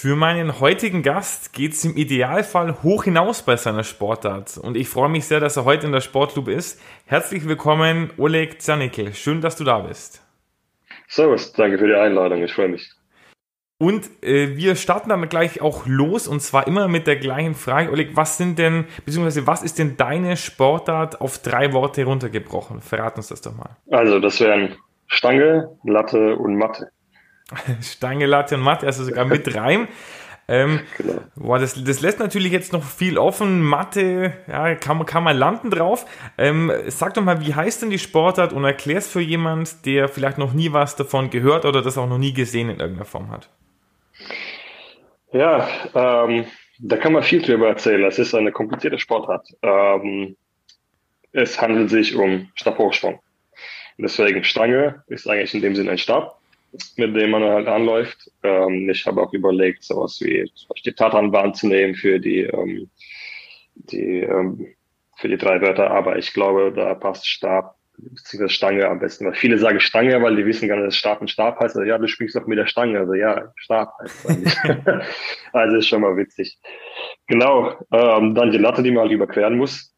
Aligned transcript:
Für 0.00 0.14
meinen 0.14 0.60
heutigen 0.60 1.02
Gast 1.02 1.52
geht 1.52 1.72
es 1.72 1.84
im 1.84 1.96
Idealfall 1.96 2.84
hoch 2.84 3.02
hinaus 3.02 3.42
bei 3.42 3.56
seiner 3.56 3.82
Sportart. 3.82 4.56
Und 4.56 4.76
ich 4.76 4.88
freue 4.88 5.08
mich 5.08 5.24
sehr, 5.24 5.40
dass 5.40 5.56
er 5.56 5.64
heute 5.64 5.86
in 5.86 5.92
der 5.92 6.00
Sportloop 6.00 6.46
ist. 6.46 6.80
Herzlich 7.06 7.48
willkommen, 7.48 8.12
Oleg 8.16 8.62
Zanickel. 8.62 9.12
Schön, 9.12 9.40
dass 9.40 9.56
du 9.56 9.64
da 9.64 9.80
bist. 9.80 10.24
Servus, 11.08 11.52
danke 11.52 11.78
für 11.78 11.88
die 11.88 11.96
Einladung. 11.96 12.44
Ich 12.44 12.52
freue 12.52 12.68
mich. 12.68 12.92
Und 13.78 14.08
äh, 14.22 14.56
wir 14.56 14.76
starten 14.76 15.08
dann 15.08 15.28
gleich 15.28 15.60
auch 15.62 15.84
los 15.88 16.28
und 16.28 16.42
zwar 16.42 16.68
immer 16.68 16.86
mit 16.86 17.08
der 17.08 17.16
gleichen 17.16 17.56
Frage. 17.56 17.90
Oleg, 17.90 18.10
was 18.14 18.38
sind 18.38 18.60
denn, 18.60 18.84
beziehungsweise 19.04 19.48
was 19.48 19.64
ist 19.64 19.80
denn 19.80 19.96
deine 19.96 20.36
Sportart 20.36 21.20
auf 21.20 21.38
drei 21.38 21.72
Worte 21.72 22.04
runtergebrochen? 22.04 22.82
Verrat 22.82 23.16
uns 23.16 23.26
das 23.26 23.40
doch 23.40 23.56
mal. 23.56 23.70
Also, 23.90 24.20
das 24.20 24.38
wären 24.38 24.76
Stange, 25.08 25.76
Latte 25.82 26.36
und 26.36 26.54
Matte. 26.54 26.92
Stange, 27.82 28.26
Latte 28.26 28.56
und 28.56 28.62
Mathe, 28.62 28.86
also 28.86 29.04
sogar 29.04 29.24
mit 29.24 29.54
Reim. 29.54 29.88
Ähm, 30.50 30.80
genau. 30.96 31.20
boah, 31.36 31.58
das, 31.58 31.82
das 31.84 32.00
lässt 32.00 32.18
natürlich 32.20 32.52
jetzt 32.52 32.72
noch 32.72 32.82
viel 32.82 33.18
offen. 33.18 33.62
Mathe, 33.62 34.32
ja, 34.46 34.74
kann, 34.76 35.04
kann 35.04 35.22
man 35.22 35.36
landen 35.36 35.70
drauf. 35.70 36.06
Ähm, 36.38 36.72
sag 36.86 37.14
doch 37.14 37.22
mal, 37.22 37.46
wie 37.46 37.54
heißt 37.54 37.82
denn 37.82 37.90
die 37.90 37.98
Sportart 37.98 38.54
und 38.54 38.64
erklär 38.64 38.96
es 38.96 39.08
für 39.08 39.20
jemand, 39.20 39.84
der 39.84 40.08
vielleicht 40.08 40.38
noch 40.38 40.54
nie 40.54 40.72
was 40.72 40.96
davon 40.96 41.28
gehört 41.28 41.66
oder 41.66 41.82
das 41.82 41.98
auch 41.98 42.08
noch 42.08 42.16
nie 42.16 42.32
gesehen 42.32 42.70
in 42.70 42.80
irgendeiner 42.80 43.04
Form 43.04 43.30
hat. 43.30 43.50
Ja, 45.32 45.68
ähm, 45.94 46.46
da 46.78 46.96
kann 46.96 47.12
man 47.12 47.22
viel 47.22 47.42
drüber 47.42 47.68
erzählen. 47.68 48.02
Es 48.04 48.18
ist 48.18 48.34
eine 48.34 48.50
komplizierte 48.50 48.98
Sportart. 48.98 49.48
Ähm, 49.62 50.36
es 51.32 51.60
handelt 51.60 51.90
sich 51.90 52.16
um 52.16 52.50
Stabhochsprung. 52.54 53.20
Deswegen 53.98 54.44
Stange 54.44 55.02
ist 55.08 55.28
eigentlich 55.28 55.52
in 55.54 55.60
dem 55.60 55.76
Sinne 55.76 55.90
ein 55.90 55.98
Stab 55.98 56.37
mit 56.96 57.16
dem 57.16 57.30
man 57.30 57.42
halt 57.42 57.68
anläuft. 57.68 58.30
Ähm, 58.42 58.88
ich 58.90 59.06
habe 59.06 59.22
auch 59.22 59.32
überlegt, 59.32 59.84
sowas 59.84 60.20
wie 60.20 60.50
die 60.84 60.92
Tatanbahn 60.92 61.54
zu 61.54 61.68
nehmen 61.68 61.94
für 61.94 62.18
die, 62.18 62.42
ähm, 62.42 62.90
die, 63.74 64.20
ähm, 64.20 64.74
für 65.16 65.28
die 65.28 65.38
drei 65.38 65.60
Wörter, 65.60 65.90
aber 65.90 66.18
ich 66.18 66.32
glaube, 66.32 66.72
da 66.74 66.94
passt 66.94 67.26
Stab 67.26 67.76
bzw. 67.96 68.48
Stange 68.48 68.88
am 68.88 69.00
besten. 69.00 69.26
Weil 69.26 69.34
viele 69.34 69.58
sagen 69.58 69.80
Stange, 69.80 70.22
weil 70.22 70.36
die 70.36 70.46
wissen 70.46 70.68
gar 70.68 70.76
nicht, 70.76 70.88
dass 70.88 70.96
Stab 70.96 71.20
und 71.20 71.30
Stab 71.30 71.58
heißt. 71.58 71.76
Also, 71.76 71.88
ja, 71.88 71.98
du 71.98 72.06
spielst 72.06 72.36
doch 72.36 72.46
mit 72.46 72.58
der 72.58 72.66
Stange. 72.66 73.00
Also 73.00 73.14
ja, 73.14 73.52
Stab 73.56 73.92
heißt 74.00 74.28
eigentlich. 74.28 74.56
also 75.52 75.76
ist 75.76 75.88
schon 75.88 76.02
mal 76.02 76.16
witzig. 76.16 76.58
Genau. 77.26 77.74
Ähm, 77.92 78.34
dann 78.34 78.52
die 78.52 78.58
Latte, 78.58 78.82
die 78.82 78.90
man 78.90 79.02
halt 79.04 79.12
überqueren 79.12 79.56
muss 79.56 79.92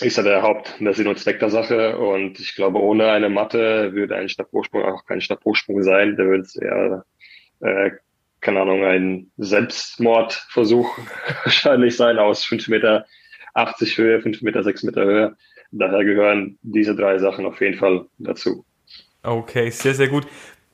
ist 0.00 0.16
ja 0.16 0.22
der 0.22 0.42
Haupt, 0.42 0.74
der 0.80 0.94
Sinn 0.94 1.08
und 1.08 1.18
Zweck 1.18 1.38
der 1.40 1.50
Sache. 1.50 1.98
Und 1.98 2.40
ich 2.40 2.54
glaube, 2.54 2.80
ohne 2.80 3.10
eine 3.10 3.28
Matte 3.28 3.92
würde 3.92 4.16
ein 4.16 4.28
Stabhochsprung 4.28 4.82
auch 4.84 5.04
kein 5.04 5.20
Stabhochsprung 5.20 5.82
sein. 5.82 6.16
Da 6.16 6.24
würde 6.24 6.42
es 6.42 6.56
eher, 6.56 7.04
äh, 7.60 7.90
keine 8.40 8.62
Ahnung, 8.62 8.84
ein 8.84 9.30
Selbstmordversuch 9.36 10.98
wahrscheinlich 11.44 11.96
sein 11.96 12.18
aus 12.18 12.44
5 12.44 12.68
Meter 12.68 13.06
80 13.54 13.98
Höhe, 13.98 14.20
5 14.20 14.42
Meter 14.42 14.62
6 14.62 14.82
Meter 14.84 15.04
Höhe. 15.04 15.36
Daher 15.70 16.04
gehören 16.04 16.58
diese 16.62 16.94
drei 16.94 17.18
Sachen 17.18 17.46
auf 17.46 17.60
jeden 17.60 17.78
Fall 17.78 18.06
dazu. 18.18 18.64
Okay, 19.22 19.70
sehr, 19.70 19.94
sehr 19.94 20.08
gut. 20.08 20.26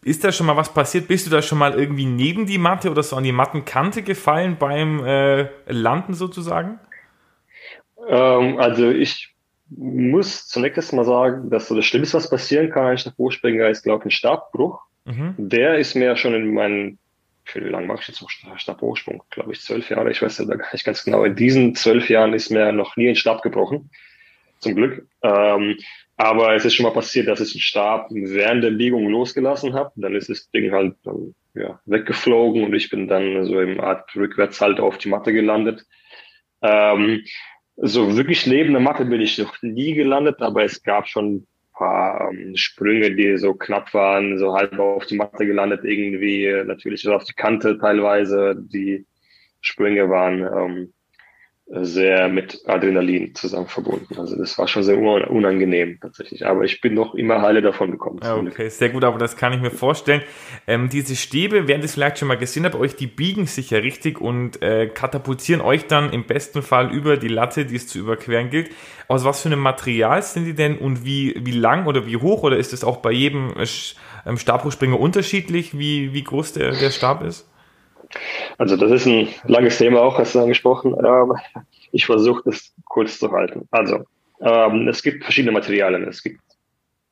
Ist 0.02 0.24
da 0.24 0.32
schon 0.32 0.46
mal 0.46 0.56
was 0.56 0.72
passiert? 0.72 1.08
Bist 1.08 1.26
du 1.26 1.30
da 1.30 1.42
schon 1.42 1.58
mal 1.58 1.74
irgendwie 1.74 2.06
neben 2.06 2.46
die 2.46 2.58
Matte 2.58 2.90
oder 2.90 3.02
so 3.02 3.16
an 3.16 3.24
die 3.24 3.32
Mattenkante 3.32 4.02
gefallen 4.02 4.56
beim 4.58 5.04
äh, 5.04 5.48
Landen 5.66 6.14
sozusagen? 6.14 6.80
Ähm, 8.06 8.58
also 8.58 8.90
ich 8.90 9.34
muss 9.70 10.46
zunächst 10.46 10.92
mal 10.92 11.04
sagen, 11.04 11.50
dass 11.50 11.68
so 11.68 11.76
das 11.76 11.84
Schlimmste, 11.84 12.16
was 12.16 12.30
passieren 12.30 12.70
kann, 12.70 12.86
ein 12.86 12.98
Stabhochspringer, 12.98 13.68
ist, 13.68 13.82
glaube 13.82 14.02
ich, 14.02 14.06
ein 14.06 14.10
Stabbruch. 14.10 14.80
Mhm. 15.04 15.34
Der 15.36 15.78
ist 15.78 15.94
mir 15.94 16.16
schon 16.16 16.34
in 16.34 16.52
meinen, 16.54 16.98
wie 17.52 17.60
lange 17.60 17.86
mache 17.86 18.00
ich 18.02 18.08
jetzt 18.08 18.24
Stabhochsprung? 18.56 19.22
Glaube 19.30 19.52
ich, 19.52 19.60
zwölf 19.60 19.90
Jahre, 19.90 20.10
ich 20.10 20.22
weiß 20.22 20.38
ja 20.38 20.44
gar 20.44 20.72
nicht 20.72 20.84
ganz 20.84 21.04
genau. 21.04 21.24
In 21.24 21.36
diesen 21.36 21.74
zwölf 21.74 22.08
Jahren 22.08 22.34
ist 22.34 22.50
mir 22.50 22.72
noch 22.72 22.96
nie 22.96 23.08
ein 23.08 23.16
Stab 23.16 23.42
gebrochen. 23.42 23.90
Zum 24.60 24.74
Glück. 24.74 25.06
Ähm, 25.22 25.78
aber 26.16 26.54
es 26.54 26.64
ist 26.64 26.74
schon 26.74 26.84
mal 26.84 26.92
passiert, 26.92 27.28
dass 27.28 27.40
ich 27.40 27.54
einen 27.54 27.60
Stab 27.60 28.08
während 28.10 28.64
der 28.64 28.72
Biegung 28.72 29.08
losgelassen 29.08 29.74
habe. 29.74 29.92
Dann 29.94 30.16
ist 30.16 30.28
das 30.28 30.50
Ding 30.50 30.72
halt 30.72 30.96
dann, 31.04 31.34
ja, 31.54 31.78
weggeflogen 31.86 32.64
und 32.64 32.74
ich 32.74 32.90
bin 32.90 33.06
dann 33.06 33.44
so 33.44 33.60
im 33.60 33.80
Art 33.80 34.14
Rückwärtshalt 34.16 34.80
auf 34.80 34.98
die 34.98 35.08
Matte 35.08 35.32
gelandet. 35.32 35.86
Ähm, 36.60 37.22
so 37.80 38.16
wirklich 38.16 38.46
neben 38.46 38.72
der 38.72 38.80
Matte 38.80 39.04
bin 39.04 39.20
ich 39.20 39.38
noch 39.38 39.54
nie 39.62 39.94
gelandet, 39.94 40.40
aber 40.40 40.64
es 40.64 40.82
gab 40.82 41.08
schon 41.08 41.46
paar 41.78 42.30
ähm, 42.30 42.56
Sprünge, 42.56 43.14
die 43.14 43.38
so 43.38 43.54
knapp 43.54 43.94
waren, 43.94 44.38
so 44.38 44.54
halb 44.54 44.78
auf 44.78 45.06
die 45.06 45.16
Matte 45.16 45.46
gelandet 45.46 45.84
irgendwie, 45.84 46.52
natürlich 46.66 47.08
auf 47.08 47.24
die 47.24 47.34
Kante 47.34 47.78
teilweise. 47.78 48.56
Die 48.58 49.06
Sprünge 49.60 50.10
waren 50.10 50.40
ähm, 50.40 50.92
sehr 51.70 52.28
mit 52.28 52.62
Adrenalin 52.66 53.34
zusammen 53.34 53.66
verbunden. 53.66 54.18
Also 54.18 54.36
das 54.36 54.56
war 54.56 54.66
schon 54.68 54.82
sehr 54.82 54.98
unangenehm 54.98 55.98
tatsächlich. 56.00 56.46
Aber 56.46 56.64
ich 56.64 56.80
bin 56.80 56.94
noch 56.94 57.14
immer 57.14 57.42
heile 57.42 57.60
davon 57.60 57.90
gekommen. 57.90 58.20
Okay, 58.22 58.70
sehr 58.70 58.88
gut, 58.88 59.04
aber 59.04 59.18
das 59.18 59.36
kann 59.36 59.52
ich 59.52 59.60
mir 59.60 59.70
vorstellen. 59.70 60.22
Ähm, 60.66 60.88
diese 60.88 61.14
Stäbe, 61.14 61.68
während 61.68 61.84
ihr 61.84 61.86
es 61.86 61.94
vielleicht 61.94 62.18
schon 62.18 62.28
mal 62.28 62.38
gesehen 62.38 62.64
habt, 62.64 62.74
euch, 62.74 62.96
die 62.96 63.06
biegen 63.06 63.46
sich 63.46 63.70
ja 63.70 63.80
richtig 63.80 64.18
und 64.18 64.62
äh, 64.62 64.86
katapultieren 64.86 65.60
euch 65.60 65.86
dann 65.86 66.10
im 66.10 66.24
besten 66.24 66.62
Fall 66.62 66.90
über 66.90 67.18
die 67.18 67.28
Latte, 67.28 67.66
die 67.66 67.76
es 67.76 67.86
zu 67.86 67.98
überqueren 67.98 68.48
gilt. 68.48 68.70
Aus 69.06 69.24
was 69.24 69.42
für 69.42 69.48
einem 69.48 69.60
Material 69.60 70.22
sind 70.22 70.46
die 70.46 70.54
denn 70.54 70.78
und 70.78 71.04
wie, 71.04 71.34
wie 71.38 71.52
lang 71.52 71.86
oder 71.86 72.06
wie 72.06 72.16
hoch 72.16 72.44
oder 72.44 72.56
ist 72.56 72.72
es 72.72 72.82
auch 72.82 72.98
bei 72.98 73.12
jedem 73.12 73.52
äh, 73.58 73.66
ähm, 74.26 74.38
Stabhochspringer 74.38 74.98
unterschiedlich, 74.98 75.78
wie, 75.78 76.14
wie 76.14 76.24
groß 76.24 76.54
der, 76.54 76.72
der 76.72 76.90
Stab 76.90 77.22
ist? 77.22 77.47
Also 78.56 78.76
das 78.76 78.90
ist 78.90 79.06
ein 79.06 79.28
langes 79.44 79.78
Thema 79.78 80.00
auch, 80.00 80.18
hast 80.18 80.34
du 80.34 80.40
angesprochen. 80.40 80.94
Ich 81.92 82.06
versuche 82.06 82.42
das 82.44 82.74
kurz 82.84 83.18
zu 83.18 83.30
halten. 83.32 83.68
Also 83.70 84.04
ähm, 84.40 84.88
es 84.88 85.02
gibt 85.02 85.24
verschiedene 85.24 85.52
Materialien. 85.52 86.06
Es 86.06 86.22
gibt 86.22 86.40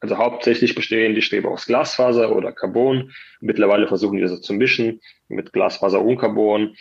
also 0.00 0.18
hauptsächlich 0.18 0.74
bestehen 0.74 1.14
die 1.14 1.22
Stäbe 1.22 1.48
aus 1.48 1.66
Glasfaser 1.66 2.34
oder 2.34 2.52
Carbon. 2.52 3.12
Mittlerweile 3.40 3.88
versuchen 3.88 4.16
die 4.16 4.22
das 4.22 4.40
zu 4.40 4.52
mischen 4.52 5.00
mit 5.28 5.52
Glasfaser 5.52 6.02
und 6.02 6.18
Carbon. 6.18 6.76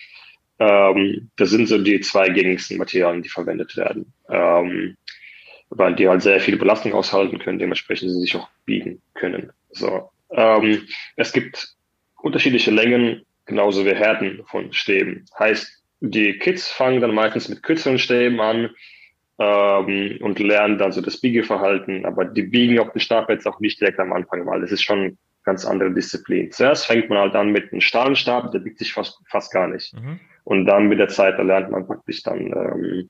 Ähm, 0.59 1.31
das 1.37 1.49
sind 1.49 1.67
so 1.67 1.77
die 1.77 2.01
zwei 2.01 2.29
gängigsten 2.29 2.77
Materialien, 2.77 3.23
die 3.23 3.29
verwendet 3.29 3.75
werden, 3.77 4.13
ähm, 4.29 4.97
weil 5.69 5.95
die 5.95 6.07
halt 6.07 6.21
sehr 6.21 6.39
viel 6.39 6.57
Belastung 6.57 6.93
aushalten 6.93 7.39
können, 7.39 7.59
dementsprechend 7.59 8.11
sie 8.11 8.19
sich 8.19 8.35
auch 8.35 8.47
biegen 8.65 9.01
können. 9.13 9.51
So, 9.71 10.09
es 11.15 11.33
gibt 11.33 11.75
unterschiedliche 12.21 12.71
Längen 12.71 13.24
genauso 13.45 13.85
wie 13.85 13.95
Härten 13.95 14.43
von 14.45 14.71
Stäben. 14.73 15.25
Heißt, 15.37 15.83
die 16.01 16.37
Kids 16.37 16.69
fangen 16.69 17.01
dann 17.01 17.13
meistens 17.13 17.49
mit 17.49 17.63
kürzeren 17.63 17.99
Stäben 17.99 18.39
an 18.39 18.69
ähm, 19.39 20.17
und 20.21 20.39
lernen 20.39 20.77
dann 20.77 20.91
so 20.91 21.01
das 21.01 21.19
Biegeverhalten, 21.19 22.05
aber 22.05 22.25
die 22.25 22.43
biegen 22.43 22.79
auf 22.79 22.91
den 22.91 22.99
Stab 22.99 23.29
jetzt 23.29 23.47
auch 23.47 23.59
nicht 23.59 23.79
direkt 23.79 23.99
am 23.99 24.13
Anfang, 24.13 24.45
weil 24.45 24.61
das 24.61 24.71
ist 24.71 24.83
schon 24.83 24.99
eine 24.99 25.17
ganz 25.43 25.65
andere 25.65 25.93
Disziplin. 25.93 26.51
Zuerst 26.51 26.85
fängt 26.87 27.09
man 27.09 27.19
halt 27.19 27.35
an 27.35 27.51
mit 27.51 27.71
einem 27.71 27.81
Stahlenstab, 27.81 28.51
der 28.51 28.59
biegt 28.59 28.79
sich 28.79 28.93
fast, 28.93 29.19
fast 29.27 29.51
gar 29.53 29.67
nicht. 29.67 29.93
Mhm. 29.93 30.19
Und 30.43 30.65
dann 30.65 30.87
mit 30.87 30.99
der 30.99 31.07
Zeit, 31.07 31.37
da 31.37 31.43
lernt 31.43 31.71
man 31.71 31.87
praktisch 31.87 32.23
dann 32.23 32.39
ähm, 32.39 33.09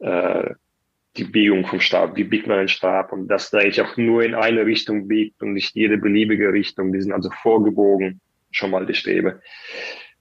äh, 0.00 0.54
die 1.16 1.24
Biegung 1.24 1.64
vom 1.66 1.80
Stab, 1.80 2.16
wie 2.16 2.24
biegt 2.24 2.46
man 2.46 2.58
den 2.58 2.68
Stab 2.68 3.12
und 3.12 3.28
dass 3.28 3.50
der 3.50 3.60
eigentlich 3.60 3.80
auch 3.80 3.96
nur 3.96 4.22
in 4.24 4.34
eine 4.34 4.66
Richtung 4.66 5.06
biegt 5.06 5.42
und 5.42 5.52
nicht 5.52 5.74
jede 5.74 5.96
beliebige 5.96 6.52
Richtung. 6.52 6.92
Die 6.92 7.00
sind 7.00 7.12
also 7.12 7.30
vorgebogen 7.30 8.20
schon 8.54 8.70
mal 8.70 8.86
die 8.86 8.94
Stäbe. 8.94 9.40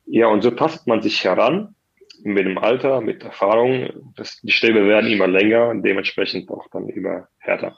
Ja, 0.06 0.28
und 0.28 0.42
so 0.42 0.52
tastet 0.52 0.88
man 0.88 1.02
sich 1.02 1.24
heran 1.24 1.76
mit 2.24 2.46
dem 2.46 2.58
Alter, 2.58 3.02
mit 3.02 3.24
Erfahrung. 3.24 4.14
Das, 4.16 4.42
die 4.42 4.52
Stäbe 4.52 4.88
werden 4.88 5.12
immer 5.12 5.28
länger 5.28 5.74
dementsprechend 5.76 6.50
auch 6.50 6.68
dann 6.72 6.90
immer 6.90 7.28
härter. 7.40 7.78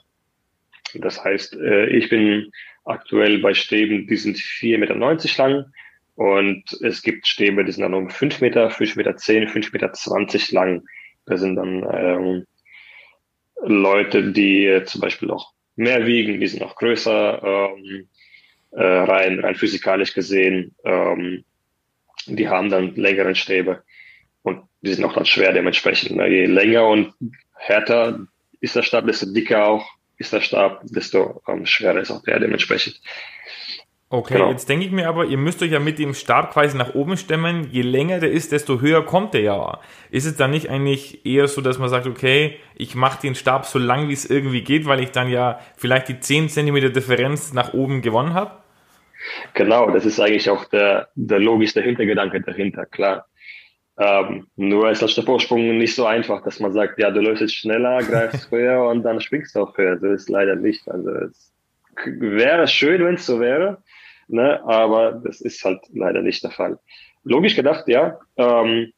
Das 0.94 1.22
heißt, 1.22 1.56
äh, 1.56 1.86
ich 1.86 2.08
bin 2.08 2.50
aktuell 2.84 3.38
bei 3.38 3.54
Stäben, 3.54 4.06
die 4.06 4.16
sind 4.16 4.36
4,90 4.36 4.78
Meter 4.78 5.42
lang 5.42 5.72
und 6.14 6.64
es 6.82 7.02
gibt 7.02 7.26
Stäbe, 7.26 7.64
die 7.64 7.72
sind 7.72 7.82
dann 7.82 7.94
um 7.94 8.08
5 8.08 8.40
Meter, 8.40 8.70
5 8.70 8.96
Meter 8.96 9.16
10, 9.16 9.48
5 9.48 9.72
Meter 9.72 9.92
20 9.92 10.52
lang. 10.52 10.82
Das 11.26 11.40
sind 11.40 11.56
dann 11.56 11.86
ähm, 11.92 12.46
Leute, 13.62 14.32
die 14.32 14.82
zum 14.84 15.00
Beispiel 15.00 15.30
auch 15.30 15.52
mehr 15.74 16.06
wiegen, 16.06 16.40
die 16.40 16.46
sind 16.46 16.62
auch 16.62 16.76
größer. 16.76 17.42
Ähm, 17.42 18.08
äh, 18.76 18.84
rein, 18.84 19.40
rein 19.40 19.54
physikalisch 19.54 20.12
gesehen. 20.12 20.74
Ähm, 20.84 21.44
die 22.26 22.48
haben 22.48 22.70
dann 22.70 22.94
längeren 22.94 23.34
Stäbe 23.34 23.82
und 24.42 24.62
die 24.82 24.92
sind 24.92 25.04
auch 25.04 25.14
dann 25.14 25.26
schwer 25.26 25.52
dementsprechend. 25.52 26.16
Ne? 26.16 26.28
Je 26.28 26.46
länger 26.46 26.86
und 26.86 27.14
härter 27.54 28.20
ist 28.60 28.76
der 28.76 28.82
Stab, 28.82 29.06
desto 29.06 29.32
dicker 29.32 29.66
auch 29.66 29.86
ist 30.18 30.32
der 30.32 30.40
Stab, 30.40 30.82
desto 30.84 31.42
ähm, 31.48 31.66
schwerer 31.66 32.00
ist 32.00 32.10
auch 32.10 32.22
der 32.22 32.38
dementsprechend. 32.38 33.00
Okay, 34.08 34.34
genau. 34.34 34.50
jetzt 34.50 34.68
denke 34.68 34.86
ich 34.86 34.92
mir 34.92 35.08
aber, 35.08 35.24
ihr 35.24 35.36
müsst 35.36 35.62
euch 35.62 35.72
ja 35.72 35.80
mit 35.80 35.98
dem 35.98 36.14
Stab 36.14 36.52
quasi 36.52 36.76
nach 36.76 36.94
oben 36.94 37.16
stemmen. 37.16 37.68
Je 37.72 37.82
länger 37.82 38.20
der 38.20 38.30
ist, 38.30 38.52
desto 38.52 38.80
höher 38.80 39.04
kommt 39.04 39.34
der 39.34 39.40
ja. 39.40 39.80
Ist 40.10 40.26
es 40.26 40.36
dann 40.36 40.52
nicht 40.52 40.70
eigentlich 40.70 41.26
eher 41.26 41.48
so, 41.48 41.60
dass 41.60 41.78
man 41.78 41.88
sagt, 41.88 42.06
okay, 42.06 42.56
ich 42.76 42.94
mache 42.94 43.20
den 43.20 43.34
Stab 43.34 43.66
so 43.66 43.80
lang, 43.80 44.08
wie 44.08 44.12
es 44.12 44.28
irgendwie 44.28 44.62
geht, 44.62 44.86
weil 44.86 45.02
ich 45.02 45.10
dann 45.10 45.28
ja 45.28 45.58
vielleicht 45.76 46.08
die 46.08 46.20
10 46.20 46.50
cm 46.50 46.92
Differenz 46.92 47.52
nach 47.52 47.74
oben 47.74 48.00
gewonnen 48.00 48.34
habe? 48.34 48.65
Genau, 49.54 49.90
das 49.90 50.04
ist 50.04 50.20
eigentlich 50.20 50.50
auch 50.50 50.64
der, 50.66 51.08
der 51.14 51.38
logische 51.38 51.82
Hintergedanke 51.82 52.40
dahinter, 52.40 52.86
klar. 52.86 53.26
Ähm, 53.98 54.46
nur 54.56 54.90
ist 54.90 55.00
das 55.00 55.12
Stabhochsprung 55.12 55.78
nicht 55.78 55.94
so 55.94 56.04
einfach, 56.04 56.42
dass 56.44 56.60
man 56.60 56.72
sagt, 56.72 56.98
ja, 56.98 57.10
du 57.10 57.20
läufst 57.20 57.40
jetzt 57.40 57.54
schneller, 57.54 57.98
greifst 58.02 58.50
höher 58.50 58.86
und 58.88 59.02
dann 59.02 59.20
springst 59.20 59.56
du 59.56 59.60
auch 59.60 59.76
höher. 59.78 59.98
So 59.98 60.08
ist 60.08 60.28
leider 60.28 60.54
nicht. 60.54 60.86
Also 60.88 61.10
es 61.10 61.52
wäre 62.04 62.68
schön, 62.68 63.02
wenn 63.04 63.14
es 63.14 63.24
so 63.24 63.40
wäre 63.40 63.78
ne? 64.28 64.62
aber 64.64 65.12
das 65.12 65.40
ist 65.40 65.64
halt 65.64 65.80
leider 65.92 66.22
nicht 66.22 66.42
der 66.42 66.50
Fall. 66.50 66.78
Logisch 67.24 67.56
gedacht, 67.56 67.88
ja, 67.88 68.18
ähm, 68.36 68.92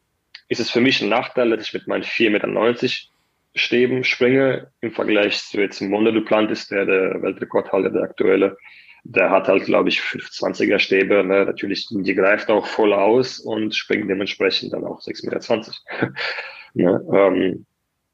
ist 0.48 0.60
es 0.60 0.70
für 0.70 0.80
mich 0.80 1.02
ein 1.02 1.08
Nachteil, 1.08 1.50
dass 1.50 1.66
ich 1.66 1.74
mit 1.74 1.86
meinen 1.86 2.04
4,90 2.04 2.30
Meter 2.30 3.06
Stäben 3.54 4.04
springe 4.04 4.70
im 4.80 4.92
Vergleich 4.92 5.38
zu 5.38 5.60
jetzt 5.60 5.80
Mondo 5.80 6.12
Duplantis, 6.12 6.68
der 6.68 6.84
der 6.84 7.22
Weltrekordhalter, 7.22 7.90
der 7.90 8.02
aktuelle. 8.02 8.56
Der 9.04 9.30
hat 9.30 9.48
halt, 9.48 9.64
glaube 9.64 9.88
ich, 9.88 10.00
520er 10.00 10.78
Stäbe. 10.78 11.24
Ne? 11.24 11.44
Natürlich, 11.44 11.86
die 11.90 12.14
greift 12.14 12.50
auch 12.50 12.66
voll 12.66 12.92
aus 12.92 13.38
und 13.38 13.74
springt 13.74 14.10
dementsprechend 14.10 14.72
dann 14.72 14.84
auch 14.84 15.00
6,20 15.00 15.26
Meter. 15.30 16.12
ne? 16.74 17.06
ähm, 17.12 17.66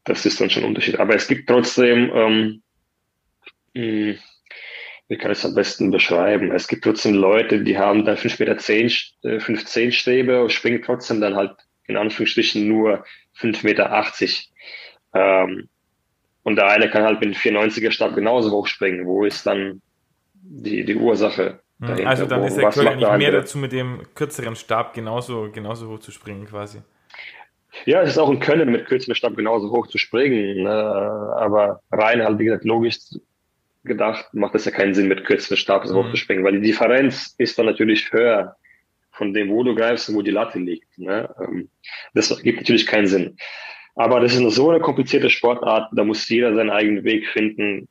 das 0.05 0.27
ist 0.27 0.41
dann 0.41 0.51
schon 0.51 0.65
ein 0.65 0.69
Unterschied. 0.69 1.01
Aber 1.01 1.15
es 1.15 1.27
gibt 1.27 1.49
trotzdem 1.49 2.11
ähm, 2.15 2.63
mh, 3.75 4.19
wie 5.09 5.19
kann 5.19 5.31
ich 5.31 5.39
es 5.39 5.45
am 5.45 5.55
besten 5.55 5.91
beschreiben? 5.91 6.51
Es 6.51 6.67
gibt 6.67 6.85
trotzdem 6.85 7.15
Leute, 7.15 7.63
die 7.63 7.79
haben 7.79 8.05
dann 8.05 8.17
5,10 8.17 8.41
Meter, 8.41 8.59
10, 8.59 9.41
15 9.41 9.93
Stäbe 9.93 10.43
und 10.43 10.53
springen 10.53 10.83
trotzdem 10.83 11.21
dann 11.21 11.37
halt 11.37 11.53
in 11.87 11.97
Anführungsstrichen 11.97 12.67
nur 12.67 13.05
5,80 13.39 13.65
Meter. 13.65 14.07
Ähm, 15.15 15.69
und 16.43 16.57
der 16.57 16.69
eine 16.69 16.89
kann 16.89 17.05
halt 17.05 17.21
mit 17.21 17.35
dem 17.35 17.35
490er 17.35 17.91
Stab 17.91 18.15
genauso 18.15 18.51
hoch 18.51 18.67
springen. 18.67 19.07
Wo 19.07 19.25
ist 19.25 19.47
dann 19.47 19.83
die, 20.45 20.85
die 20.85 20.97
Ursache? 20.97 21.61
Hm, 21.81 21.89
dahinter? 21.89 22.09
Also 22.09 22.27
dann 22.27 22.45
ist 22.45 22.57
der 22.57 22.71
Curl 22.71 22.97
nicht 22.97 23.19
mehr 23.19 23.33
dazu, 23.33 23.59
mit 23.59 23.73
dem 23.73 24.03
kürzeren 24.15 24.57
Stab 24.57 24.95
genauso, 24.95 25.51
genauso 25.53 25.89
hoch 25.89 26.01
zu 26.01 26.13
springen 26.13 26.47
quasi. 26.47 26.79
Ja, 27.87 28.03
es 28.03 28.11
ist 28.11 28.19
auch 28.19 28.31
ein 28.31 28.41
Können, 28.41 28.71
mit 28.71 28.87
kürzerem 28.87 29.15
Stab 29.15 29.37
genauso 29.37 29.71
hoch 29.71 29.89
zu 29.89 29.99
springen. 29.99 30.63
Ne? 30.63 30.71
Aber 30.71 31.81
rein 31.91 32.23
halt, 32.23 32.39
wie 32.39 32.45
gesagt, 32.45 32.65
logisch 32.65 32.99
gedacht, 33.83 34.27
macht 34.33 34.55
es 34.55 34.65
ja 34.65 34.71
keinen 34.71 34.95
Sinn, 34.95 35.09
mit 35.09 35.25
kürzeren 35.25 35.57
Stab 35.57 35.87
so 35.87 35.95
mhm. 35.95 36.07
hochzuspringen, 36.07 36.45
weil 36.45 36.53
die 36.53 36.67
Differenz 36.69 37.35
ist 37.37 37.59
dann 37.59 37.67
natürlich 37.67 38.13
höher 38.13 38.57
von 39.11 39.35
dem, 39.35 39.51
wo 39.51 39.63
du 39.63 39.75
greifst 39.75 40.09
und 40.09 40.15
wo 40.15 40.23
die 40.23 40.31
Latte 40.31 40.59
liegt. 40.59 40.99
Ne? 40.99 41.29
Ähm, 41.41 41.69
das 42.15 42.43
gibt 42.43 42.61
natürlich 42.61 42.87
keinen 42.87 43.07
Sinn. 43.07 43.37
Aber 43.97 44.21
das 44.21 44.33
ist 44.33 44.41
eine 44.41 44.51
so 44.51 44.71
eine 44.71 44.81
komplizierte 44.81 45.31
Sportart, 45.31 45.91
da 45.93 46.05
muss 46.05 46.29
jeder 46.29 46.55
seinen 46.55 46.71
eigenen 46.71 47.05
Weg 47.05 47.29
finden 47.29 47.89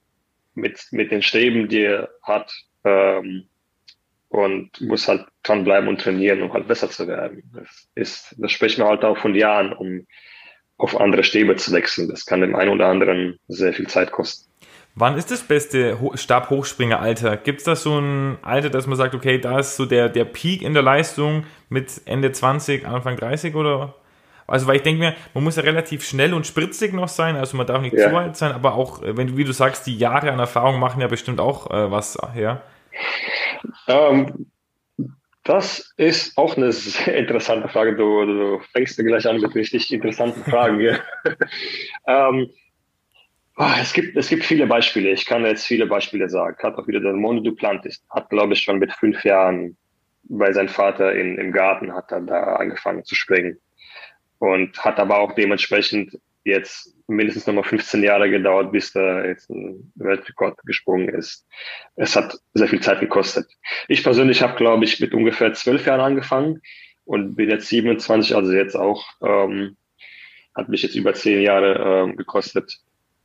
mit, 0.55 0.87
mit 0.91 1.11
den 1.11 1.21
Streben, 1.21 1.67
die 1.67 1.83
er 1.83 2.09
hat 2.21 2.53
ähm, 2.83 3.47
und 4.29 4.81
muss 4.81 5.07
halt 5.07 5.25
dranbleiben 5.43 5.87
und 5.87 6.01
trainieren, 6.01 6.41
um 6.41 6.53
halt 6.53 6.67
besser 6.67 6.89
zu 6.89 7.07
werden. 7.07 7.43
Das 7.53 7.87
ist, 7.95 8.35
das 8.37 8.51
sprechen 8.51 8.81
wir 8.81 8.87
halt 8.87 9.03
auch 9.03 9.17
von 9.17 9.35
Jahren, 9.35 9.73
um 9.73 10.07
auf 10.77 10.99
andere 10.99 11.23
Stäbe 11.23 11.55
zu 11.55 11.71
wechseln. 11.71 12.09
Das 12.09 12.25
kann 12.25 12.41
dem 12.41 12.55
einen 12.55 12.71
oder 12.71 12.87
anderen 12.87 13.39
sehr 13.47 13.73
viel 13.73 13.87
Zeit 13.87 14.11
kosten. 14.11 14.49
Wann 14.95 15.17
ist 15.17 15.31
das 15.31 15.41
beste 15.41 15.97
Stabhochspringer-Alter? 16.13 17.37
Gibt 17.37 17.59
es 17.59 17.65
da 17.65 17.75
so 17.75 17.99
ein 17.99 18.37
Alter, 18.43 18.69
dass 18.69 18.85
man 18.85 18.95
sagt, 18.95 19.15
okay, 19.15 19.39
da 19.39 19.59
ist 19.59 19.75
so 19.75 19.85
der, 19.85 20.07
der 20.07 20.25
Peak 20.25 20.61
in 20.61 20.73
der 20.73 20.83
Leistung 20.83 21.45
mit 21.69 22.01
Ende 22.05 22.31
20, 22.31 22.85
Anfang 22.85 23.17
30 23.17 23.55
oder? 23.55 23.95
Also, 24.53 24.67
weil 24.67 24.75
ich 24.75 24.83
denke 24.83 24.99
mir, 24.99 25.15
man 25.33 25.43
muss 25.43 25.55
ja 25.55 25.63
relativ 25.63 26.05
schnell 26.05 26.31
und 26.31 26.45
spritzig 26.45 26.93
noch 26.93 27.07
sein, 27.07 27.37
also 27.37 27.57
man 27.57 27.65
darf 27.65 27.81
nicht 27.81 27.95
ja. 27.95 28.07
zu 28.07 28.15
alt 28.15 28.37
sein, 28.37 28.51
aber 28.51 28.75
auch, 28.75 29.01
äh, 29.01 29.17
wenn 29.17 29.25
du, 29.25 29.35
wie 29.35 29.45
du 29.45 29.51
sagst, 29.51 29.87
die 29.87 29.97
Jahre 29.97 30.31
an 30.31 30.37
Erfahrung 30.37 30.79
machen 30.79 31.01
ja 31.01 31.07
bestimmt 31.07 31.39
auch 31.39 31.71
äh, 31.71 31.89
was 31.89 32.19
her. 32.35 32.61
Ähm, 33.87 34.45
das 35.43 35.95
ist 35.97 36.37
auch 36.37 36.55
eine 36.55 36.71
sehr 36.71 37.17
interessante 37.17 37.67
Frage. 37.67 37.95
Du, 37.95 38.25
du 38.25 38.61
fängst 38.73 38.99
mir 38.99 39.05
gleich 39.05 39.27
an 39.27 39.41
mit 39.41 39.55
richtig 39.55 39.91
interessanten 39.91 40.43
Fragen. 40.43 40.79
ähm, 42.07 42.51
Oh, 43.55 43.69
es, 43.79 43.93
gibt, 43.93 44.17
es 44.17 44.29
gibt 44.29 44.45
viele 44.45 44.65
Beispiele. 44.65 45.11
Ich 45.11 45.27
kann 45.27 45.45
jetzt 45.45 45.67
viele 45.67 45.85
Beispiele 45.85 46.27
sagen. 46.27 46.57
Hat 46.63 46.75
auch 46.75 46.87
wieder 46.87 46.99
der 46.99 47.13
Mono 47.13 47.39
Duplantis. 47.39 48.03
Hat, 48.09 48.29
glaube 48.29 48.53
ich, 48.53 48.61
schon 48.61 48.79
mit 48.79 48.91
fünf 48.93 49.23
Jahren 49.23 49.77
bei 50.23 50.51
seinem 50.53 50.69
Vater 50.69 51.13
in, 51.13 51.37
im 51.37 51.51
Garten 51.51 51.93
hat 51.93 52.11
er 52.11 52.21
da 52.21 52.55
angefangen 52.55 53.03
zu 53.03 53.13
springen. 53.13 53.59
Und 54.43 54.77
hat 54.83 54.99
aber 54.99 55.19
auch 55.19 55.35
dementsprechend 55.35 56.19
jetzt 56.43 56.93
mindestens 57.07 57.47
nochmal 57.47 57.63
15 57.63 58.03
Jahre 58.03 58.29
gedauert, 58.29 58.73
bis 58.73 58.93
er 58.93 59.25
jetzt 59.25 59.49
ein 59.49 59.89
Weltrekord 59.95 60.57
gesprungen 60.65 61.07
ist. 61.07 61.47
Es 61.95 62.17
hat 62.17 62.37
sehr 62.53 62.67
viel 62.67 62.81
Zeit 62.81 62.99
gekostet. 62.99 63.47
Ich 63.87 64.03
persönlich 64.03 64.41
habe, 64.41 64.57
glaube 64.57 64.83
ich, 64.83 64.99
mit 64.99 65.13
ungefähr 65.13 65.53
zwölf 65.53 65.85
Jahren 65.85 66.01
angefangen 66.01 66.61
und 67.05 67.35
bin 67.35 67.49
jetzt 67.49 67.69
27, 67.69 68.35
also 68.35 68.51
jetzt 68.51 68.75
auch, 68.75 69.05
ähm, 69.21 69.77
hat 70.53 70.67
mich 70.67 70.83
jetzt 70.83 70.95
über 70.95 71.13
zehn 71.13 71.41
Jahre 71.41 72.03
ähm, 72.03 72.17
gekostet, 72.17 72.79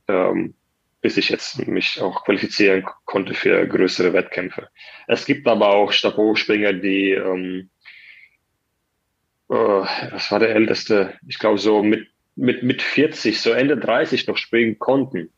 ähm, 0.07 0.53
bis 1.01 1.17
ich 1.17 1.27
jetzt 1.27 1.67
mich 1.67 2.01
auch 2.01 2.23
qualifizieren 2.23 2.85
konnte 3.03 3.33
für 3.33 3.67
größere 3.67 4.13
Wettkämpfe. 4.13 4.69
Es 5.05 5.25
gibt 5.25 5.49
aber 5.49 5.75
auch 5.75 5.91
Stabhochspringer, 5.91 6.71
die, 6.71 7.11
ähm, 7.11 7.71
äh, 9.49 9.53
was 9.53 10.31
war 10.31 10.39
der 10.39 10.55
älteste? 10.55 11.13
Ich 11.27 11.39
glaube 11.39 11.57
so 11.57 11.83
mit, 11.83 12.07
mit, 12.35 12.63
mit 12.63 12.81
40, 12.81 13.41
so 13.41 13.51
Ende 13.51 13.77
30 13.77 14.27
noch 14.27 14.37
springen 14.37 14.79
konnten. 14.79 15.29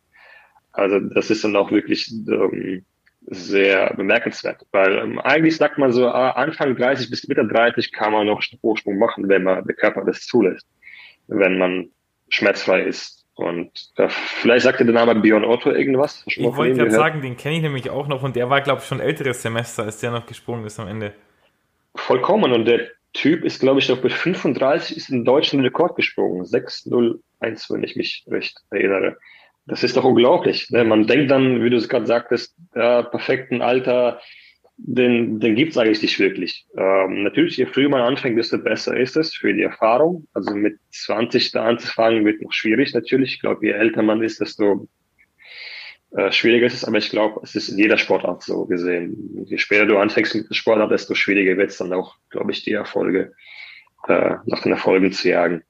Also 0.71 0.99
das 0.99 1.29
ist 1.29 1.43
dann 1.43 1.55
auch 1.55 1.71
wirklich 1.71 2.11
ähm, 2.29 2.85
sehr 3.27 3.93
bemerkenswert, 3.95 4.65
weil 4.71 4.97
ähm, 4.97 5.19
eigentlich 5.19 5.57
sagt 5.57 5.77
man 5.77 5.91
so, 5.91 6.07
ah, 6.07 6.31
Anfang 6.31 6.75
30 6.75 7.09
bis 7.09 7.27
Mitte 7.27 7.45
30 7.45 7.91
kann 7.91 8.13
man 8.13 8.27
noch 8.27 8.41
Hochsprung 8.63 8.97
machen, 8.97 9.27
wenn 9.29 9.43
man 9.43 9.65
der 9.65 9.75
Körper 9.75 10.03
das 10.05 10.25
zulässt, 10.25 10.65
wenn 11.27 11.57
man 11.57 11.89
schmerzfrei 12.29 12.83
ist. 12.83 13.25
Und 13.35 13.71
äh, 13.95 14.07
vielleicht 14.09 14.63
sagt 14.63 14.79
der 14.79 14.87
Name 14.87 15.15
Björn 15.15 15.45
Otto 15.45 15.71
irgendwas. 15.71 16.23
Ich 16.27 16.41
wollte 16.41 16.75
gerade 16.75 16.91
sagen, 16.91 17.21
den 17.21 17.37
kenne 17.37 17.55
ich 17.55 17.61
nämlich 17.61 17.89
auch 17.89 18.07
noch 18.07 18.23
und 18.23 18.35
der 18.35 18.49
war, 18.49 18.61
glaube 18.61 18.81
ich, 18.81 18.87
schon 18.87 18.99
älteres 18.99 19.41
Semester, 19.41 19.83
als 19.83 19.99
der 19.99 20.11
noch 20.11 20.25
gesprungen 20.25 20.65
ist 20.65 20.79
am 20.79 20.87
Ende. 20.87 21.13
Vollkommen. 21.95 22.51
Und 22.51 22.65
der 22.65 22.89
Typ 23.13 23.43
ist, 23.43 23.59
glaube 23.59 23.79
ich, 23.79 23.89
noch 23.89 24.01
mit 24.01 24.13
35 24.13 24.95
ist 24.95 25.09
in 25.09 25.25
deutschen 25.25 25.59
Rekord 25.61 25.95
gesprungen. 25.95 26.45
601, 26.45 27.69
wenn 27.69 27.83
ich 27.83 27.95
mich 27.95 28.25
recht 28.29 28.57
erinnere. 28.69 29.17
Das 29.65 29.83
ist 29.83 29.97
doch 29.97 30.03
unglaublich. 30.03 30.69
Ne? 30.69 30.83
Man 30.83 31.07
denkt 31.07 31.29
dann, 31.29 31.63
wie 31.63 31.69
du 31.69 31.77
es 31.77 31.89
gerade 31.89 32.05
sagtest, 32.05 32.55
ja, 32.73 33.03
perfekten 33.03 33.61
Alter, 33.61 34.19
den, 34.77 35.39
den 35.39 35.55
gibt's 35.55 35.77
eigentlich 35.77 36.01
nicht 36.01 36.19
wirklich. 36.19 36.65
Ähm, 36.75 37.23
natürlich, 37.23 37.57
je 37.57 37.67
früher 37.67 37.89
man 37.89 38.01
anfängt, 38.01 38.39
desto 38.39 38.57
besser 38.57 38.97
ist 38.97 39.15
es 39.17 39.35
für 39.35 39.53
die 39.53 39.61
Erfahrung. 39.61 40.27
Also 40.33 40.55
mit 40.55 40.79
20 40.89 41.51
da 41.51 41.65
anzufangen, 41.65 42.25
wird 42.25 42.41
noch 42.41 42.53
schwierig 42.53 42.93
natürlich. 42.93 43.35
Ich 43.35 43.41
glaube, 43.41 43.65
je 43.65 43.73
älter 43.73 44.01
man 44.01 44.23
ist, 44.23 44.41
desto 44.41 44.87
äh, 46.15 46.31
schwieriger 46.31 46.65
ist 46.65 46.73
es. 46.73 46.85
Aber 46.85 46.97
ich 46.97 47.09
glaube, 47.09 47.39
es 47.43 47.55
ist 47.55 47.69
in 47.69 47.77
jeder 47.77 47.97
Sportart 47.97 48.43
so 48.43 48.65
gesehen. 48.65 49.45
Je 49.45 49.57
später 49.57 49.85
du 49.85 49.97
anfängst 49.97 50.35
mit 50.35 50.49
der 50.49 50.55
Sportart, 50.55 50.91
desto 50.91 51.15
schwieriger 51.15 51.57
wird 51.57 51.71
es 51.71 51.77
dann 51.77 51.93
auch, 51.93 52.15
glaube 52.29 52.51
ich, 52.51 52.63
die 52.63 52.73
Erfolge, 52.73 53.33
äh, 54.07 54.35
nach 54.45 54.61
den 54.61 54.71
Erfolgen 54.71 55.11
zu 55.11 55.29
jagen. 55.29 55.63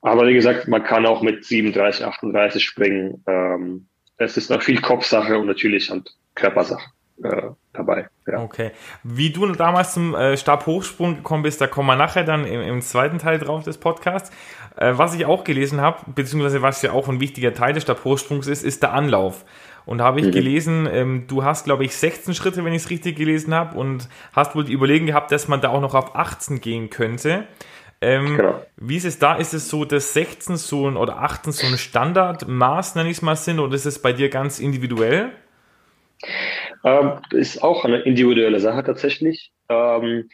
Aber 0.00 0.26
wie 0.26 0.34
gesagt, 0.34 0.68
man 0.68 0.84
kann 0.84 1.06
auch 1.06 1.22
mit 1.22 1.44
37, 1.44 2.04
38 2.04 2.64
springen. 2.64 3.22
Ähm, 3.26 3.88
es 4.16 4.36
ist 4.36 4.50
noch 4.50 4.62
viel 4.62 4.80
Kopfsache 4.80 5.38
und 5.38 5.46
natürlich 5.46 5.90
und 5.90 6.14
Körpersache 6.34 6.90
äh, 7.22 7.50
dabei. 7.72 8.08
Ja. 8.26 8.42
Okay. 8.42 8.70
Wie 9.02 9.30
du 9.30 9.46
damals 9.52 9.94
zum 9.94 10.14
äh, 10.14 10.36
Stabhochsprung 10.36 11.16
gekommen 11.16 11.42
bist, 11.42 11.60
da 11.60 11.66
kommen 11.66 11.88
wir 11.88 11.96
nachher 11.96 12.24
dann 12.24 12.44
im, 12.44 12.60
im 12.60 12.80
zweiten 12.80 13.18
Teil 13.18 13.38
drauf 13.38 13.64
des 13.64 13.78
Podcasts. 13.78 14.30
Äh, 14.76 14.92
was 14.96 15.14
ich 15.14 15.26
auch 15.26 15.44
gelesen 15.44 15.80
habe, 15.80 15.98
beziehungsweise 16.14 16.62
was 16.62 16.82
ja 16.82 16.92
auch 16.92 17.08
ein 17.08 17.20
wichtiger 17.20 17.54
Teil 17.54 17.72
des 17.72 17.82
Stabhochsprungs 17.82 18.46
ist, 18.46 18.62
ist 18.62 18.82
der 18.82 18.92
Anlauf. 18.92 19.44
Und 19.88 20.02
habe 20.02 20.20
ich 20.20 20.26
mhm. 20.26 20.32
gelesen, 20.32 20.86
ähm, 20.92 21.24
du 21.28 21.44
hast, 21.44 21.64
glaube 21.64 21.82
ich, 21.82 21.96
16 21.96 22.34
Schritte, 22.34 22.62
wenn 22.62 22.74
ich 22.74 22.82
es 22.82 22.90
richtig 22.90 23.16
gelesen 23.16 23.54
habe, 23.54 23.78
und 23.78 24.06
hast 24.34 24.54
wohl 24.54 24.64
die 24.64 24.74
Überlegung 24.74 25.06
gehabt, 25.06 25.32
dass 25.32 25.48
man 25.48 25.62
da 25.62 25.70
auch 25.70 25.80
noch 25.80 25.94
auf 25.94 26.14
18 26.14 26.60
gehen 26.60 26.90
könnte. 26.90 27.44
Ähm, 28.02 28.36
genau. 28.36 28.62
Wie 28.76 28.98
ist 28.98 29.06
es 29.06 29.18
da? 29.18 29.36
Ist 29.36 29.54
es 29.54 29.70
so, 29.70 29.86
dass 29.86 30.12
16 30.12 30.58
so 30.58 30.86
ein, 30.86 30.98
oder 30.98 31.20
18 31.22 31.52
so 31.52 31.66
ein 31.66 31.78
Standardmaß, 31.78 32.96
nenne 32.96 33.08
ich 33.08 33.16
es 33.16 33.22
mal, 33.22 33.34
sind, 33.34 33.60
oder 33.60 33.74
ist 33.74 33.86
es 33.86 34.02
bei 34.02 34.12
dir 34.12 34.28
ganz 34.28 34.58
individuell? 34.58 35.32
Ähm, 36.84 37.12
ist 37.30 37.62
auch 37.62 37.86
eine 37.86 38.00
individuelle 38.00 38.60
Sache 38.60 38.84
tatsächlich. 38.84 39.52
Ähm, 39.70 40.28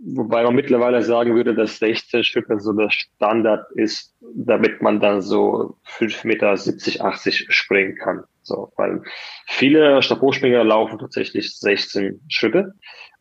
wobei 0.00 0.44
man 0.44 0.54
mittlerweile 0.54 1.02
sagen 1.02 1.34
würde, 1.34 1.56
dass 1.56 1.80
16 1.80 2.22
Schritte 2.22 2.60
so 2.60 2.72
der 2.74 2.90
Standard 2.90 3.72
ist, 3.72 4.14
damit 4.20 4.82
man 4.82 5.00
dann 5.00 5.20
so 5.20 5.78
5 5.82 6.22
Meter 6.22 6.56
70, 6.56 7.02
80 7.02 7.46
springen 7.50 7.96
kann. 7.96 8.22
So, 8.48 8.72
weil 8.76 9.02
viele 9.46 10.02
Stabhochspringer 10.02 10.64
laufen 10.64 10.98
tatsächlich 10.98 11.56
16 11.58 12.20
Schritte. 12.28 12.72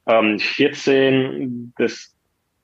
Ähm, 0.07 0.39
14, 0.39 1.73
das 1.77 2.15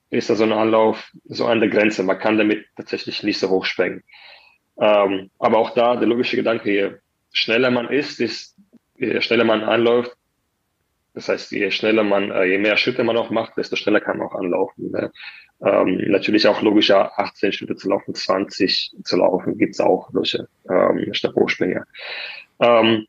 ist 0.09 0.29
da 0.29 0.35
so 0.35 0.43
ein 0.43 0.53
Anlauf, 0.53 1.11
so 1.25 1.45
an 1.45 1.59
der 1.59 1.69
Grenze. 1.69 2.03
Man 2.03 2.19
kann 2.19 2.37
damit 2.37 2.65
tatsächlich 2.75 3.23
nicht 3.23 3.39
so 3.39 3.49
hoch 3.49 3.65
springen. 3.65 4.03
Ähm, 4.79 5.29
aber 5.39 5.57
auch 5.57 5.71
da 5.71 5.95
der 5.95 6.07
logische 6.07 6.35
Gedanke, 6.35 6.71
je 6.71 6.91
schneller 7.31 7.69
man 7.69 7.89
ist, 7.89 8.19
je 8.97 9.21
schneller 9.21 9.43
man 9.43 9.61
anläuft, 9.63 10.15
das 11.13 11.29
heißt, 11.29 11.51
je 11.51 11.69
schneller 11.69 12.03
man, 12.03 12.31
äh, 12.31 12.45
je 12.45 12.57
mehr 12.57 12.77
Schritte 12.77 13.03
man 13.03 13.17
auch 13.17 13.29
macht, 13.29 13.57
desto 13.57 13.75
schneller 13.75 13.99
kann 13.99 14.17
man 14.17 14.27
auch 14.27 14.35
anlaufen. 14.35 14.91
Ne? 14.91 15.11
Ähm, 15.63 16.01
natürlich 16.07 16.47
auch 16.47 16.61
logischer 16.61 17.17
18 17.19 17.51
Schritte 17.51 17.75
zu 17.75 17.89
laufen, 17.89 18.15
20 18.15 18.95
zu 19.03 19.17
laufen, 19.17 19.57
gibt's 19.57 19.79
auch 19.79 20.09
solche 20.11 20.47
ähm, 20.69 21.13
Stabhochspringer. 21.13 21.85
Ähm, 22.63 23.07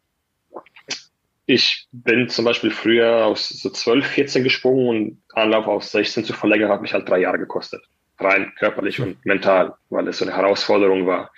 ich 1.46 1.86
bin 1.92 2.28
zum 2.28 2.44
Beispiel 2.44 2.70
früher 2.70 3.26
aus 3.26 3.48
so 3.48 3.70
12, 3.70 4.06
14 4.06 4.44
gesprungen 4.44 4.88
und 4.88 5.22
Anlauf 5.34 5.66
auf 5.66 5.84
16 5.84 6.24
zu 6.24 6.32
verlängern 6.32 6.70
hat 6.70 6.82
mich 6.82 6.94
halt 6.94 7.08
drei 7.08 7.20
Jahre 7.20 7.38
gekostet. 7.38 7.82
Rein 8.18 8.52
körperlich 8.58 9.00
und 9.00 9.24
mental, 9.26 9.74
weil 9.90 10.08
es 10.08 10.18
so 10.18 10.24
eine 10.24 10.36
Herausforderung 10.36 11.06
war. 11.06 11.30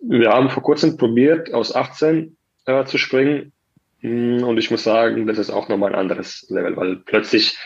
Wir 0.00 0.30
haben 0.30 0.48
vor 0.48 0.62
kurzem 0.62 0.96
probiert, 0.96 1.52
aus 1.52 1.74
18 1.74 2.36
äh, 2.66 2.84
zu 2.84 2.98
springen. 2.98 3.52
Mm, 4.00 4.44
und 4.44 4.58
ich 4.58 4.70
muss 4.70 4.84
sagen, 4.84 5.26
das 5.26 5.38
ist 5.38 5.50
auch 5.50 5.68
nochmal 5.68 5.90
ein 5.90 5.98
anderes 5.98 6.46
Level, 6.48 6.76
weil 6.76 6.96
plötzlich 6.96 7.58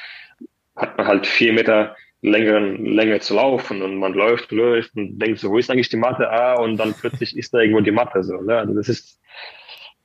hat 0.75 0.97
man 0.97 1.07
halt 1.07 1.27
vier 1.27 1.53
Meter 1.53 1.95
längeren 2.23 2.87
Länge 2.87 3.21
zu 3.21 3.35
laufen 3.35 3.83
und 3.83 3.97
man 3.97 4.15
läuft, 4.15 4.53
läuft 4.53 4.97
und 4.97 5.19
denkt 5.19 5.41
so, 5.41 5.51
wo 5.51 5.59
ist 5.59 5.71
eigentlich 5.71 5.91
die 5.91 5.97
Matte? 5.97 6.31
Ah, 6.31 6.55
und 6.55 6.77
dann 6.77 6.95
plötzlich 6.95 7.37
ist 7.37 7.53
da 7.53 7.59
irgendwo 7.59 7.81
die 7.81 7.91
Matte 7.91 8.23
so. 8.23 8.41
Ne? 8.41 8.57
Also 8.57 8.75
das 8.75 8.89
ist 8.89 9.21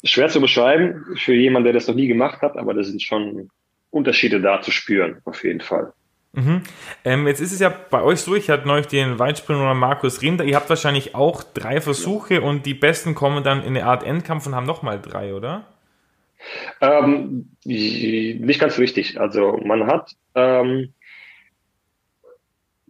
schwer 0.07 0.29
zu 0.29 0.41
beschreiben 0.41 1.05
für 1.17 1.33
jemanden, 1.33 1.65
der 1.65 1.73
das 1.73 1.87
noch 1.87 1.95
nie 1.95 2.07
gemacht 2.07 2.41
hat, 2.41 2.57
aber 2.57 2.73
das 2.73 2.87
sind 2.87 3.01
schon 3.01 3.49
Unterschiede 3.89 4.41
da 4.41 4.61
zu 4.61 4.71
spüren, 4.71 5.21
auf 5.25 5.43
jeden 5.43 5.61
Fall. 5.61 5.93
Mhm. 6.33 6.61
Ähm, 7.03 7.27
jetzt 7.27 7.39
ist 7.39 7.51
es 7.51 7.59
ja 7.59 7.69
bei 7.69 8.01
euch 8.03 8.19
so, 8.19 8.35
ich 8.35 8.49
hatte 8.49 8.67
neulich 8.67 8.87
den 8.87 9.17
Weitspringer 9.17 9.73
Markus 9.73 10.21
Rinder, 10.21 10.43
ihr 10.43 10.55
habt 10.55 10.69
wahrscheinlich 10.69 11.15
auch 11.15 11.43
drei 11.43 11.81
Versuche 11.81 12.35
ja. 12.35 12.41
und 12.41 12.65
die 12.65 12.73
Besten 12.73 13.15
kommen 13.15 13.43
dann 13.43 13.61
in 13.61 13.75
eine 13.75 13.85
Art 13.85 14.03
Endkampf 14.03 14.45
und 14.45 14.55
haben 14.55 14.65
nochmal 14.65 15.01
drei, 15.01 15.33
oder? 15.33 15.65
Ähm, 16.81 17.49
nicht 17.63 18.59
ganz 18.59 18.77
richtig. 18.77 19.19
Also 19.19 19.59
man 19.63 19.87
hat 19.87 20.11
ähm, 20.35 20.93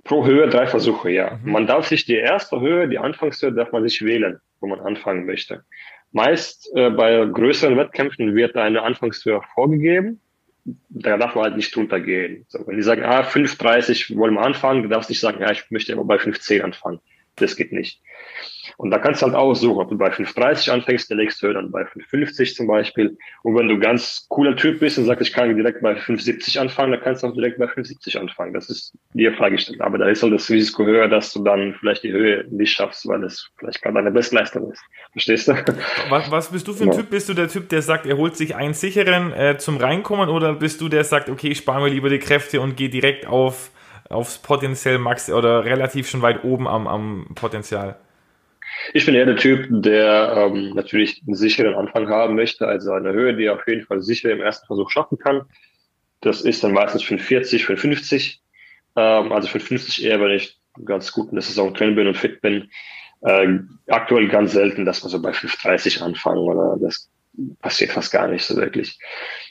pro 0.04 0.26
Höhe 0.26 0.50
drei 0.50 0.68
Versuche, 0.68 1.12
ja. 1.12 1.40
Mhm. 1.42 1.52
Man 1.52 1.68
darf 1.68 1.88
sich 1.88 2.06
die 2.06 2.16
erste 2.16 2.60
Höhe, 2.60 2.88
die 2.88 2.98
Anfangshöhe, 2.98 3.54
darf 3.54 3.72
man 3.72 3.88
sich 3.88 4.02
wählen, 4.04 4.40
wo 4.60 4.68
man 4.68 4.80
anfangen 4.80 5.26
möchte. 5.26 5.64
Meist 6.12 6.70
äh, 6.76 6.90
bei 6.90 7.26
größeren 7.26 7.78
Wettkämpfen 7.78 8.36
wird 8.36 8.56
eine 8.56 8.82
Anfangshöhe 8.82 9.42
vorgegeben. 9.54 10.22
Da 10.90 11.18
darf 11.18 11.36
man 11.36 11.46
halt 11.46 11.56
nicht 11.56 11.74
drunter 11.76 12.00
gehen. 12.00 12.46
So, 12.50 12.66
wenn 12.68 12.76
die 12.76 12.84
sagen, 12.84 13.04
ah, 13.04 13.22
5,30 13.22 14.18
wollen 14.18 14.34
wir 14.34 14.42
anfangen, 14.42 14.82
dann 14.82 14.92
darfst 14.92 15.10
du 15.10 15.12
nicht 15.12 15.22
sagen, 15.22 15.42
ja, 15.42 15.52
ich 15.52 15.70
möchte 15.70 15.94
aber 15.94 16.04
bei 16.04 16.18
5,10 16.18 16.62
anfangen. 16.62 17.00
Das 17.36 17.56
geht 17.56 17.72
nicht. 17.72 18.02
Und 18.78 18.92
da 18.92 19.00
kannst 19.00 19.22
du 19.22 19.26
halt 19.26 19.36
aussuchen, 19.36 19.80
ob 19.80 19.90
du 19.90 19.98
bei 19.98 20.12
5,30 20.12 20.70
anfängst, 20.70 21.10
der 21.10 21.18
legst 21.18 21.42
du 21.42 21.52
dann 21.52 21.72
bei 21.72 21.84
5,50 21.84 22.56
zum 22.56 22.68
Beispiel. 22.68 23.18
Und 23.42 23.56
wenn 23.56 23.68
du 23.68 23.80
ganz 23.80 24.28
cooler 24.30 24.56
Typ 24.56 24.80
bist 24.80 24.98
und 24.98 25.06
sagst, 25.06 25.22
ich 25.22 25.34
kann 25.34 25.56
direkt 25.56 25.82
bei 25.82 25.94
5,70 25.94 26.60
anfangen, 26.60 26.92
dann 26.92 27.02
kannst 27.02 27.24
du 27.24 27.28
auch 27.28 27.34
direkt 27.34 27.58
bei 27.58 27.66
5,70 27.66 28.18
anfangen. 28.18 28.54
Das 28.54 28.70
ist 28.70 28.94
dir 29.14 29.34
freigestellt. 29.34 29.82
Aber 29.82 29.98
da 29.98 30.08
ist 30.08 30.22
halt 30.22 30.34
das 30.34 30.50
Risiko 30.50 30.86
höher, 30.86 31.08
dass 31.08 31.34
du 31.34 31.44
dann 31.44 31.74
vielleicht 31.80 32.04
die 32.04 32.12
Höhe 32.12 32.46
nicht 32.50 32.74
schaffst, 32.74 33.08
weil 33.08 33.24
es 33.24 33.50
vielleicht 33.58 33.82
gerade 33.82 33.96
deine 33.96 34.12
Bestleistung 34.12 34.72
ist. 34.72 34.82
Verstehst 35.14 35.48
du? 35.48 35.54
Was, 36.10 36.30
was 36.30 36.52
bist 36.52 36.68
du 36.68 36.74
für 36.74 36.84
ein 36.84 36.92
ja. 36.92 36.98
Typ? 36.98 37.10
Bist 37.10 37.30
du 37.30 37.34
der 37.34 37.48
Typ, 37.48 37.70
der 37.70 37.82
sagt, 37.82 38.06
er 38.06 38.18
holt 38.18 38.36
sich 38.36 38.56
einen 38.56 38.74
sicheren 38.74 39.32
äh, 39.34 39.58
zum 39.58 39.78
Reinkommen 39.78 40.30
oder 40.30 40.54
bist 40.54 40.82
du 40.82 40.90
der, 40.90 40.98
der 40.98 41.04
sagt, 41.04 41.30
okay, 41.30 41.50
ich 41.50 41.60
spare 41.60 41.80
mir 41.80 41.90
lieber 41.90 42.10
die 42.10 42.18
Kräfte 42.18 42.60
und 42.60 42.76
gehe 42.76 42.90
direkt 42.90 43.28
auf 43.28 43.70
aufs 44.10 44.40
potenziell 44.40 44.98
Max 44.98 45.30
oder 45.30 45.64
relativ 45.64 46.10
schon 46.10 46.24
weit 46.24 46.44
oben 46.44 46.68
am, 46.68 46.88
am 46.88 47.28
Potenzial? 47.36 47.98
Ich 48.94 49.06
bin 49.06 49.16
eher 49.16 49.26
der 49.26 49.36
Typ, 49.36 49.68
der 49.70 50.34
ähm, 50.36 50.74
natürlich 50.74 51.22
einen 51.26 51.36
sicheren 51.36 51.76
Anfang 51.76 52.10
haben 52.10 52.36
möchte, 52.36 52.68
also 52.68 52.92
eine 52.92 53.14
Höhe, 53.14 53.36
die 53.36 53.46
er 53.46 53.56
auf 53.56 53.68
jeden 53.68 53.86
Fall 53.86 54.02
sicher 54.02 54.32
im 54.32 54.42
ersten 54.42 54.68
Versuch 54.68 54.90
schaffen 54.90 55.18
kann. 55.18 55.44
Das 56.22 56.42
ist 56.42 56.64
dann 56.64 56.74
meistens 56.74 57.04
45, 57.04 57.66
55. 57.66 58.42
Ähm, 58.96 59.32
also 59.32 59.48
55 59.48 60.06
eher, 60.06 60.20
wenn 60.22 60.32
ich 60.32 60.58
ganz 60.86 61.12
gut 61.12 61.30
in 61.30 61.36
der 61.36 61.44
Saison 61.44 61.74
drin 61.74 61.96
bin 61.96 62.08
und 62.08 62.18
fit 62.18 62.42
bin. 62.42 62.70
Äh, 63.22 63.60
aktuell 63.88 64.28
ganz 64.28 64.52
selten, 64.52 64.86
dass 64.86 65.02
man 65.04 65.12
so 65.12 65.22
bei 65.22 65.34
530 65.34 66.02
anfangen 66.02 66.40
oder 66.40 66.78
das 66.80 67.10
passiert 67.62 67.92
fast 67.92 68.12
gar 68.12 68.28
nicht 68.28 68.46
so 68.46 68.56
wirklich. 68.56 69.00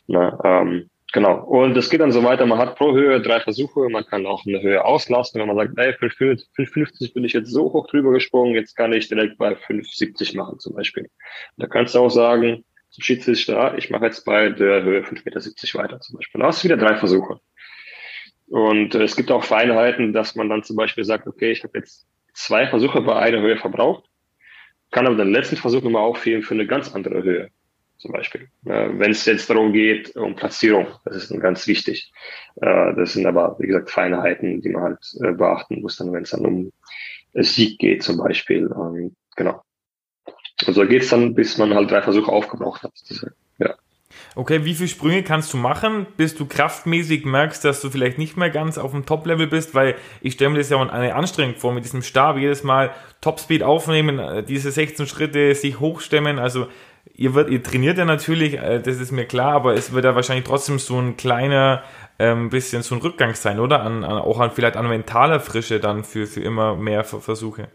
Na, 0.07 0.39
ähm, 0.45 0.91
Genau. 1.17 1.43
Und 1.45 1.75
es 1.79 1.89
geht 1.89 2.03
dann 2.03 2.13
so 2.13 2.23
weiter. 2.25 2.45
Man 2.45 2.59
hat 2.59 2.77
pro 2.77 2.93
Höhe 2.93 3.23
drei 3.23 3.41
Versuche. 3.41 3.89
Man 3.89 4.05
kann 4.05 4.27
auch 4.27 4.45
eine 4.45 4.61
Höhe 4.61 4.85
auslassen. 4.85 5.41
Wenn 5.41 5.49
man 5.49 5.57
sagt, 5.57 5.73
ey, 5.79 5.95
550 5.95 7.15
bin 7.15 7.25
ich 7.25 7.33
jetzt 7.33 7.51
so 7.51 7.73
hoch 7.73 7.87
drüber 7.87 8.13
gesprungen, 8.13 8.55
jetzt 8.55 8.77
kann 8.77 8.93
ich 8.93 9.09
direkt 9.09 9.39
bei 9.39 9.57
570 9.57 10.35
machen 10.35 10.59
zum 10.59 10.75
Beispiel. 10.75 11.09
Da 11.57 11.69
kannst 11.69 11.95
du 11.95 12.01
auch 12.01 12.11
sagen, 12.11 12.67
zum 12.91 13.03
Schiedsrichter, 13.03 13.79
ich 13.79 13.89
mache 13.89 14.05
jetzt 14.05 14.27
bei 14.27 14.51
der 14.51 14.83
Höhe 14.83 15.01
5,70 15.01 15.23
Meter 15.25 15.79
weiter 15.83 16.01
zum 16.01 16.19
Beispiel. 16.19 16.39
Da 16.39 16.49
hast 16.49 16.63
du 16.63 16.65
wieder 16.69 16.77
drei 16.77 16.97
Versuche. 16.97 17.41
Und 18.49 18.95
äh, 18.95 19.03
es 19.03 19.17
gibt 19.17 19.31
auch 19.31 19.43
Feinheiten, 19.43 20.13
dass 20.13 20.35
man 20.35 20.51
dann 20.51 20.65
zum 20.65 20.77
Beispiel 20.77 21.05
sagt, 21.05 21.27
okay, 21.27 21.51
ich 21.51 21.65
habe 21.65 21.79
jetzt 21.79 22.07
zwei 22.35 22.67
Versuche 22.67 23.01
bei 23.01 23.17
einer 23.17 23.41
Höhe 23.41 23.57
verbraucht, 23.57 24.05
kann 24.91 25.07
aber 25.07 25.17
den 25.17 25.33
letzten 25.33 25.57
Versuch 25.57 25.81
nochmal 25.81 26.03
aufheben 26.03 26.43
für 26.43 26.53
eine 26.53 26.67
ganz 26.67 26.95
andere 26.95 27.23
Höhe 27.23 27.51
zum 27.99 28.13
Beispiel. 28.13 28.49
Äh, 28.65 28.91
Wenn 28.93 29.11
es 29.11 29.25
jetzt 29.25 29.49
darum 29.51 29.73
geht, 29.73 30.17
um 30.17 30.37
Platzierung, 30.37 30.87
das 31.05 31.31
ist 31.31 31.41
ganz 31.41 31.67
wichtig. 31.67 32.13
Äh, 32.57 32.95
das 32.95 33.15
sind 33.15 33.27
aber, 33.27 33.57
wie 33.59 33.67
gesagt, 33.67 33.91
Feinheiten, 33.91 34.61
die 34.61 34.71
man 34.71 34.83
halt 34.83 35.17
äh, 35.23 35.33
beachten 35.33 35.81
muss, 35.81 35.97
dann, 35.97 36.13
wenn 36.13 36.23
es 36.23 36.31
dann 36.31 36.47
um 36.47 36.73
Sieg 37.35 37.79
geht 37.79 38.03
zum 38.03 38.19
Beispiel. 38.19 38.71
Ähm, 38.75 39.15
genau. 39.37 39.63
Und 40.67 40.75
so 40.75 40.87
geht's 40.87 41.11
dann, 41.11 41.35
bis 41.35 41.59
man 41.59 41.75
halt 41.75 41.91
drei 41.91 42.03
Versuche 42.03 42.33
aufgebraucht 42.33 42.83
hat. 42.83 42.93
Ja. 43.59 43.75
Okay, 44.35 44.65
wie 44.65 44.75
viele 44.75 44.89
Sprünge 44.89 45.23
kannst 45.23 45.53
du 45.53 45.57
machen, 45.57 46.07
bis 46.17 46.35
du 46.35 46.47
kraftmäßig 46.47 47.25
merkst, 47.25 47.65
dass 47.65 47.81
du 47.81 47.91
vielleicht 47.91 48.19
nicht 48.19 48.37
mehr 48.37 48.51
ganz 48.51 48.79
auf 48.79 48.93
dem 48.93 49.05
Top-Level 49.05 49.47
bist? 49.47 49.75
Weil 49.75 49.97
ich 50.21 50.35
stelle 50.35 50.51
mir 50.51 50.59
das 50.59 50.71
ja 50.71 50.81
eine 50.81 51.15
Anstrengung 51.15 51.57
vor, 51.57 51.73
mit 51.73 51.85
diesem 51.85 52.03
Stab 52.03 52.39
jedes 52.39 52.63
Mal 52.63 52.93
Topspeed 53.21 53.63
aufnehmen, 53.63 54.19
äh, 54.19 54.43
diese 54.43 54.71
16 54.71 55.07
Schritte 55.07 55.55
sich 55.55 55.81
hochstemmen. 55.81 56.39
Also 56.39 56.69
ihr, 57.17 57.35
wird, 57.35 57.51
ihr 57.51 57.63
trainiert 57.63 57.99
ja 57.99 58.05
natürlich, 58.05 58.55
äh, 58.55 58.81
das 58.81 59.01
ist 59.01 59.13
mir 59.13 59.25
klar, 59.25 59.53
aber 59.55 59.75
es 59.75 59.93
wird 59.93 60.05
ja 60.05 60.15
wahrscheinlich 60.15 60.45
trotzdem 60.45 60.79
so 60.79 60.99
ein 60.99 61.17
kleiner 61.17 61.83
ähm, 62.19 62.51
bisschen 62.51 62.83
so 62.83 62.95
ein 62.95 63.01
Rückgang 63.01 63.35
sein, 63.35 63.59
oder? 63.59 63.83
An, 63.83 64.05
an, 64.05 64.19
auch 64.19 64.41
an 64.41 64.51
vielleicht 64.51 64.77
an 64.77 64.89
mentaler 64.89 65.41
Frische 65.41 65.81
dann 65.81 66.05
für, 66.05 66.27
für 66.27 66.41
immer 66.41 66.77
mehr 66.77 67.05
Versuche. 67.05 67.69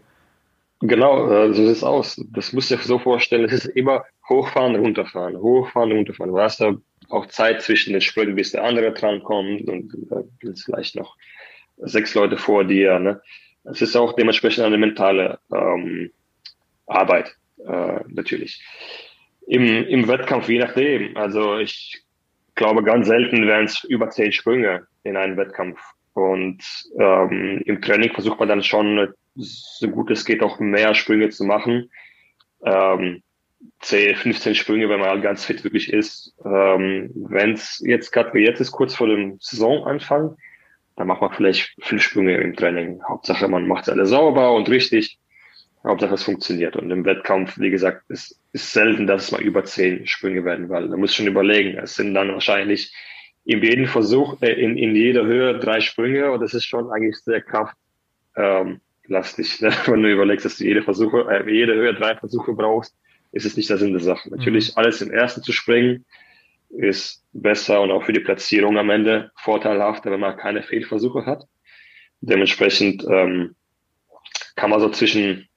Genau, 0.80 1.30
äh, 1.30 1.48
so 1.48 1.54
sieht 1.54 1.76
es 1.76 1.84
aus. 1.84 2.20
Das 2.32 2.52
musst 2.52 2.70
du 2.70 2.76
dir 2.76 2.82
so 2.82 2.98
vorstellen, 2.98 3.44
es 3.44 3.52
ist 3.52 3.66
immer 3.66 4.04
hochfahren, 4.28 4.74
runterfahren, 4.76 5.36
hochfahren, 5.36 5.92
runterfahren. 5.92 6.32
Du 6.32 6.40
hast 6.40 6.60
da 6.60 6.74
auch 7.08 7.26
Zeit 7.26 7.62
zwischen 7.62 7.92
den 7.92 8.02
Sprüngen, 8.02 8.34
bis 8.34 8.52
der 8.52 8.64
andere 8.64 8.92
drankommt 8.92 9.68
und 9.68 9.94
äh, 10.10 10.52
vielleicht 10.64 10.96
noch 10.96 11.16
sechs 11.78 12.14
Leute 12.14 12.36
vor 12.36 12.64
dir. 12.64 12.98
Ne? 12.98 13.20
Es 13.64 13.82
ist 13.82 13.96
auch 13.96 14.14
dementsprechend 14.14 14.64
eine 14.64 14.78
mentale 14.78 15.38
ähm, 15.52 16.10
Arbeit, 16.86 17.36
äh, 17.64 18.00
natürlich 18.08 18.60
im, 19.46 19.84
im 19.86 20.08
Wettkampf, 20.08 20.48
je 20.48 20.58
nachdem. 20.58 21.16
Also 21.16 21.58
ich 21.58 22.02
glaube, 22.54 22.82
ganz 22.82 23.06
selten 23.06 23.46
wären 23.46 23.64
es 23.64 23.84
über 23.84 24.10
zehn 24.10 24.32
Sprünge 24.32 24.86
in 25.04 25.16
einem 25.16 25.36
Wettkampf. 25.36 25.80
Und 26.14 26.62
ähm, 26.98 27.62
im 27.64 27.80
Training 27.80 28.12
versucht 28.12 28.38
man 28.38 28.48
dann 28.48 28.62
schon, 28.62 29.14
so 29.34 29.88
gut 29.88 30.10
es 30.10 30.24
geht, 30.24 30.42
auch 30.42 30.60
mehr 30.60 30.94
Sprünge 30.94 31.30
zu 31.30 31.44
machen. 31.44 31.90
Ähm, 32.64 33.22
10, 33.80 34.16
15 34.16 34.54
Sprünge, 34.54 34.88
wenn 34.88 35.00
man 35.00 35.08
halt 35.08 35.22
ganz 35.22 35.44
fit 35.44 35.64
wirklich 35.64 35.92
ist. 35.92 36.34
Ähm, 36.44 37.10
wenn 37.14 37.52
es 37.52 37.82
jetzt 37.84 38.10
gerade 38.12 38.38
jetzt 38.38 38.60
ist, 38.60 38.72
kurz 38.72 38.94
vor 38.94 39.06
dem 39.06 39.38
Saisonanfang, 39.40 40.36
dann 40.96 41.06
macht 41.06 41.20
man 41.20 41.32
vielleicht 41.32 41.74
fünf 41.80 42.02
Sprünge 42.02 42.36
im 42.36 42.54
Training. 42.54 43.00
Hauptsache, 43.08 43.48
man 43.48 43.66
macht 43.66 43.88
alle 43.88 44.06
sauber 44.06 44.52
und 44.52 44.68
richtig. 44.68 45.18
Hauptsache 45.84 46.14
es 46.14 46.22
funktioniert. 46.22 46.76
Und 46.76 46.90
im 46.90 47.04
Wettkampf, 47.04 47.58
wie 47.58 47.70
gesagt, 47.70 48.08
ist, 48.08 48.40
ist 48.52 48.72
selten, 48.72 49.06
dass 49.06 49.24
es 49.24 49.32
mal 49.32 49.42
über 49.42 49.64
zehn 49.64 50.06
Sprünge 50.06 50.44
werden, 50.44 50.68
weil 50.68 50.88
da 50.88 50.96
muss 50.96 51.14
schon 51.14 51.26
überlegen. 51.26 51.78
Es 51.78 51.96
sind 51.96 52.14
dann 52.14 52.32
wahrscheinlich 52.32 52.94
in 53.44 53.62
jedem 53.62 53.86
Versuch, 53.86 54.40
äh, 54.42 54.52
in, 54.52 54.76
in 54.76 54.94
jeder 54.94 55.24
Höhe 55.24 55.58
drei 55.58 55.80
Sprünge 55.80 56.30
und 56.30 56.40
das 56.40 56.54
ist 56.54 56.66
schon 56.66 56.90
eigentlich 56.90 57.16
sehr 57.18 57.40
kraftlastig. 57.40 57.78
Ähm, 58.34 58.80
lastig, 59.06 59.60
ne? 59.60 59.72
Wenn 59.86 60.02
du 60.02 60.12
überlegst, 60.12 60.44
dass 60.44 60.56
du 60.56 60.64
jede 60.64 60.82
Versuche, 60.82 61.26
äh, 61.30 61.50
jede 61.50 61.74
Höhe 61.74 61.94
drei 61.94 62.16
Versuche 62.16 62.52
brauchst, 62.52 62.96
ist 63.32 63.46
es 63.46 63.56
nicht 63.56 63.70
der 63.70 63.78
Sinn 63.78 63.92
der 63.92 64.00
Sache. 64.00 64.28
Mhm. 64.28 64.36
Natürlich 64.36 64.76
alles 64.76 65.00
im 65.02 65.10
ersten 65.10 65.42
zu 65.42 65.52
springen 65.52 66.04
ist 66.70 67.22
besser 67.32 67.82
und 67.82 67.90
auch 67.90 68.04
für 68.04 68.14
die 68.14 68.20
Platzierung 68.20 68.78
am 68.78 68.88
Ende 68.88 69.30
vorteilhafter, 69.36 70.10
wenn 70.10 70.20
man 70.20 70.38
keine 70.38 70.62
Fehlversuche 70.62 71.26
hat. 71.26 71.44
Dementsprechend 72.20 73.04
ähm, 73.10 73.54
kann 74.56 74.70
man 74.70 74.80
so 74.80 74.88
zwischen 74.88 75.48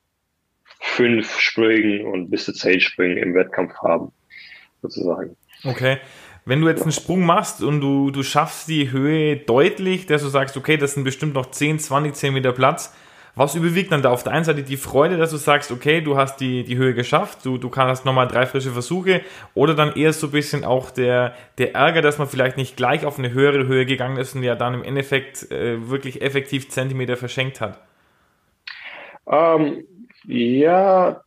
fünf 0.96 1.40
Sprüngen 1.40 2.06
und 2.06 2.30
bis 2.30 2.46
zu 2.46 2.54
zehn 2.54 2.80
Sprüngen 2.80 3.18
im 3.18 3.36
Wettkampf 3.36 3.74
haben, 3.84 4.12
sozusagen. 4.82 5.36
Okay. 5.64 5.98
Wenn 6.46 6.62
du 6.62 6.70
jetzt 6.70 6.84
einen 6.84 6.92
Sprung 6.92 7.26
machst 7.26 7.64
und 7.64 7.82
du, 7.82 8.12
du 8.12 8.22
schaffst 8.22 8.68
die 8.70 8.92
Höhe 8.92 9.36
deutlich, 9.36 10.06
dass 10.06 10.22
du 10.22 10.28
sagst, 10.28 10.56
okay, 10.58 10.78
das 10.78 10.94
sind 10.94 11.04
bestimmt 11.04 11.34
noch 11.34 11.50
10, 11.50 11.80
20 11.80 12.14
Zentimeter 12.14 12.52
Platz, 12.52 12.96
was 13.34 13.56
überwiegt 13.56 13.92
dann 13.92 14.02
da 14.02 14.12
auf 14.12 14.24
der 14.24 14.32
einen 14.32 14.46
Seite 14.46 14.64
die 14.64 14.78
Freude, 14.78 15.18
dass 15.18 15.32
du 15.32 15.38
sagst, 15.38 15.72
okay, 15.72 16.02
du 16.02 16.16
hast 16.16 16.38
die, 16.38 16.64
die 16.64 16.78
Höhe 16.78 16.94
geschafft, 16.94 17.40
du, 17.44 17.58
du 17.58 17.70
kannst 17.70 18.06
nochmal 18.06 18.28
drei 18.28 18.46
frische 18.46 18.72
Versuche 18.72 19.22
oder 19.56 19.74
dann 19.74 19.94
eher 19.96 20.14
so 20.14 20.28
ein 20.28 20.32
bisschen 20.32 20.64
auch 20.64 20.92
der, 20.92 21.34
der 21.58 21.76
Ärger, 21.76 22.02
dass 22.02 22.20
man 22.20 22.30
vielleicht 22.30 22.56
nicht 22.58 22.78
gleich 22.78 23.06
auf 23.06 23.20
eine 23.20 23.34
höhere 23.34 23.66
Höhe 23.66 23.86
gegangen 23.86 24.18
ist 24.18 24.36
und 24.36 24.44
ja 24.44 24.56
dann 24.56 24.76
im 24.76 24.84
Endeffekt 24.84 25.52
äh, 25.52 25.90
wirklich 25.90 26.22
effektiv 26.22 26.70
Zentimeter 26.70 27.18
verschenkt 27.18 27.60
hat? 27.60 27.82
Ähm, 29.28 29.84
ja, 30.28 31.22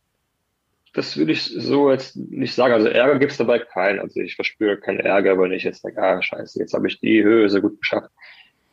das 0.93 1.17
würde 1.17 1.31
ich 1.31 1.43
so 1.43 1.91
jetzt 1.91 2.15
nicht 2.15 2.53
sagen. 2.53 2.73
Also 2.73 2.87
Ärger 2.87 3.19
gibt 3.19 3.31
es 3.31 3.37
dabei 3.37 3.59
keinen. 3.59 3.99
Also 3.99 4.19
ich 4.21 4.35
verspüre 4.35 4.77
keinen 4.77 4.99
Ärger, 4.99 5.39
wenn 5.39 5.51
ich 5.51 5.63
jetzt 5.63 5.83
denke, 5.83 6.01
ah, 6.01 6.21
scheiße, 6.21 6.59
jetzt 6.59 6.73
habe 6.73 6.87
ich 6.87 6.99
die 6.99 7.23
Höhe 7.23 7.49
so 7.49 7.61
gut 7.61 7.79
geschafft. 7.79 8.09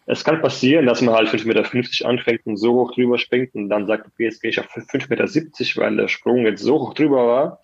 Es 0.07 0.25
kann 0.25 0.41
passieren, 0.41 0.87
dass 0.87 1.03
man 1.03 1.15
halt 1.15 1.29
5,50 1.29 1.47
Meter 1.47 2.09
anfängt 2.09 2.47
und 2.47 2.57
so 2.57 2.75
hoch 2.75 2.95
drüber 2.95 3.19
springt 3.19 3.55
und 3.55 3.69
dann 3.69 3.87
sagt, 3.87 4.07
okay, 4.07 4.25
jetzt 4.25 4.41
gehe 4.41 4.51
ich 4.51 4.61
auf 4.61 4.67
5,70 4.67 5.09
Meter, 5.11 5.83
weil 5.83 5.97
der 5.97 6.09
Sprung 6.09 6.47
jetzt 6.47 6.63
so 6.63 6.81
hoch 6.81 6.95
drüber 6.95 7.27
war. 7.27 7.61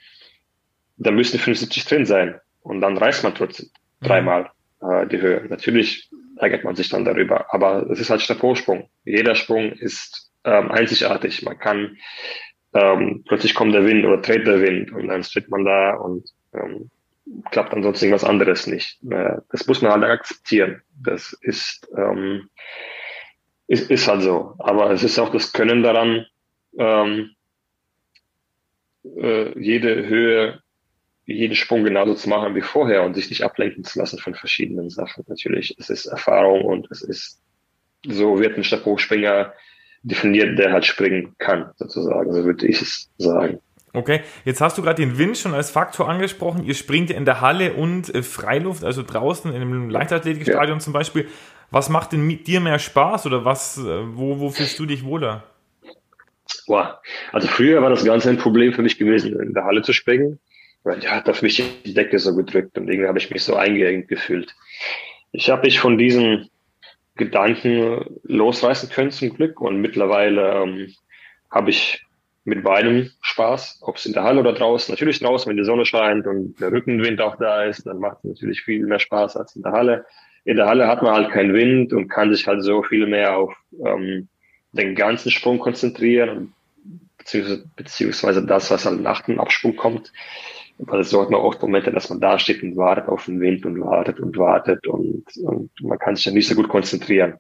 Da 0.97 1.13
müssen 1.13 1.39
75 1.39 1.85
drin 1.85 2.05
sein. 2.05 2.41
Und 2.63 2.81
dann 2.81 2.99
reißt 2.99 3.23
man 3.23 3.35
trotzdem 3.35 3.71
mhm. 4.01 4.07
dreimal 4.07 4.51
äh, 4.81 5.07
die 5.07 5.21
Höhe. 5.21 5.45
Natürlich 5.49 6.11
ärgert 6.37 6.65
man 6.65 6.75
sich 6.75 6.89
dann 6.89 7.05
darüber, 7.05 7.53
aber 7.55 7.89
es 7.91 8.01
ist 8.01 8.11
halt 8.11 8.21
Stabhochsprung. 8.21 8.89
Jeder 9.05 9.35
Sprung 9.37 9.73
ist 9.73 10.33
ähm, 10.45 10.71
einzigartig. 10.71 11.43
Man 11.43 11.59
kann 11.59 11.97
ähm, 12.75 13.25
plötzlich 13.27 13.55
kommt 13.55 13.75
der 13.75 13.85
Wind 13.85 14.05
oder 14.05 14.19
dreht 14.19 14.47
der 14.47 14.61
Wind 14.61 14.93
und 14.93 15.09
dann 15.09 15.23
steht 15.23 15.51
man 15.51 15.65
da 15.65 15.95
und 15.95 16.29
ähm, 16.55 16.91
klappt 17.51 17.73
ansonsten 17.73 18.07
irgendwas 18.07 18.29
anderes 18.29 18.67
nicht. 18.67 18.99
Äh, 19.11 19.37
das 19.51 19.67
muss 19.67 19.83
man 19.83 19.93
halt 19.93 20.05
akzeptieren. 20.05 20.83
Das 21.03 21.33
ist, 21.43 21.89
ähm, 21.97 22.49
ist, 23.67 23.91
ist 23.91 24.09
halt 24.09 24.23
so. 24.23 24.55
Aber 24.59 24.91
es 24.91 25.03
ist 25.03 25.19
auch 25.19 25.31
das 25.31 25.53
Können 25.53 25.83
daran, 25.83 26.27
ähm, 26.79 27.31
äh, 29.05 29.59
jede 29.59 30.07
Höhe, 30.07 30.63
jeden 31.27 31.55
Sprung 31.55 31.85
genauso 31.85 32.15
zu 32.15 32.29
machen 32.29 32.55
wie 32.55 32.63
vorher 32.63 33.05
und 33.05 33.15
sich 33.15 33.29
nicht 33.31 33.45
ablenken 33.45 33.85
zu 33.85 33.99
lassen 33.99 34.19
von 34.19 34.35
verschiedenen 34.35 34.91
Sachen. 34.91 35.25
Natürlich, 35.29 35.75
es 35.79 35.91
ist 35.91 36.07
Erfahrung 36.07 36.63
und 36.65 36.91
es 36.91 37.03
ist, 37.03 37.41
so 38.07 38.41
wird 38.41 38.57
ein 38.57 38.65
Stabhochspringer 38.65 39.53
definiert, 40.03 40.59
der 40.59 40.73
halt 40.73 40.85
springen 40.85 41.35
kann, 41.39 41.71
sozusagen. 41.77 42.33
So 42.33 42.45
würde 42.45 42.67
ich 42.67 42.81
es 42.81 43.11
sagen. 43.19 43.61
Okay, 43.95 44.21
jetzt 44.45 44.61
hast 44.63 44.79
du 44.79 44.83
gerade 44.83 45.03
den 45.03 45.19
Wind 45.19 45.37
schon 45.37 45.53
als 45.53 45.71
Faktor 45.71 46.09
angesprochen. 46.09 46.65
Ihr 46.65 46.75
springt 46.75 47.11
in 47.11 47.27
der 47.27 47.43
Halle 47.43 47.75
und 47.75 48.15
äh, 48.15 48.23
Freiluft, 48.23 48.85
also 48.85 49.03
draußen 49.03 49.53
in 49.53 49.61
einem 49.61 49.91
Leichtathletikstadion 49.91 50.79
ja. 50.79 50.83
zum 50.83 50.95
Beispiel. 50.95 51.29
Was 51.71 51.91
macht 51.91 52.13
denn 52.13 52.27
mit 52.27 52.47
dir 52.47 52.61
mehr 52.61 52.79
Spaß 52.79 53.27
oder 53.27 53.45
was, 53.45 53.79
äh, 53.79 53.83
wo, 53.83 54.41
wo 54.41 54.49
fühlst 54.49 54.79
du 54.79 54.87
dich 54.87 55.05
wohler? 55.05 55.45
Boah, 56.67 57.01
also 57.33 57.49
früher 57.49 57.83
war 57.83 57.91
das 57.91 58.05
Ganze 58.05 58.31
ein 58.31 58.39
Problem 58.39 58.73
für 58.73 58.83
mich 58.83 58.99
gewesen, 58.99 59.39
in 59.41 59.53
der 59.53 59.65
Halle 59.65 59.83
zu 59.83 59.93
springen, 59.93 60.39
weil 60.85 61.03
ja, 61.03 61.11
hat 61.11 61.29
auf 61.29 61.43
mich 61.43 61.63
die 61.85 61.95
Decke 61.95 62.19
so 62.19 62.35
gedrückt 62.35 62.79
und 62.79 62.89
irgendwie 62.89 63.09
habe 63.09 63.19
ich 63.19 63.31
mich 63.31 63.43
so 63.43 63.57
eingeengt 63.57 64.09
gefühlt. 64.09 64.55
Ich 65.33 65.51
habe 65.51 65.63
mich 65.63 65.81
von 65.81 65.99
diesen 65.99 66.49
Gedanken 67.17 68.19
losreißen 68.25 68.89
können 68.89 69.11
zum 69.11 69.35
Glück 69.35 69.61
und 69.61 69.81
mittlerweile 69.81 70.63
ähm, 70.63 70.95
habe 71.51 71.71
ich 71.71 72.05
mit 72.45 72.65
beidem 72.65 73.11
Spaß, 73.21 73.81
ob 73.83 73.97
es 73.97 74.07
in 74.07 74.15
der 74.15 74.25
Halle 74.25 74.41
oder 74.41 74.53
draußen. 74.53 74.93
Natürlich 74.93 75.21
draußen, 75.21 75.49
wenn 75.49 75.57
die 75.57 75.65
Sonne 75.65 75.85
scheint 75.85 76.27
und 76.27 76.59
der 76.61 76.73
Rückenwind 76.73 77.21
auch 77.21 77.37
da 77.37 77.65
ist, 77.65 77.87
dann 77.87 77.99
macht 77.99 78.19
es 78.19 78.25
natürlich 78.25 78.63
viel 78.63 78.85
mehr 78.85 78.99
Spaß 78.99 79.37
als 79.37 79.55
in 79.55 79.63
der 79.63 79.73
Halle. 79.73 80.07
In 80.45 80.57
der 80.57 80.67
Halle 80.67 80.89
hat 80.89 81.03
man 81.03 81.15
halt 81.15 81.31
keinen 81.31 81.55
Wind 81.55 81.93
und 81.93 82.09
kann 82.09 82.35
sich 82.35 82.47
halt 82.49 82.63
so 82.63 82.83
viel 82.83 83.07
mehr 83.07 83.37
auf 83.37 83.55
ähm, 83.85 84.29
den 84.73 84.95
ganzen 84.95 85.31
Sprung 85.31 85.59
konzentrieren, 85.61 86.53
beziehungsweise, 87.19 87.65
beziehungsweise 87.77 88.45
das, 88.45 88.71
was 88.71 88.87
halt 88.87 89.01
nach 89.01 89.21
dem 89.21 89.39
Absprung 89.39 89.77
kommt. 89.77 90.13
Weil 90.85 91.05
so 91.05 91.23
hat 91.23 91.31
man 91.31 91.41
oft 91.41 91.63
Momente, 91.63 91.93
dass 91.93 92.11
man 92.11 92.21
da 92.21 92.39
steht 92.39 92.63
und 92.63 92.77
wartet 92.77 93.09
auf 93.09 93.27
den 93.27 93.41
Wind 93.41 93.65
und 93.65 93.81
wartet 93.81 94.19
und 94.19 94.37
wartet 94.37 94.87
und, 94.89 95.25
und 95.45 95.71
man 95.81 95.99
kann 95.99 96.17
sich 96.17 96.25
ja 96.25 96.33
nicht 96.33 96.49
so 96.49 96.57
gut 96.57 96.69
konzentrieren 96.69 97.39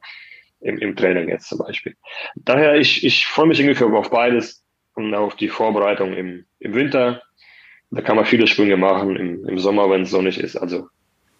im, 0.60 0.78
im 0.78 0.94
Training 0.94 1.28
jetzt 1.28 1.48
zum 1.48 1.58
Beispiel. 1.58 1.96
Daher, 2.36 2.76
ich, 2.76 3.04
ich 3.04 3.26
freue 3.26 3.46
mich 3.46 3.60
ungefähr 3.60 3.88
auf 3.88 4.10
beides 4.10 4.64
und 4.94 5.12
auf 5.14 5.34
die 5.34 5.48
Vorbereitung 5.48 6.12
im, 6.12 6.44
im 6.60 6.74
Winter. 6.74 7.22
Da 7.90 8.00
kann 8.00 8.16
man 8.16 8.26
viele 8.26 8.46
Sprünge 8.46 8.76
machen 8.76 9.16
im, 9.16 9.44
im 9.44 9.58
Sommer, 9.58 9.90
wenn 9.90 10.02
es 10.02 10.10
sonnig 10.10 10.38
ist. 10.38 10.56
Also 10.56 10.88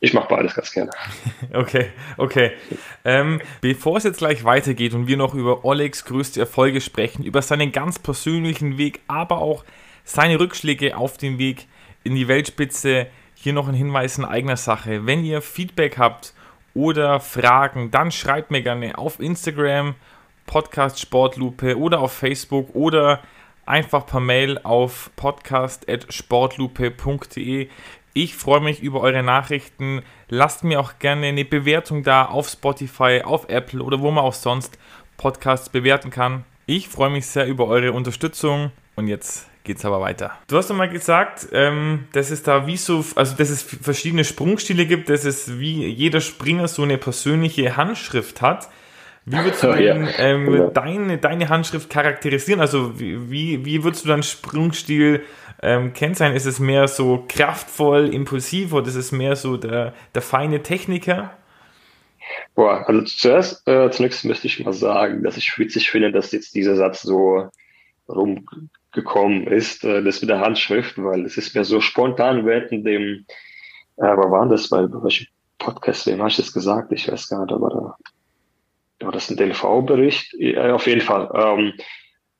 ich 0.01 0.13
mache 0.13 0.29
beides 0.29 0.55
ganz 0.55 0.73
gerne. 0.73 0.91
Okay, 1.55 1.91
okay. 2.17 2.53
Ähm, 3.05 3.41
bevor 3.61 3.99
es 3.99 4.05
jetzt 4.05 4.19
gleich 4.19 4.43
weitergeht 4.43 4.95
und 4.95 5.07
wir 5.07 5.17
noch 5.17 5.35
über 5.35 5.65
Olegs 5.65 6.05
größte 6.05 6.41
Erfolge 6.41 6.81
sprechen, 6.81 7.23
über 7.23 7.43
seinen 7.43 7.71
ganz 7.71 8.01
persönlichen 8.01 8.79
Weg, 8.79 9.01
aber 9.07 9.39
auch 9.39 9.65
seine 10.05 10.41
Rückschläge 10.41 10.97
auf 10.97 11.19
dem 11.19 11.39
Weg 11.39 11.67
in 12.05 12.15
die 12.15 12.29
Weltspitze, 12.29 13.09
hier 13.35 13.53
noch 13.53 13.69
ein 13.69 13.75
Hinweis 13.75 14.17
in 14.19 14.25
eigener 14.25 14.57
Sache. 14.57 15.07
Wenn 15.07 15.25
ihr 15.25 15.43
Feedback 15.43 15.99
habt 15.99 16.33
oder 16.75 17.21
Fragen, 17.21 17.91
dann 17.91 18.11
schreibt 18.11 18.51
mir 18.51 18.63
gerne 18.63 18.97
auf 18.99 19.21
Instagram, 19.21 19.95
Podcast 20.47 21.01
Sportlupe 21.01 21.79
oder 21.79 22.01
auf 22.01 22.13
Facebook 22.13 22.75
oder 22.75 23.21
einfach 23.67 24.07
per 24.07 24.21
Mail 24.21 24.59
auf 24.63 25.11
podcast.sportlupe.de. 25.17 27.69
Ich 28.15 28.37
freue 28.37 28.61
mich 28.61 28.83
über 28.83 29.01
eure 29.01 29.23
Nachrichten. 29.23 30.03
Lasst 30.29 30.65
mir 30.65 30.81
auch 30.81 30.99
gerne 30.99 31.29
eine 31.29 31.45
Bewertung 31.45 32.03
da 32.03 32.25
auf 32.27 32.49
Spotify, 32.49 33.23
auf 33.25 33.49
Apple 33.49 33.83
oder 33.83 34.01
wo 34.01 34.11
man 34.11 34.25
auch 34.25 34.35
sonst 34.35 34.77
Podcasts 35.17 35.71
bewerten 35.71 36.11
kann. 36.11 36.45
Ich 36.67 36.89
freue 36.89 37.11
mich 37.11 37.27
sehr 37.27 37.47
über 37.47 37.67
eure 37.67 37.93
Unterstützung 37.93 38.71
und 38.97 39.09
jetzt 39.09 39.52
geht's 39.65 39.85
aber 39.85 40.01
weiter. 40.01 40.33
Du 40.49 40.57
hast 40.57 40.71
doch 40.71 40.77
mal 40.77 40.89
gesagt, 40.89 41.49
ähm, 41.53 42.07
dass 42.13 42.31
es 42.31 42.43
da 42.43 42.67
wie 42.67 42.77
so, 42.77 43.05
also 43.15 43.37
dass 43.37 43.51
es 43.51 43.63
verschiedene 43.63 44.25
Sprungstile 44.25 44.87
gibt, 44.87 45.09
dass 45.09 45.25
es 45.25 45.59
wie 45.59 45.87
jeder 45.87 46.21
Springer 46.21 46.69
so 46.69 46.83
eine 46.83 46.99
persönliche 46.99 47.77
Handschrift 47.77 48.43
hat. 48.43 48.69
Wie 49.25 49.37
würdest 49.37 49.63
du 49.63 49.73
denn, 49.73 50.05
ja. 50.05 50.11
ähm, 50.19 50.53
ja. 50.53 50.67
Deine, 50.67 51.19
deine 51.19 51.49
Handschrift 51.49 51.91
charakterisieren? 51.91 52.61
Also 52.61 52.99
wie, 52.99 53.65
wie 53.65 53.85
würdest 53.85 54.05
du 54.05 54.09
deinen 54.09 54.25
Sprungstil 54.25 55.23
ähm, 55.63 55.93
kennzeichnen? 55.93 56.37
Ist 56.37 56.47
es 56.47 56.59
mehr 56.59 56.89
so 56.89 57.25
kraftvoll, 57.29 58.13
impulsiv 58.13 58.73
oder 58.73 58.89
ist 58.89 58.97
es 58.97 59.13
mehr 59.13 59.37
so 59.37 59.57
der, 59.57 59.95
der 60.15 60.23
feine 60.23 60.63
Techniker? 60.65 61.37
Boah, 62.55 62.89
also 62.89 63.03
zuerst, 63.03 63.67
äh, 63.69 63.91
zunächst 63.91 64.25
möchte 64.25 64.47
ich 64.47 64.65
mal 64.65 64.73
sagen, 64.73 65.23
dass 65.23 65.37
ich 65.37 65.57
witzig 65.59 65.91
finde, 65.91 66.11
dass 66.11 66.33
jetzt 66.33 66.55
dieser 66.55 66.77
Satz 66.77 67.03
so 67.03 67.49
rumgekommen 68.93 69.47
ist, 69.47 69.85
äh, 69.85 70.03
das 70.03 70.21
mit 70.21 70.31
der 70.31 70.41
Handschrift, 70.41 71.03
weil 71.03 71.25
es 71.25 71.37
ist 71.37 71.55
mir 71.55 71.65
so 71.65 71.81
spontan 71.81 72.47
während 72.47 72.71
dem, 72.87 73.27
äh, 73.97 74.05
aber 74.05 74.31
waren 74.31 74.51
das 74.51 74.69
bei 74.69 74.83
welchem 74.83 75.27
Podcast, 75.59 76.07
wem 76.07 76.19
habe 76.19 76.31
ich 76.31 76.37
das 76.37 76.53
gesagt? 76.53 76.93
Ich 76.93 77.11
weiß 77.11 77.29
gar 77.29 77.45
nicht, 77.45 77.55
aber 77.55 77.97
da 78.99 79.07
war 79.07 79.13
das 79.13 79.31
ein 79.31 79.37
DLV-Bericht? 79.37 80.35
Ja, 80.35 80.75
auf 80.75 80.87
jeden 80.87 81.01
Fall. 81.01 81.31
Ähm, 81.35 81.73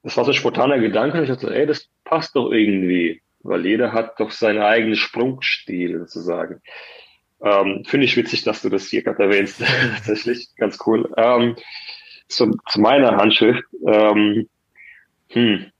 das 0.03 0.17
war 0.17 0.25
so 0.25 0.33
ein 0.33 0.37
spontaner 0.37 0.79
Gedanke. 0.79 1.23
Ich 1.23 1.29
dachte, 1.29 1.55
ey, 1.55 1.67
das 1.67 1.89
passt 2.05 2.35
doch 2.35 2.51
irgendwie, 2.51 3.23
weil 3.41 3.65
jeder 3.65 3.93
hat 3.93 4.19
doch 4.19 4.31
seinen 4.31 4.61
eigenen 4.61 4.97
Sprungstil 4.97 6.01
sozusagen. 6.01 6.61
Ähm, 7.41 7.85
Finde 7.85 8.07
ich 8.07 8.17
witzig, 8.17 8.43
dass 8.43 8.63
du 8.63 8.69
das 8.69 8.89
hier 8.89 9.03
gerade 9.03 9.23
erwähnst. 9.25 9.61
Tatsächlich, 9.95 10.49
ganz 10.57 10.79
cool. 10.87 11.13
Ähm, 11.17 11.57
zu, 12.29 12.57
zu 12.69 12.81
meiner 12.81 13.17
Handschrift. 13.17 13.65
Ähm, 13.87 14.49
hm. 15.29 15.73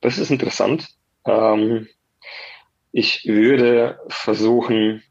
Das 0.00 0.18
ist 0.18 0.30
interessant. 0.30 0.88
Ähm, 1.24 1.88
ich 2.92 3.26
würde 3.26 4.00
versuchen, 4.08 5.02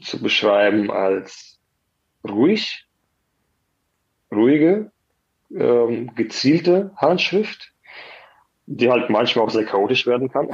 zu 0.00 0.20
beschreiben 0.20 0.90
als 0.90 1.60
ruhig, 2.26 2.86
ruhige, 4.32 4.92
ähm, 5.54 6.14
gezielte 6.14 6.92
Handschrift, 6.96 7.72
die 8.66 8.90
halt 8.90 9.10
manchmal 9.10 9.44
auch 9.44 9.50
sehr 9.50 9.64
chaotisch 9.64 10.06
werden 10.06 10.30
kann. 10.30 10.48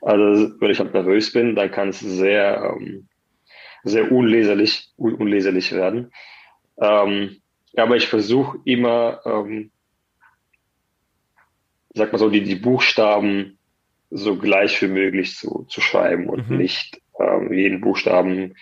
Also 0.00 0.60
wenn 0.60 0.70
ich 0.70 0.78
halt 0.78 0.94
nervös 0.94 1.32
bin, 1.32 1.54
dann 1.56 1.70
kann 1.70 1.88
es 1.88 2.00
sehr, 2.00 2.74
ähm, 2.76 3.08
sehr 3.82 4.10
unleserlich, 4.12 4.92
un 4.96 5.14
unleserlich 5.14 5.72
werden. 5.72 6.12
Ähm, 6.80 7.42
aber 7.76 7.96
ich 7.96 8.06
versuche 8.06 8.58
immer, 8.64 9.20
ähm, 9.24 9.72
sag 11.94 12.12
mal 12.12 12.18
so, 12.18 12.30
die, 12.30 12.42
die 12.42 12.56
Buchstaben 12.56 13.58
so 14.10 14.36
gleich 14.36 14.80
wie 14.82 14.88
möglich 14.88 15.36
zu, 15.36 15.66
zu 15.68 15.80
schreiben 15.80 16.28
und 16.28 16.50
mhm. 16.50 16.56
nicht 16.56 17.00
ähm, 17.18 17.52
jeden 17.52 17.80
Buchstaben 17.80 18.54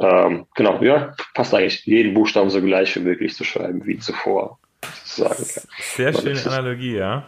Ähm, 0.00 0.46
genau, 0.54 0.82
ja, 0.82 1.14
passt 1.34 1.54
eigentlich 1.54 1.84
jeden 1.84 2.14
Buchstaben 2.14 2.48
so 2.48 2.62
gleich 2.62 2.96
wie 2.96 3.00
möglich 3.00 3.34
zu 3.34 3.44
schreiben 3.44 3.84
wie 3.84 3.98
zuvor. 3.98 4.58
Sozusagen. 5.04 5.68
Sehr 5.78 6.14
schöne 6.14 6.40
Analogie, 6.46 6.96
ja. 6.96 7.26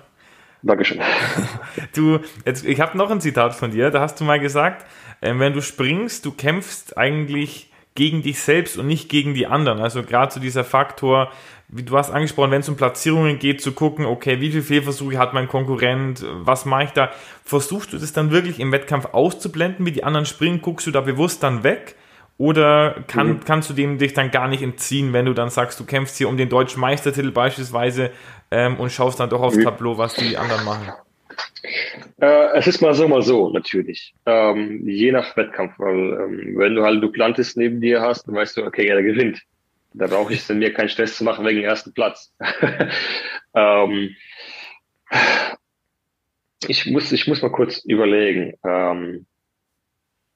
Dankeschön. 0.63 1.01
Du, 1.95 2.21
jetzt, 2.47 2.65
ich 2.65 2.81
habe 2.81 2.97
noch 2.97 3.11
ein 3.11 3.21
Zitat 3.21 3.55
von 3.55 3.73
dir. 3.73 3.91
Da 3.91 4.01
hast 4.01 4.19
du 4.21 4.25
mal 4.25 4.41
gesagt, 4.41 4.87
äh, 5.21 5.35
wenn 5.39 5.53
du 5.53 5.61
springst, 5.61 6.25
du 6.25 6.33
kämpfst 6.33 6.97
eigentlich 6.97 7.71
gegen 7.95 8.23
dich 8.23 8.41
selbst 8.41 8.79
und 8.79 8.87
nicht 8.87 9.11
gegen 9.11 9.35
die 9.35 9.47
anderen. 9.47 9.81
Also 9.81 10.03
gerade 10.03 10.33
so 10.33 10.41
dieser 10.41 10.65
Faktor, 10.65 11.31
wie 11.73 11.83
du 11.83 11.97
hast 11.97 12.11
angesprochen, 12.11 12.51
wenn 12.51 12.61
es 12.61 12.69
um 12.69 12.77
Platzierungen 12.77 13.39
geht, 13.39 13.63
zu 13.63 13.73
gucken, 13.73 14.05
okay, 14.05 14.41
wie 14.41 14.51
viele 14.51 14.63
Fehlversuche 14.63 15.19
hat 15.19 15.33
mein 15.33 15.49
Konkurrent, 15.49 16.25
was 16.31 16.67
mache 16.67 16.85
ich 16.85 16.91
da? 16.91 17.11
Versuchst 17.45 17.93
du 17.93 17.99
das 17.99 18.13
dann 18.13 18.31
wirklich 18.31 18.61
im 18.61 18.71
Wettkampf 18.73 19.07
auszublenden, 19.13 19.87
wie 19.87 19.93
die 19.93 20.05
anderen 20.05 20.27
springen, 20.27 20.61
guckst 20.61 20.87
du 20.87 20.91
da 20.91 21.01
bewusst 21.01 21.43
dann 21.43 21.65
weg? 21.65 21.97
Oder 22.37 23.05
kann, 23.07 23.29
mhm. 23.29 23.41
kannst 23.45 23.71
du 23.71 23.75
dem 23.75 23.99
dich 23.99 24.13
dann 24.13 24.31
gar 24.31 24.49
nicht 24.49 24.63
entziehen, 24.63 25.13
wenn 25.13 25.27
du 25.27 25.33
dann 25.33 25.49
sagst, 25.49 25.81
du 25.81 25.85
kämpfst 25.85 26.17
hier 26.19 26.29
um 26.29 26.37
den 26.37 26.49
deutschen 26.49 26.81
Meistertitel 26.81 27.31
beispielsweise 27.31 28.11
ähm, 28.51 28.77
und 28.77 28.93
schaust 28.93 29.21
dann 29.21 29.31
doch 29.31 29.41
aufs 29.41 29.57
mhm. 29.57 29.65
Tableau, 29.65 29.97
was 29.97 30.15
die 30.15 30.37
anderen 30.37 30.65
machen? 30.65 30.93
Äh, 32.21 32.59
es 32.59 32.67
ist 32.67 32.83
mal 32.83 32.95
so, 32.95 33.09
mal 33.09 33.23
so, 33.23 33.51
natürlich. 33.51 34.15
Ähm, 34.27 34.87
je 34.87 35.13
nach 35.13 35.37
Wettkampf, 35.37 35.75
weil 35.79 35.95
ähm, 35.95 36.55
wenn 36.57 36.75
du 36.75 36.83
halt 36.83 37.03
Duplantis 37.03 37.57
neben 37.57 37.81
dir 37.81 38.01
hast, 38.01 38.27
dann 38.27 38.35
weißt 38.35 38.57
du, 38.57 38.65
okay, 38.65 38.87
er 38.87 39.03
gewinnt. 39.03 39.43
Da 39.95 40.07
brauche 40.07 40.33
ich 40.33 40.49
mir 40.49 40.73
keinen 40.73 40.89
Stress 40.89 41.17
zu 41.17 41.25
machen 41.25 41.45
wegen 41.45 41.61
dem 41.61 41.69
ersten 41.69 41.93
Platz. 41.93 42.35
ähm, 43.55 44.15
ich, 46.67 46.87
muss, 46.87 47.13
ich 47.13 47.27
muss 47.27 47.43
mal 47.43 47.53
kurz 47.53 47.85
überlegen. 47.85 48.55
Ähm, 48.65 49.27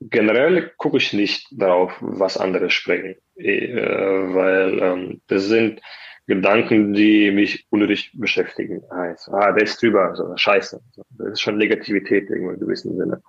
generell 0.01 0.73
gucke 0.77 0.99
ich 0.99 1.13
nicht 1.13 1.47
darauf, 1.51 1.97
was 2.01 2.37
andere 2.37 2.71
sprechen, 2.71 3.17
äh, 3.37 3.75
weil 3.75 4.79
ähm, 4.81 5.21
das 5.27 5.45
sind 5.45 5.81
Gedanken, 6.27 6.93
die 6.93 7.31
mich 7.31 7.67
unnötig 7.71 8.11
beschäftigen. 8.15 8.83
Heißt, 8.93 9.29
ah, 9.29 9.53
der 9.53 9.63
ist 9.63 9.81
drüber, 9.81 10.15
so, 10.17 10.37
scheiße. 10.37 10.81
Das 11.11 11.29
ist 11.29 11.41
schon 11.41 11.57
Negativität 11.57 12.29
irgendwo 12.29 12.51
in 12.51 12.61
gewissem 12.61 12.97
Sinne. 12.97 13.23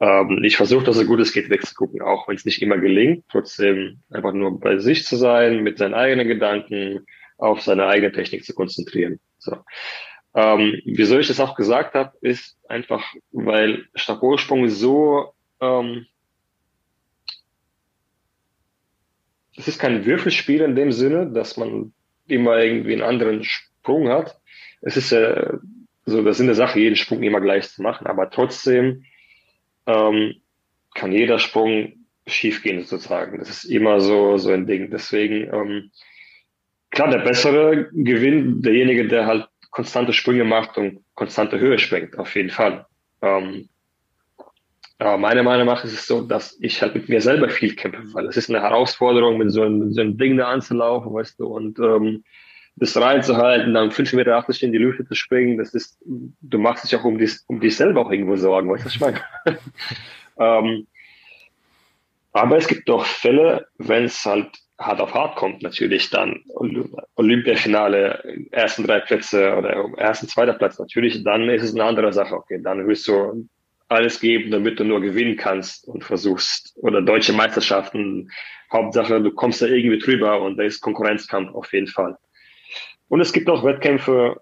Ähm, 0.00 0.42
ich 0.42 0.56
versuche, 0.56 0.84
dass 0.84 0.96
so 0.96 1.04
gut 1.04 1.20
es 1.20 1.32
geht, 1.32 1.50
wegzugucken, 1.50 2.00
auch 2.02 2.26
wenn 2.26 2.36
es 2.36 2.44
nicht 2.44 2.62
immer 2.62 2.78
gelingt. 2.78 3.24
Trotzdem 3.28 4.00
einfach 4.10 4.32
nur 4.32 4.58
bei 4.58 4.78
sich 4.78 5.04
zu 5.04 5.16
sein, 5.16 5.62
mit 5.62 5.78
seinen 5.78 5.94
eigenen 5.94 6.26
Gedanken, 6.26 7.06
auf 7.36 7.60
seine 7.60 7.86
eigene 7.86 8.12
Technik 8.12 8.44
zu 8.44 8.54
konzentrieren. 8.54 9.20
So. 9.38 9.56
Ähm, 10.34 10.80
wieso 10.84 11.18
ich 11.18 11.28
das 11.28 11.40
auch 11.40 11.54
gesagt 11.54 11.94
habe, 11.94 12.12
ist 12.20 12.56
einfach, 12.68 13.04
weil 13.32 13.86
Stabhochsprung 13.94 14.68
so 14.68 15.34
ähm, 15.60 16.06
es 19.56 19.68
ist 19.68 19.78
kein 19.78 20.06
Würfelspiel 20.06 20.62
in 20.62 20.76
dem 20.76 20.92
Sinne, 20.92 21.30
dass 21.30 21.56
man 21.56 21.92
immer 22.26 22.58
irgendwie 22.58 22.92
einen 22.92 23.02
anderen 23.02 23.44
Sprung 23.44 24.08
hat. 24.08 24.40
Es 24.80 24.96
ist 24.96 25.12
äh, 25.12 25.54
so 26.06 26.22
das 26.22 26.38
Sinn 26.38 26.46
der 26.46 26.54
Sache, 26.54 26.80
jeden 26.80 26.96
Sprung 26.96 27.22
immer 27.22 27.40
gleich 27.40 27.68
zu 27.68 27.82
machen, 27.82 28.06
aber 28.06 28.30
trotzdem 28.30 29.04
ähm, 29.90 30.34
kann 30.94 31.12
jeder 31.12 31.38
Sprung 31.38 31.92
schief 32.26 32.62
gehen 32.62 32.84
sozusagen. 32.84 33.38
Das 33.38 33.48
ist 33.50 33.64
immer 33.64 34.00
so 34.00 34.36
so 34.36 34.50
ein 34.50 34.66
Ding. 34.66 34.90
Deswegen 34.90 35.52
ähm, 35.52 35.90
klar, 36.90 37.10
der 37.10 37.18
bessere 37.18 37.88
gewinnt 37.92 38.64
derjenige, 38.64 39.08
der 39.08 39.26
halt 39.26 39.48
konstante 39.70 40.12
Sprünge 40.12 40.44
macht 40.44 40.76
und 40.76 41.04
konstante 41.14 41.58
Höhe 41.58 41.78
springt, 41.78 42.18
auf 42.18 42.34
jeden 42.34 42.50
Fall. 42.50 42.86
Ähm, 43.22 43.68
aber 44.98 45.16
meiner 45.16 45.42
Meinung 45.42 45.66
nach 45.66 45.82
ist 45.84 45.94
es 45.94 46.06
so, 46.06 46.20
dass 46.20 46.58
ich 46.60 46.82
halt 46.82 46.94
mit 46.94 47.08
mir 47.08 47.22
selber 47.22 47.48
viel 47.48 47.74
kämpfe, 47.74 48.02
weil 48.12 48.26
es 48.26 48.36
ist 48.36 48.50
eine 48.50 48.60
Herausforderung, 48.60 49.38
mit 49.38 49.50
so 49.50 49.62
einem, 49.62 49.92
so 49.92 50.00
einem 50.02 50.18
Ding 50.18 50.36
da 50.36 50.48
anzulaufen, 50.48 51.14
weißt 51.14 51.40
du, 51.40 51.46
und 51.46 51.78
ähm, 51.78 52.22
das 52.76 52.96
reinzuhalten, 52.96 53.74
dann 53.74 53.90
5,80 53.90 54.16
Meter 54.16 54.44
in 54.62 54.72
die 54.72 54.78
Lüfte 54.78 55.06
zu 55.06 55.14
springen, 55.14 55.58
das 55.58 55.74
ist, 55.74 55.98
du 56.04 56.58
machst 56.58 56.84
dich 56.84 56.96
auch 56.96 57.04
um 57.04 57.18
dich, 57.18 57.38
um 57.46 57.60
dich 57.60 57.76
selber 57.76 58.00
auch 58.00 58.10
irgendwo 58.10 58.36
Sorgen, 58.36 58.70
weißt 58.70 58.84
du, 58.84 58.86
was 58.86 58.94
ich 58.94 59.00
meine? 59.00 59.20
ähm, 60.38 60.86
aber 62.32 62.56
es 62.56 62.68
gibt 62.68 62.88
doch 62.88 63.04
Fälle, 63.04 63.66
wenn 63.78 64.04
es 64.04 64.24
halt 64.24 64.48
hart 64.78 65.00
auf 65.00 65.12
hart 65.12 65.36
kommt, 65.36 65.62
natürlich 65.62 66.10
dann 66.10 66.42
Olympiafinale, 67.16 68.22
ersten 68.50 68.84
drei 68.84 69.00
Plätze 69.00 69.54
oder 69.56 69.90
ersten, 69.98 70.26
zweiter 70.26 70.54
Platz, 70.54 70.78
natürlich, 70.78 71.22
dann 71.22 71.48
ist 71.50 71.62
es 71.62 71.74
eine 71.74 71.84
andere 71.84 72.12
Sache. 72.12 72.34
Okay, 72.34 72.60
dann 72.62 72.86
wirst 72.88 73.06
du 73.06 73.46
alles 73.88 74.20
geben, 74.20 74.50
damit 74.50 74.78
du 74.78 74.84
nur 74.84 75.00
gewinnen 75.00 75.36
kannst 75.36 75.86
und 75.86 76.04
versuchst. 76.04 76.72
Oder 76.76 77.02
deutsche 77.02 77.32
Meisterschaften. 77.32 78.30
Hauptsache, 78.72 79.20
du 79.20 79.32
kommst 79.32 79.60
da 79.62 79.66
irgendwie 79.66 79.98
drüber 79.98 80.40
und 80.40 80.56
da 80.56 80.62
ist 80.62 80.80
Konkurrenzkampf 80.80 81.54
auf 81.54 81.72
jeden 81.72 81.88
Fall. 81.88 82.16
Und 83.10 83.20
es 83.20 83.32
gibt 83.32 83.50
auch 83.50 83.64
Wettkämpfe, 83.64 84.40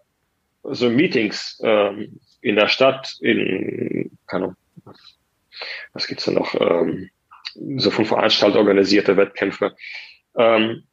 so 0.62 0.90
Meetings 0.90 1.59
ähm, 1.64 2.20
in 2.42 2.54
der 2.54 2.68
Stadt, 2.68 3.16
in, 3.20 4.11
keine 4.26 4.44
Ahnung, 4.44 4.57
was 5.94 6.07
gibt's 6.07 6.26
da 6.26 6.33
noch, 6.33 6.54
ähm, 6.61 7.09
so 7.78 7.90
von 7.90 8.04
Veranstaltern 8.04 8.59
organisierte 8.59 9.16
Wettkämpfe. 9.16 9.74
Ähm, 10.37 10.85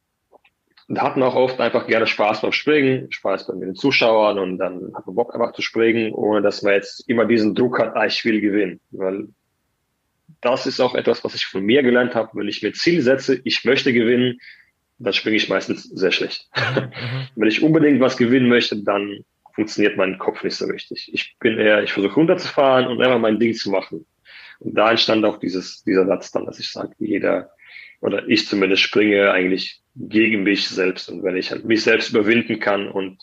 und 0.87 1.01
hatten 1.01 1.21
auch 1.21 1.35
oft 1.35 1.59
einfach 1.59 1.85
gerne 1.85 2.07
Spaß 2.07 2.41
beim 2.41 2.53
Springen, 2.53 3.11
Spaß 3.11 3.47
bei 3.47 3.55
den 3.55 3.75
Zuschauern 3.75 4.39
und 4.39 4.57
dann 4.57 4.93
hat 4.95 5.05
man 5.05 5.15
Bock 5.15 5.33
einfach 5.33 5.51
zu 5.51 5.61
springen, 5.61 6.13
ohne 6.13 6.41
dass 6.41 6.61
man 6.61 6.75
jetzt 6.75 7.09
immer 7.09 7.25
diesen 7.25 7.55
Druck 7.55 7.79
hat, 7.79 7.95
ah, 7.97 8.05
ich 8.05 8.23
will 8.23 8.39
gewinnen. 8.39 8.79
Weil 8.91 9.27
das 10.39 10.65
ist 10.65 10.79
auch 10.79 10.95
etwas, 10.95 11.25
was 11.25 11.35
ich 11.35 11.45
von 11.45 11.63
mir 11.63 11.83
gelernt 11.83 12.15
habe. 12.15 12.29
Wenn 12.35 12.47
ich 12.47 12.61
mir 12.61 12.71
Ziel 12.71 13.01
setze, 13.01 13.41
ich 13.43 13.65
möchte 13.65 13.91
gewinnen, 13.91 14.39
dann 14.97 15.13
springe 15.13 15.37
ich 15.37 15.49
meistens 15.49 15.83
sehr 15.83 16.11
schlecht. 16.11 16.49
Mhm. 16.55 16.91
Wenn 17.35 17.47
ich 17.47 17.63
unbedingt 17.63 17.99
was 17.99 18.17
gewinnen 18.17 18.49
möchte, 18.49 18.77
dann 18.77 19.23
funktioniert 19.53 19.97
mein 19.97 20.17
Kopf 20.17 20.43
nicht 20.43 20.55
so 20.55 20.65
richtig. 20.65 21.09
Ich 21.13 21.35
bin 21.39 21.57
eher, 21.57 21.83
ich 21.83 21.93
versuche 21.93 22.15
runterzufahren 22.15 22.87
und 22.87 23.01
einfach 23.01 23.19
mein 23.19 23.39
Ding 23.39 23.53
zu 23.53 23.69
machen. 23.69 24.05
Und 24.59 24.77
da 24.77 24.91
entstand 24.91 25.25
auch 25.25 25.37
dieses, 25.37 25.83
dieser 25.83 26.05
Satz 26.05 26.31
dann, 26.31 26.45
dass 26.45 26.59
ich 26.59 26.71
sage, 26.71 26.93
jeder, 26.99 27.51
oder 28.01 28.27
ich 28.27 28.47
zumindest 28.47 28.83
springe 28.83 29.31
eigentlich 29.31 29.81
gegen 29.95 30.43
mich 30.43 30.67
selbst. 30.67 31.09
Und 31.09 31.23
wenn 31.23 31.37
ich 31.37 31.51
halt 31.51 31.65
mich 31.65 31.83
selbst 31.83 32.09
überwinden 32.09 32.59
kann 32.59 32.89
und 32.89 33.19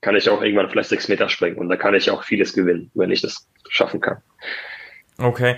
kann 0.00 0.16
ich 0.16 0.28
auch 0.28 0.42
irgendwann 0.42 0.68
vielleicht 0.68 0.90
sechs 0.90 1.08
Meter 1.08 1.28
springen 1.28 1.56
und 1.56 1.68
da 1.68 1.76
kann 1.76 1.94
ich 1.94 2.10
auch 2.10 2.24
vieles 2.24 2.52
gewinnen, 2.52 2.90
wenn 2.94 3.10
ich 3.10 3.22
das 3.22 3.48
schaffen 3.68 4.00
kann. 4.00 4.18
Okay. 5.16 5.56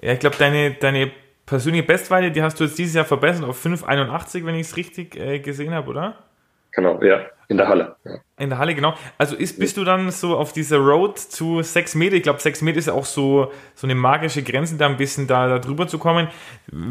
Ja, 0.00 0.12
ich 0.12 0.20
glaube, 0.20 0.36
deine, 0.38 0.74
deine 0.74 1.10
persönliche 1.48 1.84
Bestweite, 1.84 2.30
die 2.30 2.42
hast 2.42 2.60
du 2.60 2.64
jetzt 2.64 2.78
dieses 2.78 2.94
Jahr 2.94 3.04
verbessert 3.04 3.44
auf 3.44 3.64
5,81, 3.64 4.44
wenn 4.44 4.54
ich 4.54 4.68
es 4.68 4.76
richtig 4.76 5.16
äh, 5.16 5.38
gesehen 5.38 5.72
habe, 5.72 5.88
oder? 5.88 6.14
Genau, 6.72 7.02
ja. 7.02 7.20
In 7.48 7.56
der 7.56 7.66
Halle. 7.66 7.96
Ja. 8.04 8.18
In 8.36 8.50
der 8.50 8.58
Halle, 8.58 8.74
genau. 8.74 8.94
Also 9.16 9.34
ist, 9.34 9.58
bist 9.58 9.78
du 9.78 9.84
dann 9.84 10.10
so 10.10 10.36
auf 10.36 10.52
dieser 10.52 10.76
Road 10.76 11.18
zu 11.18 11.62
sechs 11.62 11.94
Meter? 11.94 12.14
Ich 12.14 12.22
glaube, 12.22 12.40
sechs 12.40 12.60
Meter 12.60 12.78
ist 12.78 12.88
ja 12.88 12.92
auch 12.92 13.06
so, 13.06 13.50
so 13.74 13.86
eine 13.86 13.94
magische 13.94 14.42
Grenze, 14.42 14.76
da 14.76 14.86
ein 14.86 14.98
bisschen 14.98 15.26
da, 15.26 15.48
da 15.48 15.58
drüber 15.58 15.88
zu 15.88 15.98
kommen. 15.98 16.28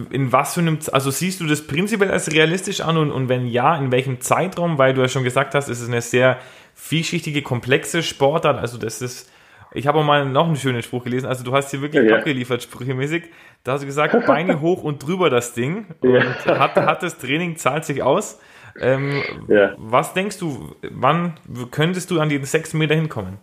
In 0.09 0.31
was 0.31 0.55
für 0.55 0.61
einem, 0.61 0.79
also 0.91 1.11
siehst 1.11 1.41
du 1.41 1.45
das 1.45 1.67
prinzipiell 1.67 2.09
als 2.09 2.31
realistisch 2.31 2.81
an 2.81 2.97
und, 2.97 3.11
und 3.11 3.29
wenn 3.29 3.45
ja, 3.45 3.77
in 3.77 3.91
welchem 3.91 4.19
Zeitraum? 4.19 4.79
Weil 4.79 4.95
du 4.95 5.01
ja 5.01 5.07
schon 5.07 5.23
gesagt 5.23 5.53
hast, 5.53 5.69
es 5.69 5.79
ist 5.79 5.89
eine 5.89 6.01
sehr 6.01 6.39
vielschichtige, 6.73 7.43
komplexe 7.43 8.01
Sportart. 8.01 8.57
Also 8.57 8.79
das 8.79 9.03
ist, 9.03 9.29
ich 9.73 9.88
habe 9.88 9.99
auch 9.99 10.03
mal 10.03 10.25
noch 10.25 10.47
einen 10.47 10.56
schönen 10.56 10.82
Spruch 10.82 11.03
gelesen. 11.03 11.27
Also 11.27 11.43
du 11.43 11.53
hast 11.53 11.71
hier 11.71 11.82
wirklich 11.82 12.10
ja, 12.10 12.17
abgeliefert, 12.17 12.63
sprüchemäßig. 12.63 13.23
Da 13.63 13.73
hast 13.73 13.82
du 13.82 13.86
gesagt, 13.86 14.25
Beine 14.25 14.62
hoch 14.62 14.84
und 14.84 15.06
drüber 15.06 15.30
das 15.30 15.53
Ding. 15.53 15.88
Und 16.01 16.13
ja. 16.13 16.60
hat, 16.60 16.75
hat 16.75 17.03
das 17.03 17.17
Training, 17.17 17.58
zahlt 17.58 17.86
sich 17.86 18.01
aus. 18.01 18.39
Ähm, 18.80 19.23
ja. 19.47 19.73
Was 19.77 20.13
denkst 20.13 20.38
du, 20.38 20.75
wann 20.82 21.39
könntest 21.71 22.12
du 22.12 22.19
an 22.19 22.30
die 22.30 22.43
sechs 22.45 22.73
Meter 22.73 22.95
hinkommen? 22.95 23.38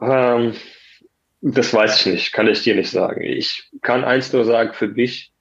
Ähm, 0.00 0.54
das 1.40 1.72
weiß 1.72 2.00
ich 2.00 2.06
nicht, 2.06 2.32
kann 2.32 2.48
ich 2.48 2.62
dir 2.62 2.74
nicht 2.74 2.90
sagen. 2.90 3.22
Ich 3.22 3.68
kann 3.82 4.04
eins 4.04 4.32
nur 4.32 4.44
sagen 4.44 4.74
für 4.74 4.88
mich, 4.88 5.32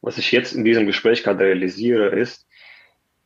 was 0.00 0.18
ich 0.18 0.32
jetzt 0.32 0.52
in 0.52 0.64
diesem 0.64 0.86
Gespräch 0.86 1.22
gerade 1.22 1.44
realisiere, 1.44 2.08
ist, 2.08 2.46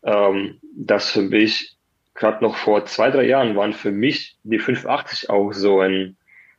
ähm, 0.02 0.60
dass 0.74 1.10
für 1.10 1.22
mich 1.22 1.77
gerade 2.18 2.42
noch 2.44 2.56
vor 2.56 2.84
zwei, 2.84 3.10
drei 3.10 3.24
Jahren 3.24 3.56
waren 3.56 3.72
für 3.72 3.92
mich 3.92 4.36
die 4.42 4.58
580 4.58 5.30
auch 5.30 5.52
so, 5.52 5.80
ein, 5.80 6.16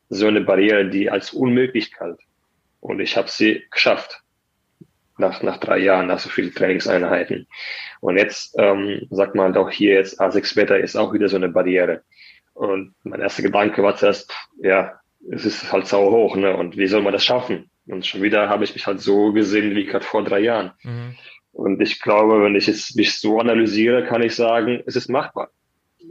so 0.10 0.28
eine 0.28 0.42
Barriere, 0.42 0.90
die 0.90 1.10
als 1.10 1.32
unmöglich 1.32 1.94
galt. 1.94 2.20
Und 2.80 3.00
ich 3.02 3.18
habe 3.18 3.28
sie 3.28 3.66
geschafft 3.70 4.22
nach, 5.18 5.44
nach 5.44 5.58
drei 5.58 5.80
Jahren, 5.80 6.08
nach 6.08 6.20
so 6.20 6.30
vielen 6.30 6.54
Trainingseinheiten. 6.54 7.48
Und 8.00 8.18
jetzt 8.18 8.56
ähm, 8.58 9.06
sagt 9.12 9.36
man 9.36 9.54
doch 9.54 9.70
hier 9.70 9.96
jetzt 9.96 10.22
A6 10.22 10.58
Meter 10.58 10.80
ist 10.80 10.96
auch 10.96 11.14
wieder 11.14 11.28
so 11.28 11.36
eine 11.36 11.50
Barriere. 11.50 12.04
Und 12.54 12.96
mein 13.04 13.20
erster 13.20 13.44
Gedanke 13.44 13.84
war 13.84 13.98
zuerst, 13.98 14.34
ja, 14.62 15.00
es 15.30 15.46
ist 15.46 15.72
halt 15.72 15.88
sau 15.88 16.10
hoch, 16.12 16.38
ne? 16.38 16.56
Und 16.56 16.78
wie 16.78 16.88
soll 16.88 17.02
man 17.02 17.14
das 17.14 17.26
schaffen? 17.26 17.70
Und 17.88 18.06
schon 18.06 18.22
wieder 18.22 18.48
habe 18.48 18.64
ich 18.64 18.74
mich 18.74 18.88
halt 18.88 19.02
so 19.02 19.34
gesehen 19.34 19.76
wie 19.76 19.86
gerade 19.86 20.06
vor 20.06 20.24
drei 20.24 20.40
Jahren. 20.40 20.72
Mhm. 20.84 21.16
Und 21.60 21.82
ich 21.82 22.02
glaube, 22.02 22.42
wenn 22.42 22.56
ich 22.56 22.68
jetzt 22.68 22.96
mich 22.96 23.20
so 23.20 23.38
analysiere, 23.38 24.06
kann 24.06 24.22
ich 24.22 24.34
sagen, 24.34 24.82
es 24.86 24.96
ist 24.96 25.10
machbar. 25.10 25.50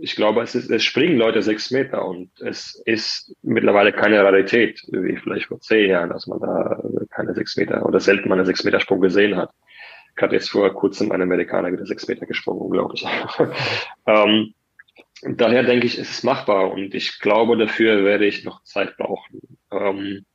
ich 0.00 0.14
glaube, 0.14 0.42
es, 0.42 0.54
ist, 0.54 0.70
es 0.70 0.84
springen 0.84 1.16
Leute 1.16 1.42
sechs 1.42 1.70
Meter 1.70 2.04
und 2.04 2.30
es 2.40 2.80
ist 2.84 3.34
mittlerweile 3.42 3.92
keine 3.92 4.22
Rarität, 4.22 4.82
wie 4.88 5.16
vielleicht 5.16 5.46
vor 5.46 5.58
zehn 5.61 5.88
Jahren, 5.88 6.11
dass 6.11 6.26
man 6.26 6.38
da 6.40 6.82
keine 7.11 7.32
sechs 7.32 7.56
Meter 7.56 7.87
oder 7.87 7.98
selten 7.98 8.28
mal 8.28 8.34
einen 8.34 8.44
sechs 8.44 8.62
Meter 8.62 8.78
Sprung 8.78 9.00
gesehen 9.00 9.37
hat. 9.37 9.50
Ich 10.14 10.22
hatte 10.22 10.34
jetzt 10.34 10.50
vor 10.50 10.70
kurzem 10.74 11.11
einen 11.12 11.22
Amerikaner 11.22 11.72
wieder 11.72 11.87
sechs 11.87 12.06
Meter 12.06 12.26
gesprungen, 12.26 12.70
glaube 12.70 12.92
ich. 12.94 13.06
ähm, 14.06 14.52
daher 15.22 15.62
denke 15.62 15.87
ich, 15.87 15.98
es 15.98 16.11
ist 16.11 16.24
machbar 16.24 16.70
und 16.72 16.94
ich 16.94 17.20
glaube, 17.20 17.56
dafür 17.56 18.04
werde 18.04 18.26
ich 18.26 18.44
noch 18.44 18.62
Zeit 18.64 18.98
brauchen. 18.98 19.40
Ähm, 19.72 20.26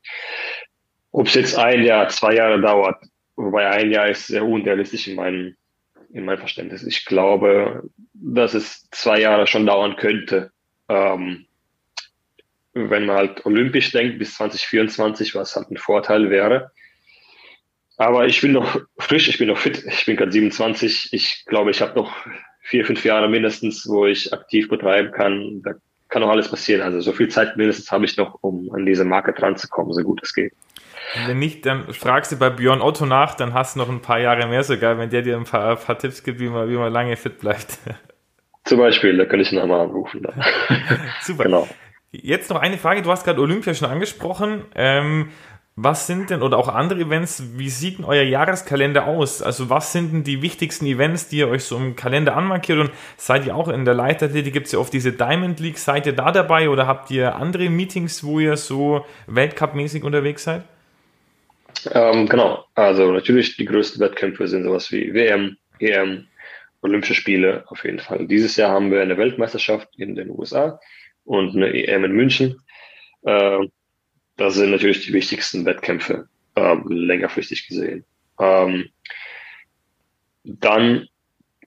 Ob 1.11 1.27
es 1.27 1.35
jetzt 1.35 1.55
ein 1.55 1.83
Jahr, 1.83 2.09
zwei 2.09 2.33
Jahre 2.33 2.59
dauert, 2.59 2.97
wobei 3.35 3.69
ein 3.69 3.91
Jahr 3.91 4.09
ist 4.09 4.27
sehr 4.27 4.45
unrealistisch 4.45 5.07
in 5.07 5.15
meinem, 5.15 5.55
in 6.11 6.25
meinem 6.25 6.39
Verständnis. 6.39 6.83
Ich 6.83 7.05
glaube, 7.05 7.89
dass 8.13 8.53
es 8.53 8.87
zwei 8.91 9.19
Jahre 9.19 9.47
schon 9.47 9.65
dauern 9.65 9.95
könnte. 9.95 10.51
Ähm, 10.89 11.45
wenn 12.73 13.05
man 13.05 13.17
halt 13.17 13.45
olympisch 13.45 13.91
denkt, 13.91 14.19
bis 14.19 14.35
2024, 14.35 15.35
was 15.35 15.55
halt 15.55 15.69
ein 15.69 15.77
Vorteil 15.77 16.29
wäre. 16.29 16.71
Aber 17.97 18.25
ich 18.25 18.41
bin 18.41 18.53
noch 18.53 18.81
frisch, 18.97 19.27
ich 19.27 19.37
bin 19.37 19.47
noch 19.47 19.57
fit, 19.57 19.83
ich 19.85 20.05
bin 20.05 20.15
gerade 20.15 20.31
27. 20.31 21.09
Ich 21.13 21.45
glaube, 21.45 21.71
ich 21.71 21.81
habe 21.81 21.95
noch 21.95 22.15
vier, 22.61 22.85
fünf 22.85 23.05
Jahre 23.05 23.29
mindestens, 23.29 23.87
wo 23.87 24.05
ich 24.05 24.33
aktiv 24.33 24.69
betreiben 24.69 25.11
kann. 25.11 25.61
Da 25.63 25.73
kann 26.13 26.21
noch 26.21 26.29
alles 26.29 26.47
passieren. 26.47 26.83
Also 26.83 27.01
so 27.01 27.11
viel 27.11 27.27
Zeit 27.27 27.57
mindestens 27.57 27.91
habe 27.91 28.05
ich 28.05 28.17
noch, 28.17 28.37
um 28.41 28.71
an 28.71 28.85
diese 28.85 29.03
Marke 29.03 29.33
dran 29.33 29.57
zu 29.57 29.67
kommen, 29.67 29.91
so 29.93 30.03
gut 30.03 30.21
es 30.21 30.33
geht. 30.33 30.53
Wenn 31.25 31.39
nicht, 31.39 31.65
dann 31.65 31.91
fragst 31.91 32.31
du 32.31 32.37
bei 32.37 32.51
Björn 32.51 32.81
Otto 32.81 33.07
nach, 33.07 33.33
dann 33.33 33.53
hast 33.55 33.75
du 33.75 33.79
noch 33.79 33.89
ein 33.89 34.01
paar 34.01 34.19
Jahre 34.19 34.47
mehr 34.47 34.63
sogar, 34.63 34.99
wenn 34.99 35.09
der 35.09 35.23
dir 35.23 35.35
ein 35.35 35.43
paar, 35.43 35.71
ein 35.71 35.77
paar 35.77 35.97
Tipps 35.97 36.23
gibt, 36.23 36.39
wie 36.39 36.49
man, 36.49 36.69
wie 36.69 36.77
man 36.77 36.93
lange 36.93 37.17
fit 37.17 37.39
bleibt. 37.39 37.79
Zum 38.63 38.77
Beispiel, 38.77 39.17
da 39.17 39.25
kann 39.25 39.39
ich 39.39 39.51
ihn 39.51 39.57
einmal 39.57 39.81
anrufen. 39.81 40.25
Super. 41.21 41.43
Genau. 41.45 41.67
Jetzt 42.11 42.51
noch 42.51 42.61
eine 42.61 42.77
Frage, 42.77 43.01
du 43.01 43.09
hast 43.09 43.25
gerade 43.25 43.41
Olympia 43.41 43.73
schon 43.73 43.89
angesprochen. 43.89 44.65
Ähm, 44.75 45.29
was 45.75 46.05
sind 46.05 46.29
denn, 46.29 46.43
oder 46.43 46.57
auch 46.57 46.67
andere 46.67 46.99
Events, 46.99 47.43
wie 47.57 47.69
sieht 47.69 47.97
denn 47.97 48.05
euer 48.05 48.21
Jahreskalender 48.21 49.07
aus? 49.07 49.41
Also 49.41 49.71
was 49.71 49.91
sind 49.91 50.13
denn 50.13 50.23
die 50.23 50.43
wichtigsten 50.43 50.85
Events, 50.85 51.29
die 51.29 51.37
ihr 51.37 51.47
euch 51.47 51.63
so 51.63 51.77
im 51.77 51.95
Kalender 51.95 52.37
anmarkiert? 52.37 52.77
Und 52.79 52.91
seid 53.17 53.47
ihr 53.47 53.55
auch 53.55 53.67
in 53.67 53.83
der 53.83 53.95
Leichtathletik, 53.95 54.53
gibt 54.53 54.67
es 54.67 54.73
ja 54.73 54.79
oft 54.79 54.93
diese 54.93 55.13
Diamond 55.13 55.59
League, 55.59 55.79
seid 55.79 56.05
ihr 56.05 56.13
da 56.13 56.31
dabei 56.31 56.69
oder 56.69 56.85
habt 56.85 57.09
ihr 57.09 57.35
andere 57.35 57.69
Meetings, 57.69 58.23
wo 58.23 58.39
ihr 58.39 58.55
so 58.55 59.03
Weltcup-mäßig 59.27 60.03
unterwegs 60.03 60.43
seid? 60.43 60.63
Ähm, 61.91 62.29
genau, 62.29 62.65
also 62.75 63.11
natürlich 63.11 63.57
die 63.57 63.65
größten 63.65 63.99
Wettkämpfe 63.99 64.47
sind 64.47 64.63
sowas 64.65 64.91
wie 64.91 65.11
WM, 65.13 65.57
EM, 65.79 66.27
Olympische 66.81 67.15
Spiele 67.15 67.63
auf 67.67 67.83
jeden 67.83 67.99
Fall. 67.99 68.27
Dieses 68.27 68.57
Jahr 68.57 68.71
haben 68.71 68.91
wir 68.91 69.01
eine 69.01 69.17
Weltmeisterschaft 69.17 69.89
in 69.97 70.15
den 70.15 70.29
USA 70.29 70.79
und 71.23 71.55
eine 71.55 71.73
EM 71.73 72.03
in 72.03 72.11
München. 72.11 72.61
Äh, 73.23 73.67
das 74.37 74.55
sind 74.55 74.71
natürlich 74.71 75.05
die 75.05 75.13
wichtigsten 75.13 75.65
Wettkämpfe, 75.65 76.27
ähm, 76.55 76.85
längerfristig 76.87 77.67
gesehen. 77.67 78.05
Ähm, 78.39 78.89
dann 80.43 81.07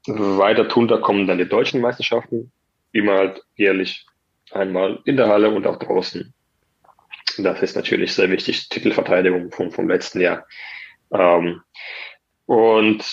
weiter 0.07 0.64
drunter 0.64 1.00
kommen 1.00 1.26
dann 1.26 1.38
die 1.38 1.48
deutschen 1.48 1.81
Meisterschaften, 1.81 2.52
immer 2.92 3.14
halt 3.14 3.42
jährlich 3.57 4.07
einmal 4.52 5.00
in 5.05 5.16
der 5.16 5.29
Halle 5.29 5.50
und 5.50 5.66
auch 5.66 5.79
draußen. 5.79 6.33
Das 7.38 7.62
ist 7.62 7.76
natürlich 7.76 8.14
sehr 8.14 8.31
wichtig, 8.31 8.68
Titelverteidigung 8.68 9.50
vom, 9.50 9.70
vom 9.70 9.88
letzten 9.88 10.20
Jahr. 10.20 10.46
Ähm, 11.12 11.61
und 12.46 13.05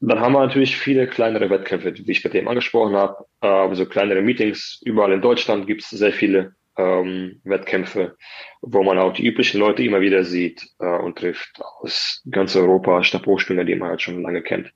dann 0.00 0.20
haben 0.20 0.32
wir 0.32 0.40
natürlich 0.40 0.76
viele 0.76 1.06
kleinere 1.06 1.48
Wettkämpfe, 1.50 1.94
wie 1.96 2.10
ich 2.10 2.22
bei 2.22 2.28
dem 2.28 2.48
angesprochen 2.48 2.94
habe. 2.94 3.24
Äh, 3.40 3.46
also 3.46 3.86
kleinere 3.86 4.22
Meetings. 4.22 4.80
Überall 4.84 5.12
in 5.12 5.22
Deutschland 5.22 5.66
gibt 5.66 5.82
es 5.82 5.90
sehr 5.90 6.12
viele 6.12 6.54
ähm, 6.76 7.40
Wettkämpfe, 7.44 8.16
wo 8.60 8.82
man 8.82 8.98
auch 8.98 9.12
die 9.12 9.26
üblichen 9.26 9.60
Leute 9.60 9.82
immer 9.82 10.00
wieder 10.00 10.24
sieht 10.24 10.68
äh, 10.78 10.98
und 10.98 11.18
trifft 11.18 11.60
aus 11.60 12.22
ganz 12.30 12.56
Europa, 12.56 13.02
Stabhochspringer, 13.04 13.64
die 13.64 13.74
man 13.74 13.90
halt 13.90 14.02
schon 14.02 14.22
lange 14.22 14.42
kennt. 14.42 14.72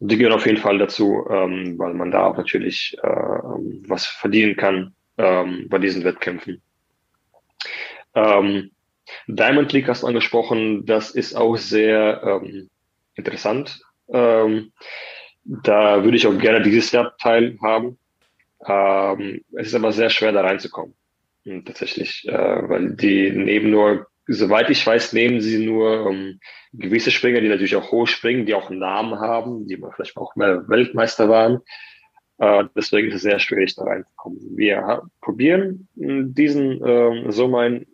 Die 0.00 0.16
gehören 0.16 0.34
auf 0.34 0.46
jeden 0.46 0.58
Fall 0.58 0.78
dazu, 0.78 1.26
ähm, 1.30 1.78
weil 1.78 1.94
man 1.94 2.10
da 2.10 2.26
auch 2.26 2.36
natürlich 2.36 2.96
äh, 3.02 3.08
was 3.08 4.06
verdienen 4.06 4.56
kann 4.56 4.94
ähm, 5.18 5.66
bei 5.68 5.78
diesen 5.78 6.04
Wettkämpfen. 6.04 6.62
Ähm, 8.14 8.70
Diamond 9.26 9.72
League 9.72 9.88
hast 9.88 10.02
du 10.02 10.06
angesprochen, 10.06 10.86
das 10.86 11.10
ist 11.10 11.34
auch 11.34 11.56
sehr 11.56 12.22
ähm, 12.24 12.70
interessant. 13.14 13.80
Ähm, 14.10 14.72
da 15.44 16.04
würde 16.04 16.16
ich 16.16 16.26
auch 16.26 16.38
gerne 16.38 16.62
dieses 16.62 16.92
Jahr 16.92 17.16
teilhaben. 17.16 17.98
Ähm, 18.66 19.44
es 19.52 19.68
ist 19.68 19.74
aber 19.74 19.92
sehr 19.92 20.10
schwer, 20.10 20.32
da 20.32 20.42
reinzukommen. 20.42 20.94
Hm, 21.44 21.64
tatsächlich, 21.64 22.26
äh, 22.28 22.68
weil 22.68 22.94
die 22.94 23.30
nehmen 23.30 23.70
nur, 23.70 24.06
soweit 24.26 24.70
ich 24.70 24.86
weiß, 24.86 25.12
nehmen 25.12 25.40
sie 25.40 25.64
nur 25.64 26.06
um, 26.06 26.40
gewisse 26.72 27.10
Springer, 27.10 27.40
die 27.40 27.48
natürlich 27.48 27.76
auch 27.76 27.90
hoch 27.90 28.06
springen, 28.06 28.46
die 28.46 28.54
auch 28.54 28.70
einen 28.70 28.80
Namen 28.80 29.18
haben, 29.20 29.66
die 29.66 29.76
vielleicht 29.76 30.16
auch 30.16 30.36
mehr 30.36 30.68
Weltmeister 30.68 31.28
waren. 31.28 31.60
Äh, 32.38 32.64
deswegen 32.76 33.08
ist 33.08 33.16
es 33.16 33.22
sehr 33.22 33.38
schwierig, 33.38 33.74
da 33.74 33.84
reinzukommen. 33.84 34.38
Wir 34.56 35.02
probieren 35.20 35.88
diesen 35.94 36.84
äh, 36.84 37.32
Sommer 37.32 37.66
in 37.66 37.86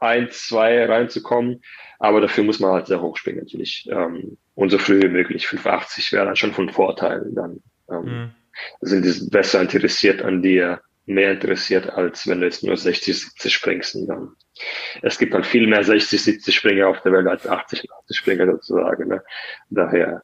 ein, 0.00 0.28
zwei 0.30 0.84
reinzukommen, 0.84 1.62
aber 1.98 2.20
dafür 2.20 2.44
muss 2.44 2.60
man 2.60 2.72
halt 2.72 2.86
sehr 2.86 3.00
hoch 3.00 3.16
springen 3.16 3.38
natürlich. 3.38 3.88
Ähm, 3.90 4.36
und 4.54 4.70
so 4.70 4.78
früh 4.78 5.02
wie 5.02 5.08
möglich. 5.08 5.46
85 5.46 6.12
wäre 6.12 6.26
dann 6.26 6.36
schon 6.36 6.52
von 6.52 6.68
Vorteil. 6.68 7.30
Dann 7.32 7.60
ähm, 7.90 8.04
mhm. 8.04 8.30
sind 8.80 9.04
die 9.04 9.30
besser 9.30 9.60
interessiert 9.62 10.22
an 10.22 10.42
dir 10.42 10.80
mehr 11.08 11.32
interessiert, 11.32 11.90
als 11.90 12.26
wenn 12.26 12.40
du 12.40 12.46
jetzt 12.46 12.62
nur 12.62 12.76
60, 12.76 13.18
70 13.18 13.52
springst. 13.52 13.94
Und 13.96 14.06
dann, 14.06 14.36
es 15.02 15.18
gibt 15.18 15.34
dann 15.34 15.44
viel 15.44 15.66
mehr 15.66 15.82
60, 15.82 16.22
70 16.22 16.54
Springer 16.54 16.88
auf 16.88 17.00
der 17.02 17.12
Welt 17.12 17.26
als 17.26 17.46
80, 17.46 17.90
80 18.02 18.16
Springer 18.16 18.46
sozusagen. 18.46 19.08
Ne? 19.08 19.22
Daher, 19.70 20.22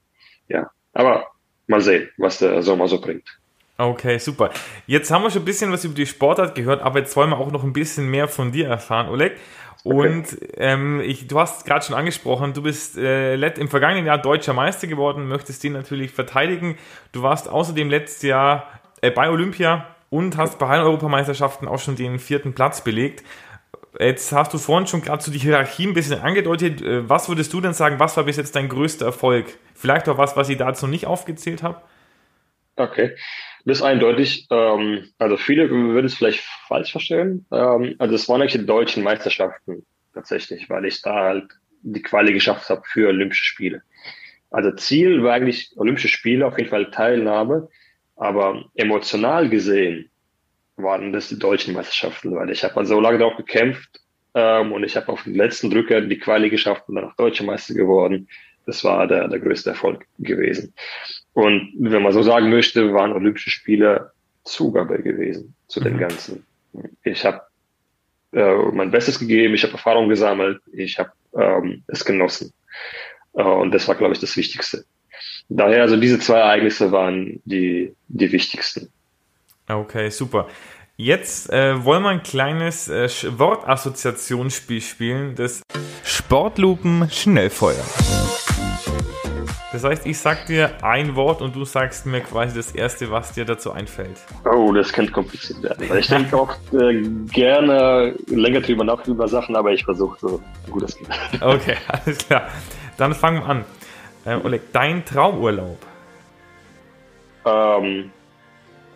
ja. 0.49 0.71
Aber 0.93 1.27
mal 1.67 1.81
sehen, 1.81 2.09
was 2.19 2.39
der 2.39 2.63
Sommer 2.63 2.87
so 2.87 3.01
bringt. 3.01 3.27
Okay, 3.77 4.19
super. 4.19 4.51
Jetzt 4.87 5.11
haben 5.11 5.25
wir 5.25 5.31
schon 5.31 5.43
ein 5.43 5.47
bisschen 5.47 5.73
was 5.73 5.85
über 5.85 5.95
die 5.95 6.07
Sportart 6.07 6.55
gehört, 6.55 6.83
aber 6.83 7.01
jetzt 7.01 7.17
wollen 7.17 7.31
wir 7.31 7.39
auch 7.39 7.51
noch 7.51 7.65
ein 7.65 7.73
bisschen 7.73 8.09
mehr 8.09 8.29
von 8.29 8.53
dir 8.53 8.69
erfahren, 8.69 9.09
Oleg. 9.09 9.33
Und 9.83 10.33
okay. 10.33 10.49
ähm, 10.57 11.01
ich, 11.01 11.27
du 11.27 11.41
hast 11.41 11.67
gerade 11.67 11.85
schon 11.85 11.97
angesprochen, 11.97 12.55
du 12.55 12.63
bist 12.63 12.97
äh, 12.97 13.35
im 13.35 13.69
vergangenen 13.69 14.07
Jahr 14.07 14.19
deutscher 14.19 14.53
Meister 14.53 14.87
geworden, 14.87 15.29
möchtest 15.29 15.65
den 15.65 15.73
natürlich 15.73 16.13
verteidigen. 16.13 16.79
Du 17.13 17.23
warst 17.23 17.49
außerdem 17.49 17.91
letztes 17.91 18.23
Jahr 18.23 18.81
äh, 19.03 19.11
bei 19.11 19.29
Olympia 19.29 19.94
und 20.15 20.37
hast 20.37 20.61
bei 20.61 20.69
allen 20.69 20.85
Europameisterschaften 20.85 21.67
auch 21.67 21.81
schon 21.81 21.97
den 21.97 22.21
vierten 22.21 22.55
Platz 22.55 22.85
belegt. 22.85 23.25
Jetzt 23.99 24.31
hast 24.31 24.55
du 24.55 24.59
vorhin 24.59 24.87
schon 24.87 25.03
gerade 25.03 25.21
so 25.21 25.33
die 25.33 25.41
Hierarchie 25.41 25.89
ein 25.89 25.93
bisschen 25.93 26.21
angedeutet. 26.21 26.81
Äh, 26.83 27.09
was 27.09 27.29
würdest 27.29 27.53
du 27.53 27.61
denn 27.61 27.73
sagen, 27.73 27.99
was 27.99 28.17
war 28.17 28.23
bis 28.23 28.37
jetzt 28.37 28.55
dein 28.55 28.69
größter 28.69 29.07
Erfolg? 29.07 29.47
Vielleicht 29.75 30.09
auch 30.09 30.17
was, 30.17 30.37
was 30.37 30.49
ich 30.49 30.57
dazu 30.57 30.87
nicht 30.87 31.07
aufgezählt 31.07 31.65
habe? 31.65 31.83
Okay, 32.77 33.17
das 33.65 33.79
ist 33.79 33.83
eindeutig. 33.83 34.47
Ähm, 34.51 35.09
also 35.19 35.37
viele 35.37 35.69
würden 35.69 36.07
es 36.07 36.15
vielleicht 36.15 36.45
falsch 36.69 36.93
verstehen. 36.93 37.45
Ähm, 37.51 37.97
also 37.99 38.15
es 38.15 38.29
waren 38.29 38.41
eigentlich 38.41 38.61
die 38.61 38.67
deutschen 38.67 39.03
Meisterschaften 39.03 39.85
tatsächlich, 40.13 40.71
weil 40.71 40.85
ich 40.85 41.03
da 41.03 41.13
halt 41.13 41.51
die 41.83 42.03
Quali 42.03 42.33
geschafft 42.33 42.71
habe 42.71 42.83
für 42.85 43.09
Olympische 43.09 43.45
Spiele. 43.45 43.83
Also 44.53 44.71
Ziel 44.71 45.25
war 45.25 45.33
eigentlich 45.33 45.73
Olympische 45.75 46.07
Spiele, 46.07 46.47
auf 46.47 46.57
jeden 46.57 46.71
Fall 46.71 46.93
Teilnahme. 46.93 47.69
Aber 48.17 48.65
emotional 48.75 49.49
gesehen 49.49 50.11
waren 50.77 51.13
das 51.13 51.29
die 51.29 51.39
deutschen 51.39 51.75
Meisterschaften, 51.75 52.35
weil 52.35 52.51
ich 52.51 52.65
habe 52.65 52.75
mal 52.75 52.87
so 52.87 53.01
lange 53.01 53.19
darauf 53.19 53.37
gekämpft 53.37 54.01
ähm, 54.35 54.73
und 54.73 54.85
ich 54.85 54.97
habe 54.97 55.09
auf 55.09 55.25
den 55.25 55.35
letzten 55.35 55.71
Drücker 55.71 56.01
die 56.01 56.19
Quali 56.19 56.51
geschafft 56.51 56.89
und 56.89 56.97
dann 56.97 57.05
auch 57.05 57.17
deutscher 57.17 57.45
Meister 57.45 57.75
geworden. 57.75 58.29
Das 58.67 58.83
war 58.83 59.07
der, 59.07 59.29
der 59.29 59.41
größte 59.41 59.71
Erfolg 59.71 60.07
gewesen. 60.19 60.73
Und 61.35 61.75
wenn 61.79 62.03
man 62.03 62.13
so 62.13 62.23
sagen 62.23 62.51
möchte, 62.51 62.93
waren 62.95 63.13
Olympische 63.13 63.51
Spiele 63.51 64.13
Zugabe 64.45 65.03
gewesen 65.03 65.55
zu 65.67 65.81
mhm. 65.81 65.85
dem 65.85 65.99
Ganzen. 65.99 66.47
Ich 67.03 67.25
habe 67.25 67.43
äh, 68.33 68.57
mein 68.73 68.91
Bestes 68.91 69.19
gegeben, 69.19 69.55
ich 69.55 69.63
habe 69.63 69.75
Erfahrung 69.75 70.09
gesammelt, 70.09 70.61
ich 70.73 70.99
habe 70.99 71.13
ähm, 71.37 71.83
es 71.87 72.05
genossen. 72.05 72.53
Äh, 73.35 73.43
und 73.43 73.73
das 73.73 73.87
war, 73.89 73.95
glaube 73.95 74.15
ich, 74.15 74.21
das 74.21 74.37
Wichtigste. 74.37 74.85
Daher, 75.49 75.83
also 75.83 75.97
diese 75.97 76.19
zwei 76.19 76.39
Ereignisse 76.39 76.91
waren 76.93 77.41
die, 77.45 77.95
die 78.09 78.33
wichtigsten. 78.33 78.91
Okay, 79.69 80.11
super. 80.11 80.47
Jetzt 80.97 81.51
äh, 81.51 81.85
wollen 81.85 82.03
wir 82.03 82.11
ein 82.11 82.23
kleines 82.23 82.89
äh, 82.89 83.09
Wortassoziationsspiel 83.37 84.81
spielen, 84.81 85.35
das 85.35 85.63
Sportlupen 86.05 87.09
Schnellfeuer. 87.11 87.85
Das 89.73 89.83
heißt, 89.83 90.07
ich 90.07 90.19
sag 90.19 90.47
dir 90.47 90.71
ein 90.85 91.17
Wort 91.17 91.43
und 91.43 91.57
du 91.57 91.65
sagst 91.65 92.07
mir 92.07 92.21
quasi 92.21 92.55
das 92.55 92.71
erste, 92.77 93.11
was 93.11 93.33
dir 93.33 93.45
dazu 93.45 93.73
einfällt. 93.73 94.21
Oh, 94.45 94.73
das 94.73 94.93
könnte 94.93 95.11
kompliziert 95.11 95.65
werden. 95.65 95.89
Weil 95.89 95.99
ich 95.99 96.07
denke 96.07 96.37
auch 96.37 96.55
äh, 96.73 97.03
gerne 97.33 98.15
länger 98.29 98.61
drüber 98.61 98.85
nach 98.85 99.05
über 99.09 99.27
Sachen, 99.27 99.57
aber 99.57 99.73
ich 99.73 99.85
versuche 99.85 100.17
so 100.21 100.41
gut 100.71 100.85
es 100.85 100.97
geht. 100.97 101.09
Okay, 101.41 101.77
alles 101.89 102.19
klar. 102.19 102.49
Dann 102.99 103.15
fangen 103.15 103.41
wir 103.41 103.47
an. 103.49 103.65
Äh, 104.25 104.37
Oleg, 104.37 104.73
dein 104.73 105.05
Traumurlaub? 105.05 105.79
Ähm, 107.45 108.11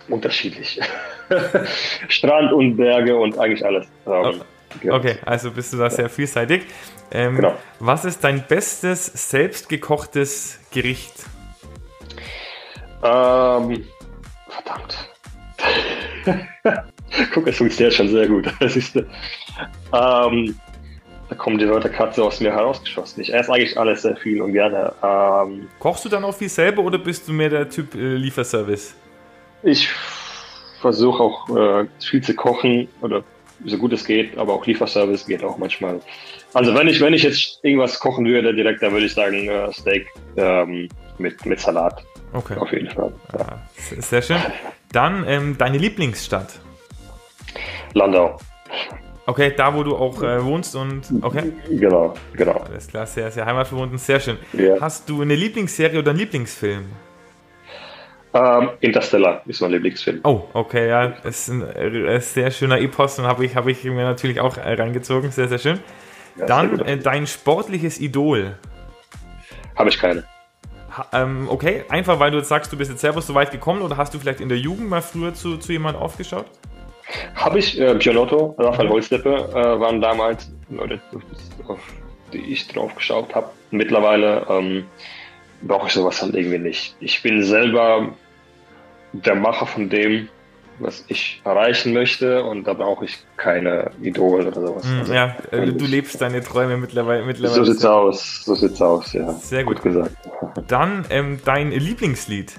unterschiedlich. 0.09 0.81
Strand 2.09 2.53
und 2.53 2.77
Berge 2.77 3.17
und 3.17 3.39
eigentlich 3.39 3.65
alles. 3.65 3.87
Ähm, 4.07 4.43
oh, 4.85 4.95
okay, 4.95 5.19
also 5.25 5.51
bist 5.51 5.73
du 5.73 5.77
da 5.77 5.91
sehr 5.91 6.09
vielseitig. 6.09 6.63
Ähm, 7.11 7.37
genau. 7.37 7.55
Was 7.79 8.05
ist 8.05 8.25
dein 8.25 8.47
bestes 8.47 9.07
selbstgekochtes 9.07 10.61
Gericht? 10.73 11.13
Ähm, 13.03 13.85
verdammt. 14.49 15.09
Guck, 17.33 17.47
es 17.47 17.57
funktioniert 17.57 17.95
schon 17.95 18.09
sehr 18.09 18.27
gut. 18.29 18.53
Das 18.61 18.77
ist, 18.77 18.97
ähm, 18.97 20.59
da 21.29 21.35
kommen 21.35 21.59
die 21.59 21.69
Wörter 21.69 21.89
Katze 21.89 22.23
aus 22.23 22.41
mir 22.41 22.53
herausgeschossen. 22.53 23.21
Ich 23.23 23.33
esse 23.33 23.53
eigentlich 23.53 23.79
alles 23.79 24.03
sehr 24.03 24.17
viel 24.17 24.41
und 24.41 24.53
gerne. 24.53 24.93
Ähm, 25.03 25.69
Kochst 25.79 26.05
du 26.05 26.09
dann 26.09 26.25
auch 26.25 26.35
viel 26.35 26.49
selber 26.49 26.83
oder 26.83 26.99
bist 26.99 27.29
du 27.29 27.33
mehr 27.33 27.51
der 27.51 27.69
Typ 27.69 27.95
äh, 27.95 28.15
Lieferservice? 28.15 28.95
Ich 29.63 29.91
versuche 30.81 31.23
auch 31.23 31.57
äh, 31.57 31.87
viel 32.01 32.23
zu 32.23 32.35
kochen 32.35 32.89
oder 33.03 33.23
so 33.65 33.77
gut 33.77 33.93
es 33.93 34.05
geht, 34.05 34.39
aber 34.39 34.55
auch 34.55 34.65
Lieferservice 34.65 35.27
geht 35.27 35.43
auch 35.45 35.59
manchmal. 35.59 36.01
Also 36.55 36.75
wenn 36.75 36.89
ich, 36.89 37.01
wenn 37.01 37.13
ich 37.13 37.25
jetzt 37.25 37.59
irgendwas 37.63 37.99
kochen 37.99 38.25
würde 38.25 38.55
direkt, 38.55 38.83
dann 38.83 38.93
würde 38.93 39.07
ich 39.07 39.15
sagen 39.15 39.49
äh, 39.49 39.73
Steak 39.73 40.07
ähm, 40.37 40.89
mit, 41.19 41.45
mit 41.45 41.61
Salat. 41.61 42.03
Okay. 42.33 42.57
Auf 42.57 42.73
jeden 42.73 42.91
Fall. 42.91 43.13
Ja. 43.33 43.41
Ah, 43.41 43.59
sehr 43.77 44.23
schön. 44.23 44.39
Dann 44.93 45.25
ähm, 45.27 45.59
deine 45.59 45.79
Lieblingsstadt? 45.79 46.61
Landau. 47.95 48.39
Okay, 49.29 49.53
da 49.55 49.75
wo 49.75 49.83
du 49.83 49.95
auch 49.95 50.23
äh, 50.23 50.43
wohnst 50.43 50.75
und 50.75 51.03
okay. 51.21 51.53
Genau, 51.69 52.15
genau. 52.33 52.65
Alles 52.67 52.87
klar, 52.87 53.05
sehr, 53.05 53.31
sehr 53.31 53.45
heimatverbunden, 53.45 53.99
sehr 53.99 54.21
schön. 54.21 54.39
Ja. 54.55 54.81
Hast 54.81 55.07
du 55.07 55.21
eine 55.21 55.35
Lieblingsserie 55.35 55.99
oder 55.99 56.13
einen 56.13 56.21
Lieblingsfilm? 56.21 56.87
Ähm, 58.33 58.71
Interstellar 58.81 59.43
ist 59.45 59.61
mein 59.61 59.73
Lieblingsfilm. 59.73 60.21
Oh, 60.25 60.45
okay, 60.55 60.89
ja, 60.89 61.09
das 61.09 61.41
ist 61.41 61.49
ein, 61.49 61.63
ein 61.63 62.07
äh, 62.07 62.21
sehr 62.23 62.51
schöner 62.51 62.81
Epos 62.81 63.19
und 63.19 63.27
habe 63.27 63.45
ich, 63.45 63.55
hab 63.55 63.67
ich 63.67 63.85
mir 63.85 64.05
natürlich 64.05 64.41
auch 64.41 64.57
äh, 64.57 64.73
reingezogen, 64.73 65.31
sehr, 65.31 65.49
sehr 65.49 65.59
schön. 65.59 65.79
Ja, 66.39 66.47
Dann 66.47 66.81
äh, 66.81 66.97
dein 66.97 67.27
sportliches 67.27 68.01
Idol. 68.01 68.57
Habe 69.77 69.91
ich 69.91 69.99
keine. 69.99 70.25
Ha, 70.97 71.07
ähm, 71.13 71.49
okay, 71.51 71.85
einfach 71.91 72.19
weil 72.19 72.31
du 72.31 72.39
jetzt 72.39 72.49
sagst, 72.49 72.73
du 72.73 72.79
bist 72.79 72.91
jetzt 72.91 73.03
selber 73.03 73.21
so 73.21 73.35
weit 73.35 73.51
gekommen 73.51 73.83
oder 73.83 73.99
hast 73.99 74.15
du 74.15 74.19
vielleicht 74.19 74.41
in 74.41 74.49
der 74.49 74.59
Jugend 74.59 74.89
mal 74.89 75.03
früher 75.03 75.35
zu, 75.35 75.59
zu 75.59 75.71
jemandem 75.71 76.01
aufgeschaut? 76.03 76.47
Habe 77.49 77.61
ich, 77.61 77.81
äh, 77.81 77.95
Gianotto, 77.95 78.55
Raphael 78.59 78.91
Holzdeppe 78.91 79.31
äh, 79.31 79.81
waren 79.81 80.03
damals 80.03 80.51
Leute, 80.69 81.01
auf 81.67 81.81
die 82.31 82.53
ich 82.53 82.69
drauf 82.69 82.95
geschaut 82.95 83.35
habe. 83.35 83.49
Mittlerweile 83.71 84.45
ähm, 84.51 84.85
brauche 85.63 85.87
ich 85.87 85.95
sowas 85.95 86.21
halt 86.21 86.35
irgendwie 86.35 86.59
nicht. 86.59 86.95
Ich 87.01 87.23
bin 87.23 87.43
selber 87.43 88.11
der 89.15 89.35
Macher 89.35 89.65
von 89.65 89.89
dem, 89.89 90.29
was 90.79 91.07
ich 91.09 91.41
erreichen 91.43 91.95
möchte 91.95 92.45
und 92.45 92.65
da 92.67 92.75
brauche 92.75 93.07
ich 93.07 93.17
keine 93.39 93.93
Idole 94.03 94.49
oder 94.49 94.61
sowas. 94.61 94.85
Mm, 94.85 94.99
also, 94.99 95.15
ja, 95.15 95.37
äh, 95.51 95.73
du 95.73 95.87
lebst 95.87 96.21
deine 96.21 96.43
Träume 96.43 96.77
mittlerweile. 96.77 97.25
mittlerweile 97.25 97.65
so 97.65 97.73
sieht's 97.73 97.85
aus, 97.87 98.45
so 98.45 98.55
sieht's 98.55 98.83
aus, 98.83 99.15
ja. 99.15 99.33
Sehr 99.33 99.65
gut, 99.65 99.77
gut 99.77 99.85
gesagt. 99.85 100.15
Dann 100.69 101.07
ähm, 101.09 101.41
dein 101.47 101.71
Lieblingslied, 101.71 102.53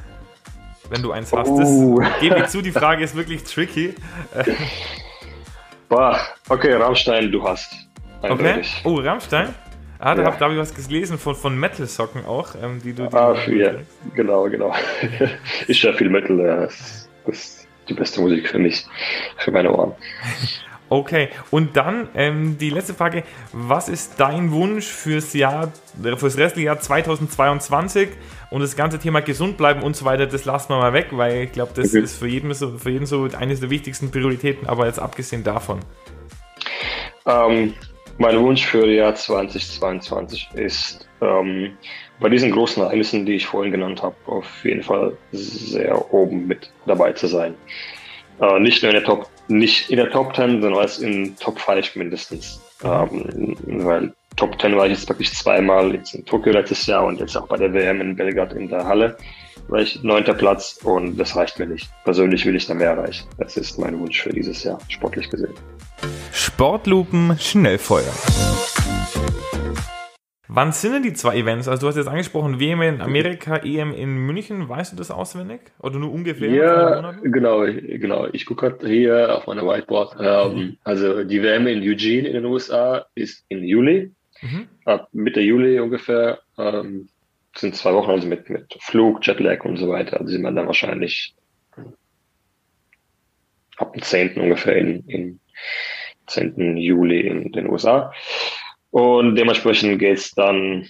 wenn 0.89 1.02
du 1.02 1.12
eins 1.12 1.32
hast. 1.32 1.49
Uh. 1.49 1.99
Das 1.99 2.19
gebe 2.19 2.39
ich 2.39 2.47
zu, 2.47 2.62
die 2.62 2.71
Frage 2.71 3.04
ist 3.04 3.15
wirklich 3.15 3.43
tricky. 3.43 3.95
Boah, 5.89 6.19
okay, 6.49 6.73
Rammstein, 6.73 7.32
du 7.32 7.43
hast. 7.43 7.73
Okay. 8.21 8.62
Oh, 8.84 8.95
Rammstein? 8.95 9.54
Ah, 9.97 10.15
da 10.15 10.21
ja. 10.21 10.32
habe 10.32 10.45
hab 10.45 10.52
ich 10.52 10.58
was 10.58 10.73
gelesen 10.73 11.17
von, 11.17 11.36
von 11.36 11.58
Metal-Socken 11.60 12.25
auch, 12.25 12.56
ähm, 12.62 12.82
die 12.82 12.93
du. 12.93 13.08
Die 13.08 13.13
ah, 13.13 13.34
du 13.34 13.52
ja, 13.52 13.73
genau, 14.15 14.49
genau. 14.49 14.73
ist 15.67 15.82
ja 15.82 15.91
viel 15.93 16.10
Metal. 16.10 16.38
Das, 16.38 17.10
das 17.25 17.36
ist 17.36 17.67
die 17.89 17.93
beste 17.93 18.21
Musik 18.21 18.47
für 18.47 18.60
mich, 18.60 18.86
für 19.38 19.52
meine 19.52 19.71
Ohren. 19.73 19.93
Okay, 20.91 21.30
und 21.52 21.78
dann 21.78 22.10
ähm, 22.15 22.58
die 22.58 22.71
letzte 22.71 22.95
Frage: 22.95 23.23
Was 23.52 23.89
ist 23.89 24.19
dein 24.19 24.52
Wunsch 24.52 24.88
fürs 24.88 25.34
Jahr, 25.34 25.71
fürs 26.17 26.36
restliche 26.36 26.65
Jahr 26.65 26.80
2022 26.80 28.10
und 28.51 28.62
das 28.62 28.75
ganze 28.75 28.99
Thema 28.99 29.21
gesund 29.21 29.57
bleiben 29.57 29.83
und 29.83 29.95
so 29.95 30.05
weiter? 30.05 30.27
Das 30.27 30.45
lassen 30.45 30.69
wir 30.69 30.77
mal 30.77 30.93
weg, 30.93 31.07
weil 31.12 31.43
ich 31.43 31.51
glaube, 31.51 31.71
das 31.75 31.89
okay. 31.89 32.03
ist 32.03 32.17
für 32.17 32.27
jeden, 32.27 32.53
so, 32.53 32.77
für 32.77 32.89
jeden 32.89 33.05
so 33.05 33.27
eines 33.38 33.59
der 33.59 33.69
wichtigsten 33.69 34.12
Prioritäten. 34.12 34.67
Aber 34.67 34.85
jetzt 34.85 34.99
abgesehen 34.99 35.43
davon. 35.43 35.79
Ähm, 37.25 37.73
mein 38.17 38.39
Wunsch 38.39 38.65
für 38.65 38.85
das 38.85 38.95
Jahr 38.95 39.15
2022 39.15 40.49
ist, 40.55 41.07
ähm, 41.21 41.77
bei 42.19 42.29
diesen 42.29 42.51
großen 42.51 42.83
Ereignissen, 42.83 43.25
die 43.25 43.35
ich 43.35 43.45
vorhin 43.45 43.71
genannt 43.71 44.03
habe, 44.03 44.15
auf 44.25 44.65
jeden 44.65 44.83
Fall 44.83 45.17
sehr 45.31 46.13
oben 46.13 46.47
mit 46.47 46.71
dabei 46.85 47.13
zu 47.13 47.27
sein. 47.27 47.55
Äh, 48.41 48.59
nicht 48.59 48.83
nur 48.83 48.91
in 48.91 48.97
der 48.97 49.05
Top, 49.05 49.29
nicht 49.47 49.89
in 49.89 49.97
der 49.97 50.09
Top 50.09 50.35
10, 50.35 50.62
sondern 50.62 50.81
als 50.81 50.99
in 50.99 51.35
Top 51.38 51.59
5 51.59 51.95
mindestens. 51.95 52.62
Ähm, 52.83 53.55
weil 53.65 54.13
Top 54.35 54.59
10 54.61 54.75
war 54.75 54.85
ich 54.85 54.93
jetzt 54.93 55.09
wirklich 55.09 55.33
zweimal, 55.33 55.93
jetzt 55.93 56.13
in 56.15 56.25
Tokio 56.25 56.53
letztes 56.53 56.85
Jahr 56.85 57.05
und 57.05 57.19
jetzt 57.19 57.35
auch 57.35 57.47
bei 57.47 57.57
der 57.57 57.73
WM 57.73 58.01
in 58.01 58.15
Belgrad 58.15 58.53
in 58.53 58.69
der 58.69 58.85
Halle, 58.85 59.17
war 59.67 59.81
ich 59.81 60.01
neunter 60.03 60.33
Platz 60.33 60.79
und 60.83 61.17
das 61.17 61.35
reicht 61.35 61.59
mir 61.59 61.67
nicht. 61.67 61.89
Persönlich 62.03 62.45
will 62.45 62.55
ich 62.55 62.65
da 62.65 62.73
mehr 62.73 62.91
erreichen. 62.91 63.27
Das 63.37 63.57
ist 63.57 63.77
mein 63.77 63.99
Wunsch 63.99 64.21
für 64.21 64.29
dieses 64.29 64.63
Jahr, 64.63 64.79
sportlich 64.87 65.29
gesehen. 65.29 65.53
Sportlupen 66.31 67.37
Schnellfeuer. 67.37 68.13
Wann 70.51 70.71
sind 70.71 70.93
denn 70.93 71.03
die 71.03 71.13
zwei 71.13 71.37
Events? 71.37 71.67
Also 71.67 71.81
du 71.81 71.87
hast 71.89 71.95
jetzt 71.97 72.07
angesprochen, 72.07 72.59
WM 72.59 72.81
in 72.81 73.01
Amerika, 73.01 73.57
EM 73.57 73.93
in 73.93 74.17
München. 74.17 74.67
Weißt 74.67 74.91
du 74.91 74.97
das 74.97 75.11
auswendig? 75.11 75.61
Oder 75.79 75.99
nur 75.99 76.11
ungefähr? 76.11 76.49
Ja, 76.49 77.11
genau, 77.21 77.65
genau. 77.65 78.25
Ich 78.33 78.47
gucke 78.47 78.71
gerade 78.71 78.87
hier 78.87 79.37
auf 79.37 79.45
meiner 79.45 79.61
Whiteboard. 79.61 80.17
Ähm. 80.19 80.77
Also 80.83 81.23
die 81.23 81.43
WM 81.43 81.67
in 81.67 81.83
Eugene 81.83 82.27
in 82.27 82.33
den 82.33 82.45
USA 82.45 83.05
ist 83.13 83.45
im 83.49 83.63
Juli. 83.63 84.11
Mhm. 84.41 84.67
Ab 84.86 85.10
Mitte 85.12 85.41
Juli 85.41 85.80
ungefähr. 85.80 86.39
Ähm, 86.58 87.10
sind 87.56 87.75
zwei 87.75 87.93
Wochen, 87.93 88.12
also 88.12 88.28
mit, 88.28 88.49
mit 88.49 88.78
Flug, 88.80 89.25
Jetlag 89.25 89.65
und 89.65 89.78
so 89.78 89.89
weiter. 89.89 90.19
Also 90.19 90.32
sind 90.32 90.41
wir 90.41 90.52
dann 90.52 90.67
wahrscheinlich 90.67 91.36
ab 93.78 93.93
dem 93.93 94.02
10. 94.02 94.39
ungefähr 94.39 94.75
in, 94.75 95.04
in 95.08 95.39
10. 96.28 96.78
Juli 96.78 97.21
in 97.21 97.52
den 97.52 97.69
USA. 97.69 98.13
Und 98.91 99.36
dementsprechend 99.36 99.99
geht 99.99 100.17
es 100.17 100.32
dann 100.32 100.88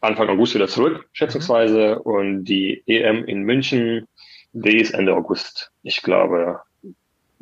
Anfang 0.00 0.28
August 0.28 0.54
wieder 0.54 0.68
zurück, 0.68 1.08
schätzungsweise. 1.12 1.96
Mhm. 1.96 2.00
Und 2.02 2.44
die 2.44 2.82
EM 2.86 3.24
in 3.24 3.42
München, 3.42 4.06
die 4.52 4.78
ist 4.78 4.92
Ende 4.94 5.14
August. 5.14 5.72
Ich 5.82 6.02
glaube, 6.02 6.60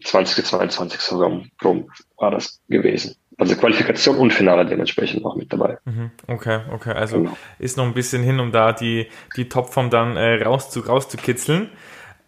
2022 0.02 1.00
so 1.00 1.42
rum 1.64 1.90
war 2.16 2.30
das 2.30 2.60
gewesen. 2.68 3.16
Also 3.38 3.54
Qualifikation 3.54 4.16
und 4.16 4.32
Finale 4.32 4.64
dementsprechend 4.64 5.22
noch 5.22 5.36
mit 5.36 5.52
dabei. 5.52 5.78
Mhm. 5.84 6.10
Okay, 6.26 6.60
okay. 6.72 6.92
Also 6.92 7.18
genau. 7.18 7.36
ist 7.58 7.76
noch 7.76 7.84
ein 7.84 7.92
bisschen 7.92 8.22
hin, 8.22 8.40
um 8.40 8.50
da 8.50 8.72
die, 8.72 9.08
die 9.36 9.48
Topform 9.48 9.90
dann 9.90 10.16
äh, 10.16 10.42
rauszu, 10.42 10.80
rauszukitzeln. 10.80 11.68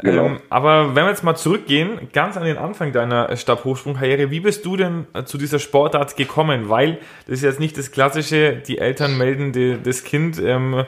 Genau. 0.00 0.26
Ähm, 0.26 0.40
aber 0.50 0.94
wenn 0.94 1.04
wir 1.04 1.10
jetzt 1.10 1.24
mal 1.24 1.34
zurückgehen, 1.34 2.08
ganz 2.12 2.36
an 2.36 2.44
den 2.44 2.58
Anfang 2.58 2.92
deiner 2.92 3.34
Stabhochsprungkarriere, 3.34 4.30
wie 4.30 4.40
bist 4.40 4.64
du 4.64 4.76
denn 4.76 5.06
äh, 5.14 5.24
zu 5.24 5.38
dieser 5.38 5.58
Sportart 5.58 6.16
gekommen? 6.16 6.68
Weil 6.68 6.98
das 7.26 7.38
ist 7.38 7.42
jetzt 7.42 7.60
nicht 7.60 7.76
das 7.78 7.90
klassische, 7.90 8.56
die 8.56 8.78
Eltern 8.78 9.16
melden 9.16 9.52
die, 9.52 9.78
das 9.82 10.04
Kind 10.04 10.38
ähm, 10.40 10.84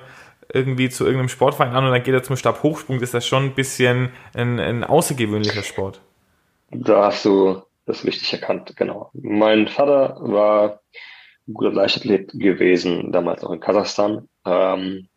irgendwie 0.52 0.90
zu 0.90 1.04
irgendeinem 1.04 1.28
Sportverein 1.28 1.72
an 1.72 1.86
und 1.86 1.92
dann 1.92 2.02
geht 2.02 2.14
er 2.14 2.22
zum 2.22 2.36
Stabhochsprung. 2.36 2.98
Das 2.98 3.08
ist 3.08 3.14
das 3.14 3.26
schon 3.26 3.44
ein 3.44 3.54
bisschen 3.54 4.10
ein, 4.34 4.60
ein 4.60 4.84
außergewöhnlicher 4.84 5.62
Sport. 5.62 6.00
Da 6.70 7.06
hast 7.06 7.24
du 7.24 7.62
das 7.90 8.04
richtig 8.04 8.32
erkannt, 8.32 8.74
genau. 8.76 9.10
Mein 9.14 9.68
Vater 9.68 10.16
war 10.20 10.80
ein 11.46 11.54
guter 11.54 11.72
Leichtathlet 11.72 12.32
gewesen, 12.32 13.12
damals 13.12 13.44
auch 13.44 13.52
in 13.52 13.60
Kasachstan. 13.60 14.28
Ähm, 14.46 15.08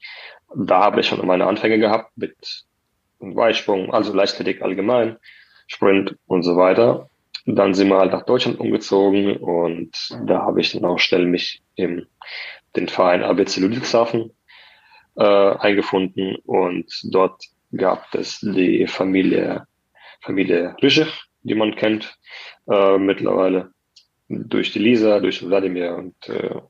da 0.56 0.82
habe 0.82 1.00
ich 1.00 1.08
schon 1.08 1.26
meine 1.26 1.48
Anfänge 1.48 1.80
gehabt 1.80 2.12
mit 2.16 2.66
Weitsprung, 3.20 3.94
also 3.94 4.14
Leichtathletik 4.14 4.62
allgemein, 4.62 5.18
Sprint 5.68 6.18
und 6.28 6.44
so 6.44 6.58
weiter. 6.58 7.10
Dann 7.46 7.74
sind 7.74 7.90
wir 7.90 7.98
halt 7.98 8.12
nach 8.12 8.26
Deutschland 8.26 8.60
umgezogen 8.60 9.38
und 9.38 9.92
da 10.26 10.44
habe 10.44 10.62
ich 10.62 10.72
dann 10.72 10.86
auch 10.86 11.00
schnell 11.00 11.26
mich 11.26 11.62
im 11.76 12.08
den 12.76 12.88
Verein 12.88 13.24
ABC 13.24 13.62
Ludwigshafen 13.62 14.32
äh, 15.16 15.24
eingefunden 15.24 16.38
und 16.46 16.88
dort 17.04 17.44
gab 17.76 18.14
es 18.16 18.40
die 18.40 18.88
Familie 18.88 19.68
Familie 20.22 20.76
Ryschich, 20.82 21.12
die 21.42 21.56
man 21.56 21.76
kennt 21.76 22.18
äh, 22.70 22.98
mittlerweile 22.98 23.72
durch 24.30 24.72
die 24.72 24.80
Lisa, 24.80 25.20
durch 25.20 25.46
Wladimir 25.46 25.96
und 25.96 26.30
äh, 26.30 26.62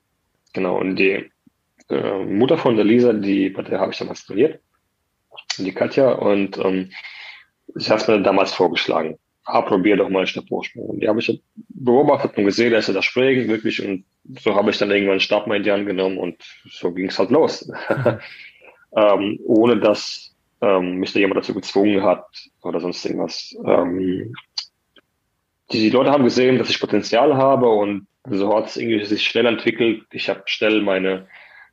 genau 0.52 0.78
und 0.78 0.96
die 0.96 1.30
äh, 1.88 2.24
Mutter 2.24 2.58
von 2.58 2.76
der 2.76 2.84
Lisa, 2.84 3.12
die 3.12 3.50
bei 3.50 3.62
der 3.62 3.80
habe 3.80 3.92
ich 3.92 3.98
damals 3.98 4.24
trainiert 4.24 4.60
die 5.58 5.72
Katja, 5.72 6.12
und 6.12 6.58
ähm, 6.58 6.90
ich 7.76 7.90
habe 7.90 8.00
es 8.00 8.08
mir 8.08 8.20
damals 8.22 8.52
vorgeschlagen. 8.52 9.18
Ah, 9.46 9.62
probier 9.62 9.96
doch 9.96 10.08
mal 10.08 10.26
Stabhochsprung. 10.26 10.86
Und 10.86 11.00
die 11.00 11.08
habe 11.08 11.20
ich 11.20 11.42
beobachtet 11.68 12.36
und 12.38 12.44
gesehen, 12.46 12.72
dass 12.72 12.88
er 12.88 12.94
da 12.94 13.02
springt, 13.02 13.48
wirklich. 13.48 13.84
Und 13.86 14.04
so 14.40 14.54
habe 14.54 14.70
ich 14.70 14.78
dann 14.78 14.90
irgendwann 14.90 15.20
Stab 15.20 15.46
in 15.48 15.62
die 15.62 15.70
Hand 15.70 15.86
genommen 15.86 16.16
und 16.16 16.42
so 16.70 16.92
ging 16.92 17.08
es 17.08 17.18
halt 17.18 17.30
los. 17.30 17.70
ähm, 18.96 19.38
ohne 19.44 19.78
das 19.78 20.34
ähm, 20.62 20.96
mich 20.96 21.12
da 21.12 21.20
jemand 21.20 21.38
dazu 21.38 21.52
gezwungen 21.52 22.02
hat 22.02 22.24
oder 22.62 22.80
sonst 22.80 23.04
irgendwas. 23.04 23.54
Ähm, 23.66 24.32
die 25.72 25.90
Leute 25.90 26.10
haben 26.10 26.24
gesehen, 26.24 26.58
dass 26.58 26.70
ich 26.70 26.80
Potenzial 26.80 27.36
habe 27.36 27.68
und 27.68 28.06
so 28.28 28.54
hat 28.56 28.66
es 28.66 28.76
irgendwie 28.76 29.04
sich 29.04 29.24
schnell 29.24 29.46
entwickelt. 29.46 30.04
Ich 30.12 30.28
habe 30.28 30.42
schnell 30.46 30.82
meine 30.82 31.26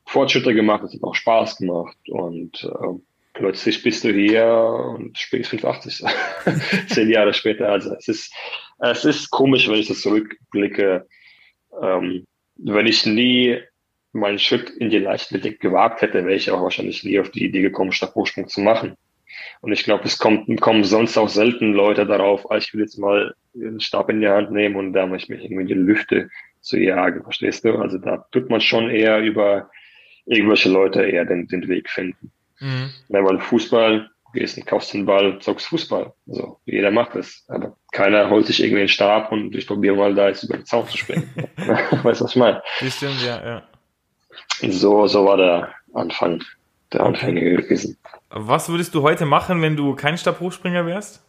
Fortschritte 0.04 0.54
gemacht, 0.54 0.82
es 0.84 0.94
hat 0.94 1.02
auch 1.02 1.14
Spaß 1.14 1.58
gemacht 1.58 1.96
und 2.08 2.64
äh, 2.64 2.98
plötzlich 3.34 3.82
bist 3.82 4.04
du 4.04 4.12
hier 4.12 4.46
und 4.46 5.18
spielst 5.18 5.50
85, 5.50 6.04
zehn 6.88 7.10
Jahre 7.10 7.32
später. 7.32 7.68
Also 7.68 7.94
es 7.94 8.08
ist, 8.08 8.34
es 8.78 9.04
ist 9.04 9.30
komisch, 9.30 9.68
wenn 9.68 9.78
ich 9.78 9.88
das 9.88 10.00
zurückblicke. 10.00 11.06
Ähm, 11.80 12.26
wenn 12.56 12.86
ich 12.86 13.06
nie 13.06 13.60
meinen 14.12 14.38
Schritt 14.38 14.68
in 14.70 14.90
die 14.90 14.98
Leichtathletik 14.98 15.60
gewagt 15.60 16.02
hätte, 16.02 16.24
wäre 16.24 16.34
ich 16.34 16.50
auch 16.50 16.62
wahrscheinlich 16.62 17.02
nie 17.02 17.18
auf 17.18 17.30
die 17.30 17.44
Idee 17.44 17.62
gekommen, 17.62 17.92
Stabhochsprung 17.92 18.48
zu 18.48 18.60
machen. 18.60 18.96
Und 19.60 19.72
ich 19.72 19.84
glaube, 19.84 20.04
es 20.04 20.18
kommt, 20.18 20.60
kommen 20.60 20.84
sonst 20.84 21.16
auch 21.16 21.28
selten 21.28 21.72
Leute 21.72 22.06
darauf, 22.06 22.50
als 22.50 22.66
ich 22.66 22.74
will 22.74 22.82
jetzt 22.82 22.98
mal 22.98 23.34
einen 23.54 23.80
Stab 23.80 24.10
in 24.10 24.20
die 24.20 24.28
Hand 24.28 24.50
nehmen 24.50 24.76
und 24.76 24.92
da 24.92 25.06
mich 25.06 25.28
irgendwie 25.28 25.62
in 25.62 25.68
die 25.68 25.74
Lüfte 25.74 26.28
zu 26.60 26.78
jagen, 26.78 27.22
verstehst 27.22 27.64
du? 27.64 27.76
Also 27.76 27.98
da 27.98 28.26
tut 28.32 28.50
man 28.50 28.60
schon 28.60 28.90
eher 28.90 29.20
über 29.20 29.70
irgendwelche 30.26 30.68
Leute 30.68 31.02
eher 31.02 31.24
den, 31.24 31.48
den 31.48 31.68
Weg 31.68 31.90
finden. 31.90 32.32
Mhm. 32.60 32.90
Ja, 33.08 33.24
weil 33.24 33.40
Fußball, 33.40 34.08
gehst 34.32 34.56
und 34.56 34.66
kaufst 34.66 34.92
den 34.94 35.06
Ball, 35.06 35.38
zockst 35.40 35.66
Fußball. 35.66 36.12
Also 36.28 36.58
jeder 36.64 36.90
macht 36.90 37.14
das. 37.14 37.44
Aber 37.48 37.76
keiner 37.92 38.30
holt 38.30 38.46
sich 38.46 38.60
irgendwie 38.60 38.80
einen 38.80 38.88
Stab 38.88 39.30
und 39.30 39.54
ich 39.54 39.66
probiere 39.66 39.96
mal 39.96 40.14
da 40.14 40.28
jetzt 40.28 40.42
über 40.44 40.56
den 40.56 40.66
Zaun 40.66 40.88
zu 40.88 40.96
springen. 40.96 41.30
weißt 41.56 42.20
du, 42.20 42.24
was 42.24 42.30
ich 42.30 42.36
meine? 42.36 42.62
Stimmt, 42.88 43.22
ja, 43.24 43.44
ja. 43.44 43.62
So, 44.70 45.06
so 45.06 45.24
war 45.24 45.36
der 45.36 45.74
Anfang, 45.92 46.42
der 46.92 47.02
Anfänge 47.02 47.40
okay. 47.40 47.56
gewesen. 47.56 47.98
Was 48.30 48.68
würdest 48.68 48.94
du 48.94 49.02
heute 49.02 49.26
machen, 49.26 49.62
wenn 49.62 49.76
du 49.76 49.94
kein 49.94 50.18
Stabhochspringer 50.18 50.86
wärst? 50.86 51.24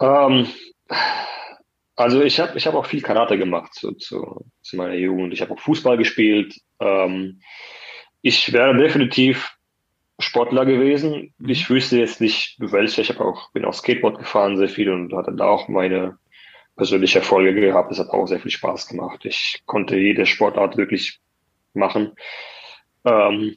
Ähm, 0.00 0.46
also 1.96 2.22
ich 2.22 2.40
habe 2.40 2.56
ich 2.56 2.66
hab 2.66 2.74
auch 2.74 2.86
viel 2.86 3.02
Karate 3.02 3.38
gemacht 3.38 3.74
zu, 3.74 3.92
zu, 3.92 4.44
zu 4.62 4.76
meiner 4.76 4.94
Jugend. 4.94 5.32
Ich 5.32 5.40
habe 5.40 5.52
auch 5.52 5.60
Fußball 5.60 5.96
gespielt. 5.96 6.56
Ähm, 6.80 7.40
ich 8.22 8.52
wäre 8.52 8.76
definitiv 8.76 9.56
Sportler 10.18 10.64
gewesen. 10.64 11.34
Mhm. 11.38 11.48
Ich 11.48 11.68
wüsste 11.68 11.98
jetzt 11.98 12.20
nicht, 12.20 12.56
welcher. 12.58 13.02
Ich 13.02 13.10
habe 13.10 13.24
auch, 13.24 13.50
bin 13.52 13.64
auch 13.64 13.74
Skateboard 13.74 14.18
gefahren 14.18 14.56
sehr 14.56 14.68
viel 14.68 14.90
und 14.90 15.12
hatte 15.12 15.32
da 15.32 15.46
auch 15.46 15.68
meine 15.68 16.18
persönliche 16.76 17.18
Erfolge 17.18 17.54
gehabt. 17.54 17.92
Es 17.92 17.98
hat 17.98 18.10
auch 18.10 18.26
sehr 18.26 18.40
viel 18.40 18.50
Spaß 18.50 18.88
gemacht. 18.88 19.24
Ich 19.24 19.62
konnte 19.66 19.96
jede 19.96 20.26
Sportart 20.26 20.76
wirklich 20.76 21.20
machen. 21.74 22.12
Ähm, 23.04 23.56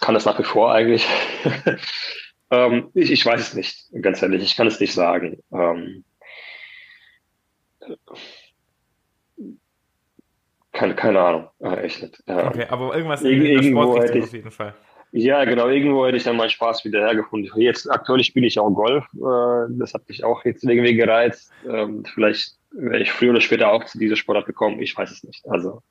kann 0.00 0.16
es 0.16 0.24
nach 0.24 0.38
wie 0.38 0.44
vor 0.44 0.72
eigentlich. 0.72 1.06
ähm, 2.50 2.90
ich, 2.94 3.10
ich 3.10 3.24
weiß 3.24 3.40
es 3.40 3.54
nicht, 3.54 3.86
ganz 4.02 4.22
ehrlich. 4.22 4.42
Ich 4.42 4.56
kann 4.56 4.66
es 4.66 4.80
nicht 4.80 4.92
sagen. 4.92 5.42
Ähm, 5.52 6.04
keine, 10.72 10.94
keine 10.94 11.20
Ahnung, 11.20 11.48
äh, 11.60 11.82
echt 11.82 12.02
nicht. 12.02 12.22
Ja. 12.26 12.48
Okay, 12.48 12.66
aber 12.68 12.94
irgendwas 12.94 13.22
in 13.22 13.42
der 13.42 13.62
Sportrichtung 13.62 14.22
auf 14.22 14.32
jeden 14.32 14.50
Fall. 14.50 14.74
Ja, 15.14 15.44
genau, 15.44 15.68
irgendwo 15.68 16.06
hätte 16.06 16.16
ich 16.16 16.24
dann 16.24 16.36
meinen 16.36 16.48
Spaß 16.48 16.86
wieder 16.86 17.00
hergefunden. 17.00 17.50
Jetzt 17.60 17.90
aktuell 17.90 18.24
spiele 18.24 18.46
ich 18.46 18.58
auch 18.58 18.70
Golf. 18.70 19.04
Äh, 19.14 19.70
das 19.78 19.92
hat 19.92 20.08
mich 20.08 20.24
auch 20.24 20.42
jetzt 20.46 20.64
irgendwie 20.64 20.94
gereizt. 20.94 21.52
Ähm, 21.68 22.02
vielleicht 22.14 22.56
werde 22.70 23.02
ich 23.02 23.12
früher 23.12 23.30
oder 23.30 23.42
später 23.42 23.70
auch 23.70 23.84
zu 23.84 23.98
dieser 23.98 24.16
Sportart 24.16 24.46
gekommen. 24.46 24.80
Ich 24.80 24.96
weiß 24.96 25.10
es 25.10 25.22
nicht. 25.22 25.46
Also 25.46 25.82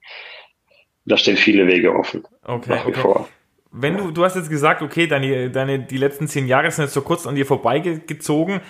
da 1.06 1.18
stehen 1.18 1.38
viele 1.38 1.68
Wege 1.68 1.94
offen. 1.94 2.24
Okay, 2.44 2.80
okay. 2.86 3.00
Vor. 3.00 3.28
Wenn 3.72 3.98
du, 3.98 4.12
du 4.12 4.24
hast 4.26 4.36
jetzt 4.36 4.50
gesagt, 4.50 4.82
okay, 4.82 5.08
deine, 5.08 5.50
deine, 5.50 5.80
die 5.80 5.98
letzten 5.98 6.28
zehn 6.28 6.48
Jahre 6.48 6.70
sind 6.72 6.84
jetzt 6.84 6.94
so 6.94 7.02
kurz 7.02 7.26
an 7.26 7.36
dir 7.36 7.46
vorbeigezogen. 7.46 8.62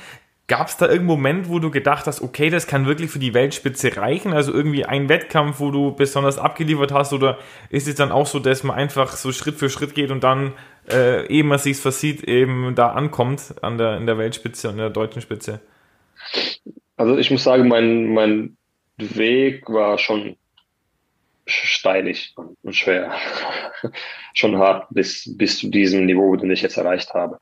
Gab 0.48 0.68
es 0.68 0.76
da 0.76 0.86
irgendeinen 0.86 1.08
Moment, 1.08 1.50
wo 1.50 1.60
du 1.60 1.72
gedacht 1.72 2.08
hast, 2.08 2.22
okay, 2.22 2.50
das 2.50 2.68
kann 2.68 2.86
wirklich 2.86 3.10
für 3.10 3.20
die 3.20 3.34
Weltspitze 3.34 3.96
reichen? 3.96 4.34
Also 4.34 4.52
irgendwie 4.52 4.86
ein 4.86 5.08
Wettkampf, 5.08 5.60
wo 5.60 5.72
du 5.72 5.96
besonders 5.96 6.38
abgeliefert 6.38 6.92
hast? 6.92 7.14
Oder 7.14 7.40
ist 7.70 7.88
es 7.88 7.96
dann 7.96 8.12
auch 8.12 8.28
so, 8.28 8.40
dass 8.40 8.64
man 8.64 8.76
einfach 8.76 9.16
so 9.16 9.32
Schritt 9.32 9.56
für 9.56 9.70
Schritt 9.70 9.96
geht 9.96 10.12
und 10.12 10.24
dann, 10.24 10.54
äh, 10.92 11.26
ehe 11.28 11.44
man 11.44 11.58
sich 11.58 11.78
versieht, 11.78 12.24
eben 12.24 12.76
da 12.76 12.90
ankommt 12.90 13.56
an 13.62 13.78
der, 13.78 13.98
in 13.98 14.06
der 14.06 14.18
Weltspitze 14.18 14.70
und 14.70 14.78
der 14.78 14.90
deutschen 14.90 15.22
Spitze? 15.22 15.62
Also 16.98 17.18
ich 17.18 17.32
muss 17.32 17.44
sagen, 17.44 17.68
mein, 17.68 18.14
mein 18.14 18.58
Weg 18.98 19.68
war 19.70 19.98
schon 19.98 20.36
steinig 21.46 22.36
und 22.64 22.76
schwer. 22.76 23.14
schon 24.34 24.58
hart 24.58 24.88
bis, 24.92 25.36
bis 25.38 25.58
zu 25.60 25.70
diesem 25.70 26.06
Niveau, 26.06 26.36
den 26.36 26.52
ich 26.52 26.62
jetzt 26.62 26.78
erreicht 26.78 27.14
habe 27.14 27.39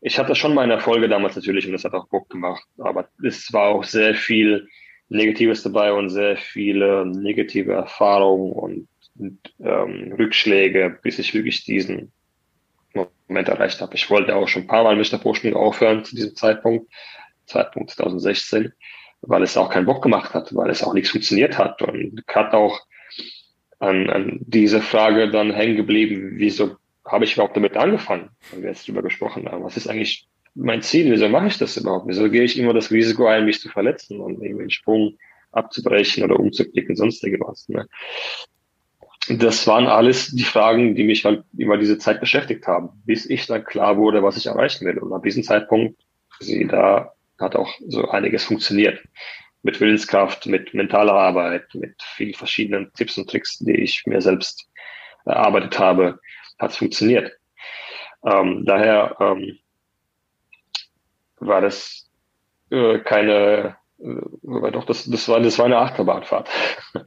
ich 0.00 0.18
hatte 0.18 0.34
schon 0.34 0.54
meine 0.54 0.74
Erfolge 0.74 1.08
damals 1.08 1.36
natürlich 1.36 1.66
und 1.66 1.72
das 1.72 1.84
hat 1.84 1.94
auch 1.94 2.08
Bock 2.08 2.28
gemacht, 2.28 2.64
aber 2.78 3.08
es 3.24 3.52
war 3.52 3.68
auch 3.68 3.84
sehr 3.84 4.14
viel 4.14 4.68
Negatives 5.08 5.62
dabei 5.62 5.92
und 5.92 6.10
sehr 6.10 6.36
viele 6.36 7.06
negative 7.06 7.72
Erfahrungen 7.72 8.52
und, 8.52 8.88
ähm, 9.58 10.14
Rückschläge, 10.16 10.98
bis 11.02 11.18
ich 11.18 11.34
wirklich 11.34 11.64
diesen 11.64 12.12
Moment 12.94 13.48
erreicht 13.48 13.80
habe. 13.80 13.94
Ich 13.96 14.08
wollte 14.10 14.36
auch 14.36 14.46
schon 14.46 14.62
ein 14.62 14.68
paar 14.68 14.84
Mal 14.84 14.96
mit 14.96 15.10
der 15.10 15.18
Vorsprung 15.18 15.54
aufhören 15.54 16.04
zu 16.04 16.14
diesem 16.14 16.36
Zeitpunkt, 16.36 16.92
Zeitpunkt 17.46 17.90
2016, 17.90 18.72
weil 19.22 19.42
es 19.42 19.56
auch 19.56 19.70
keinen 19.70 19.86
Bock 19.86 20.02
gemacht 20.02 20.34
hat, 20.34 20.54
weil 20.54 20.70
es 20.70 20.84
auch 20.84 20.94
nichts 20.94 21.10
funktioniert 21.10 21.58
hat 21.58 21.82
und 21.82 22.22
hat 22.28 22.52
auch 22.52 22.80
an, 23.78 24.10
an 24.10 24.40
diese 24.40 24.80
Frage 24.80 25.30
dann 25.30 25.52
hängen 25.52 25.76
geblieben, 25.76 26.32
wieso 26.34 26.76
habe 27.04 27.24
ich 27.24 27.34
überhaupt 27.34 27.56
damit 27.56 27.76
angefangen, 27.76 28.30
wenn 28.50 28.62
wir 28.62 28.70
jetzt 28.70 28.86
drüber 28.86 29.02
gesprochen 29.02 29.48
haben. 29.48 29.64
Was 29.64 29.76
ist 29.76 29.88
eigentlich 29.88 30.28
mein 30.54 30.82
Ziel? 30.82 31.10
Wieso 31.10 31.28
mache 31.28 31.46
ich 31.46 31.58
das 31.58 31.76
überhaupt? 31.76 32.06
Wieso 32.08 32.28
gehe 32.30 32.42
ich 32.42 32.58
immer 32.58 32.74
das 32.74 32.90
Risiko 32.90 33.26
ein, 33.26 33.44
mich 33.44 33.60
zu 33.60 33.68
verletzen 33.68 34.20
und 34.20 34.42
irgendwie 34.42 34.62
einen 34.62 34.70
Sprung 34.70 35.16
abzubrechen 35.52 36.24
oder 36.24 36.38
umzuklicken, 36.38 36.96
sonst 36.96 37.24
irgendwas. 37.24 37.68
Ne? 37.68 37.86
Das 39.28 39.66
waren 39.66 39.86
alles 39.86 40.28
die 40.28 40.44
Fragen, 40.44 40.94
die 40.94 41.04
mich 41.04 41.24
halt 41.24 41.44
über 41.56 41.76
diese 41.76 41.98
Zeit 41.98 42.20
beschäftigt 42.20 42.66
haben, 42.66 42.90
bis 43.04 43.28
ich 43.28 43.46
dann 43.46 43.64
klar 43.64 43.96
wurde, 43.96 44.22
was 44.22 44.36
ich 44.36 44.46
erreichen 44.46 44.86
will. 44.86 44.98
Und 44.98 45.12
ab 45.12 45.22
diesem 45.22 45.42
Zeitpunkt, 45.42 46.00
sie 46.40 46.66
da 46.66 47.12
hat 47.38 47.56
auch 47.56 47.70
so 47.86 48.08
einiges 48.08 48.44
funktioniert. 48.44 49.00
Mit 49.62 49.80
Willenskraft, 49.80 50.46
mit 50.46 50.72
mentaler 50.72 51.14
Arbeit, 51.14 51.74
mit 51.74 52.00
vielen 52.02 52.34
verschiedenen 52.34 52.92
Tipps 52.94 53.18
und 53.18 53.28
Tricks, 53.28 53.58
die 53.58 53.76
ich 53.76 54.04
mir 54.06 54.20
selbst 54.20 54.68
erarbeitet 55.24 55.78
habe 55.78 56.20
hat 56.58 56.72
es 56.72 56.76
funktioniert. 56.76 57.32
Ähm, 58.24 58.64
daher 58.64 59.16
ähm, 59.20 59.58
war 61.38 61.60
das 61.60 62.10
äh, 62.70 62.98
keine, 62.98 63.76
äh, 63.98 64.04
war 64.42 64.70
doch 64.72 64.84
das, 64.84 65.04
das 65.04 65.28
war 65.28 65.40
das 65.40 65.58
war 65.58 65.66
eine 65.66 65.78
Achterbahnfahrt. 65.78 66.48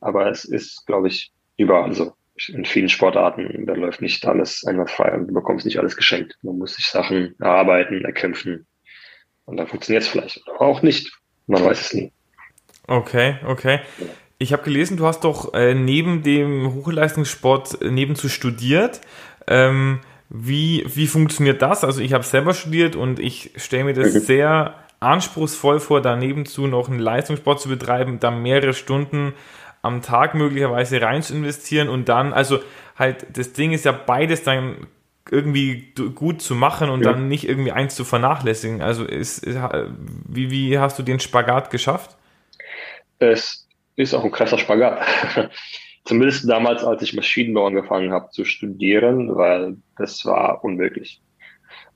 Aber 0.00 0.28
es 0.30 0.44
ist, 0.44 0.86
glaube 0.86 1.08
ich, 1.08 1.32
überall 1.56 1.92
so. 1.92 2.14
In 2.48 2.64
vielen 2.64 2.88
Sportarten, 2.88 3.66
da 3.66 3.74
läuft 3.74 4.00
nicht 4.00 4.24
alles 4.24 4.64
einwandfrei 4.64 5.12
und 5.12 5.26
du 5.26 5.34
bekommst 5.34 5.66
nicht 5.66 5.78
alles 5.78 5.94
geschenkt. 5.94 6.38
Man 6.40 6.56
muss 6.56 6.74
sich 6.74 6.86
Sachen 6.86 7.34
erarbeiten, 7.38 8.02
erkämpfen. 8.02 8.66
Und 9.44 9.58
dann 9.58 9.66
funktioniert 9.66 10.04
es 10.04 10.08
vielleicht. 10.08 10.48
Oder 10.48 10.62
auch 10.62 10.80
nicht. 10.80 11.19
Man 11.50 11.64
weiß 11.64 11.80
es 11.80 11.94
nie. 11.94 12.12
Okay, 12.86 13.36
okay. 13.44 13.80
Ich 14.38 14.52
habe 14.52 14.62
gelesen, 14.62 14.96
du 14.96 15.06
hast 15.06 15.24
doch 15.24 15.52
äh, 15.52 15.74
neben 15.74 16.22
dem 16.22 16.74
Hochleistungssport 16.74 17.82
äh, 17.82 17.90
nebenzu 17.90 18.28
studiert. 18.28 19.00
Ähm, 19.46 20.00
wie, 20.28 20.84
wie 20.86 21.08
funktioniert 21.08 21.60
das? 21.60 21.82
Also 21.82 22.00
ich 22.00 22.12
habe 22.12 22.22
selber 22.22 22.54
studiert 22.54 22.94
und 22.94 23.18
ich 23.18 23.50
stelle 23.56 23.84
mir 23.84 23.94
das 23.94 24.14
mhm. 24.14 24.20
sehr 24.20 24.74
anspruchsvoll 25.00 25.80
vor, 25.80 26.00
daneben 26.00 26.46
zu 26.46 26.68
noch 26.68 26.88
einen 26.88 27.00
Leistungssport 27.00 27.60
zu 27.60 27.68
betreiben, 27.68 28.20
da 28.20 28.30
mehrere 28.30 28.72
Stunden 28.72 29.32
am 29.82 30.02
Tag 30.02 30.34
möglicherweise 30.34 31.00
rein 31.00 31.22
zu 31.22 31.34
investieren 31.34 31.88
und 31.88 32.08
dann, 32.08 32.32
also 32.32 32.60
halt, 32.96 33.26
das 33.36 33.54
Ding 33.54 33.72
ist 33.72 33.84
ja 33.86 33.92
beides 33.92 34.44
dann 34.44 34.86
irgendwie 35.30 35.92
gut 36.14 36.42
zu 36.42 36.54
machen 36.54 36.90
und 36.90 37.04
ja. 37.04 37.12
dann 37.12 37.28
nicht 37.28 37.48
irgendwie 37.48 37.72
eins 37.72 37.94
zu 37.94 38.04
vernachlässigen. 38.04 38.82
Also 38.82 39.04
ist, 39.04 39.46
wie, 39.46 40.50
wie 40.50 40.78
hast 40.78 40.98
du 40.98 41.02
den 41.02 41.20
Spagat 41.20 41.70
geschafft? 41.70 42.16
Es 43.18 43.68
ist 43.96 44.14
auch 44.14 44.24
ein 44.24 44.32
krasser 44.32 44.58
Spagat. 44.58 45.00
Zumindest 46.04 46.48
damals, 46.48 46.82
als 46.82 47.02
ich 47.02 47.14
Maschinenbau 47.14 47.66
angefangen 47.66 48.12
habe 48.12 48.30
zu 48.30 48.44
studieren, 48.44 49.36
weil 49.36 49.76
das 49.96 50.24
war 50.24 50.64
unmöglich. 50.64 51.20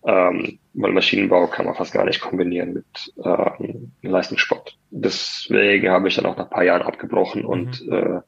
Ähm, 0.07 0.59
weil 0.75 0.93
Maschinenbau 0.93 1.47
kann 1.47 1.65
man 1.65 1.75
fast 1.75 1.95
gar 1.95 2.05
nicht 2.05 2.21
kombinieren 2.21 2.75
mit 2.75 3.15
ähm, 3.25 3.93
Leistungssport. 4.03 4.77
Deswegen 4.91 5.89
habe 5.89 6.09
ich 6.09 6.17
dann 6.17 6.27
auch 6.27 6.37
nach 6.37 6.45
ein 6.45 6.51
paar 6.51 6.65
Jahren 6.65 6.83
abgebrochen 6.83 7.43
mhm. 7.43 7.49
und 7.49 7.89
äh, 7.91 8.21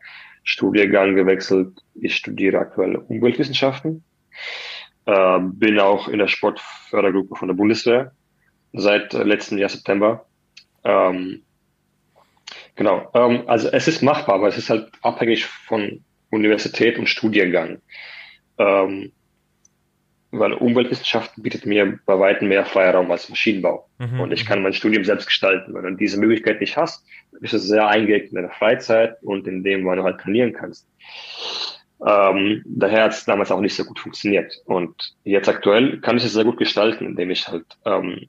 Studiengang 0.42 1.14
gewechselt. 1.14 1.82
Ich 1.94 2.16
studiere 2.16 2.58
aktuell 2.58 2.96
Umweltwissenschaften, 2.96 4.04
äh, 5.06 5.38
bin 5.40 5.80
auch 5.80 6.08
in 6.08 6.18
der 6.18 6.28
Sportfördergruppe 6.28 7.36
von 7.36 7.48
der 7.48 7.54
Bundeswehr 7.54 8.12
seit 8.72 9.14
äh, 9.14 9.22
letzten 9.22 9.58
Jahr 9.58 9.68
September. 9.68 10.26
Ähm, 10.84 11.42
Genau, 12.76 13.10
ähm, 13.14 13.44
also 13.46 13.68
es 13.68 13.88
ist 13.88 14.02
machbar, 14.02 14.36
aber 14.36 14.48
es 14.48 14.58
ist 14.58 14.70
halt 14.70 14.92
abhängig 15.02 15.46
von 15.46 16.04
Universität 16.30 16.98
und 16.98 17.08
Studiengang. 17.08 17.78
Ähm, 18.58 19.12
weil 20.30 20.52
Umweltwissenschaft 20.52 21.32
bietet 21.36 21.64
mir 21.64 21.98
bei 22.04 22.18
weitem 22.18 22.48
mehr 22.48 22.66
Freiraum 22.66 23.10
als 23.10 23.30
Maschinenbau. 23.30 23.88
Mhm. 23.98 24.20
Und 24.20 24.32
ich 24.32 24.44
kann 24.44 24.62
mein 24.62 24.74
Studium 24.74 25.04
selbst 25.04 25.26
gestalten. 25.26 25.72
Wenn 25.72 25.82
du 25.84 25.96
diese 25.96 26.20
Möglichkeit 26.20 26.60
nicht 26.60 26.76
hast, 26.76 27.06
bist 27.40 27.54
du 27.54 27.58
sehr 27.58 27.88
eingeengt 27.88 28.28
in 28.28 28.34
deiner 28.34 28.50
Freizeit 28.50 29.16
und 29.22 29.46
in 29.46 29.64
dem, 29.64 29.86
wann 29.86 29.96
du 29.96 30.04
halt 30.04 30.20
trainieren 30.20 30.52
kannst. 30.52 30.86
Ähm, 32.04 32.62
daher 32.66 33.04
hat 33.04 33.12
es 33.12 33.24
damals 33.24 33.50
auch 33.50 33.60
nicht 33.60 33.74
so 33.74 33.84
gut 33.84 33.98
funktioniert. 33.98 34.52
Und 34.66 35.14
jetzt 35.24 35.48
aktuell 35.48 36.00
kann 36.00 36.16
ich 36.16 36.24
es 36.24 36.32
sehr 36.32 36.44
gut 36.44 36.58
gestalten, 36.58 37.06
indem 37.06 37.30
ich 37.30 37.48
halt 37.48 37.64
ähm, 37.84 38.28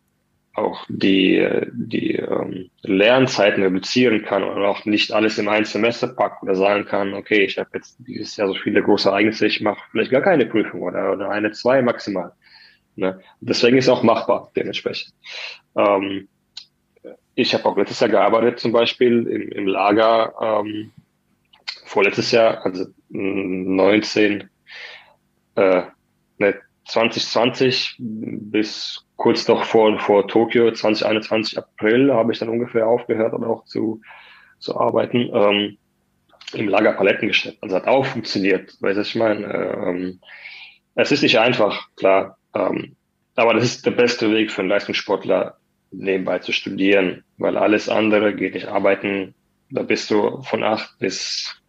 auch 0.58 0.86
die, 0.90 1.48
die 1.72 2.14
ähm, 2.14 2.70
Lernzeiten 2.82 3.62
reduzieren 3.62 4.24
kann 4.24 4.44
und 4.44 4.64
auch 4.64 4.86
nicht 4.86 5.12
alles 5.12 5.38
in 5.38 5.48
ein 5.48 5.66
Semester 5.66 6.08
packen 6.08 6.48
oder 6.48 6.56
sagen 6.56 6.86
kann, 6.86 7.14
okay, 7.14 7.44
ich 7.46 7.60
habe 7.60 7.70
jetzt 7.76 7.98
dieses 8.00 8.36
Jahr 8.38 8.48
so 8.48 8.56
viele 8.56 8.82
große 8.82 9.08
Ereignisse, 9.08 9.46
ich 9.46 9.62
mache 9.62 9.80
vielleicht 9.92 10.10
gar 10.10 10.22
keine 10.22 10.48
Prüfung 10.48 10.82
oder, 10.82 11.14
oder 11.14 11.30
eine, 11.30 11.52
zwei 11.52 11.82
maximal. 11.84 12.32
Ne? 12.96 13.20
Deswegen 13.40 13.78
ist 13.78 13.86
es 13.86 13.90
auch 13.90 14.02
machbar 14.02 14.52
dementsprechend. 14.56 15.14
Ähm, 15.76 16.28
ich 17.36 17.54
habe 17.54 17.66
auch 17.66 17.78
letztes 17.78 18.00
Jahr 18.00 18.10
gearbeitet, 18.10 18.60
zum 18.60 18.72
Beispiel 18.72 19.28
im, 19.28 19.52
im 19.52 19.68
Lager, 19.68 20.34
ähm, 20.42 20.92
vorletztes 21.88 22.32
Jahr, 22.32 22.66
also 22.66 22.86
19, 23.10 24.50
äh, 25.56 25.82
ne, 26.38 26.56
2020 26.86 27.96
bis 28.00 29.06
kurz 29.16 29.48
noch 29.48 29.64
vor, 29.64 30.00
vor 30.00 30.28
Tokio 30.28 30.72
2021 30.72 31.58
April 31.58 32.14
habe 32.14 32.32
ich 32.32 32.40
dann 32.40 32.50
ungefähr 32.50 32.88
aufgehört, 32.88 33.34
aber 33.34 33.50
auch 33.50 33.66
zu, 33.66 34.02
zu 34.60 34.80
arbeiten. 34.80 35.30
Ähm, 35.34 35.78
im 36.54 36.70
Lager 36.70 36.94
Palettengeschäft. 36.94 37.58
Also 37.62 37.76
hat 37.76 37.88
auch 37.88 38.06
funktioniert, 38.06 38.76
weißt 38.82 38.98
du, 38.98 39.02
ich 39.02 39.16
meine? 39.16 39.46
Ähm, 39.54 40.20
es 40.96 41.12
ist 41.12 41.22
nicht 41.22 41.40
einfach, 41.40 41.90
klar. 41.96 42.38
Ähm, 42.56 42.96
aber 43.36 43.54
das 43.54 43.66
ist 43.66 43.86
der 43.86 43.92
beste 43.92 44.32
Weg 44.32 44.52
für 44.52 44.62
einen 44.62 44.70
Leistungssportler, 44.70 45.58
nebenbei 45.92 46.40
zu 46.40 46.52
studieren, 46.52 47.24
weil 47.38 47.58
alles 47.58 47.90
andere 47.90 48.34
geht 48.34 48.56
nicht 48.56 48.68
arbeiten. 48.68 49.36
Da 49.70 49.84
bist 49.84 50.10
du 50.10 50.42
von 50.44 50.64
acht 50.64 50.98
bis 51.00 51.62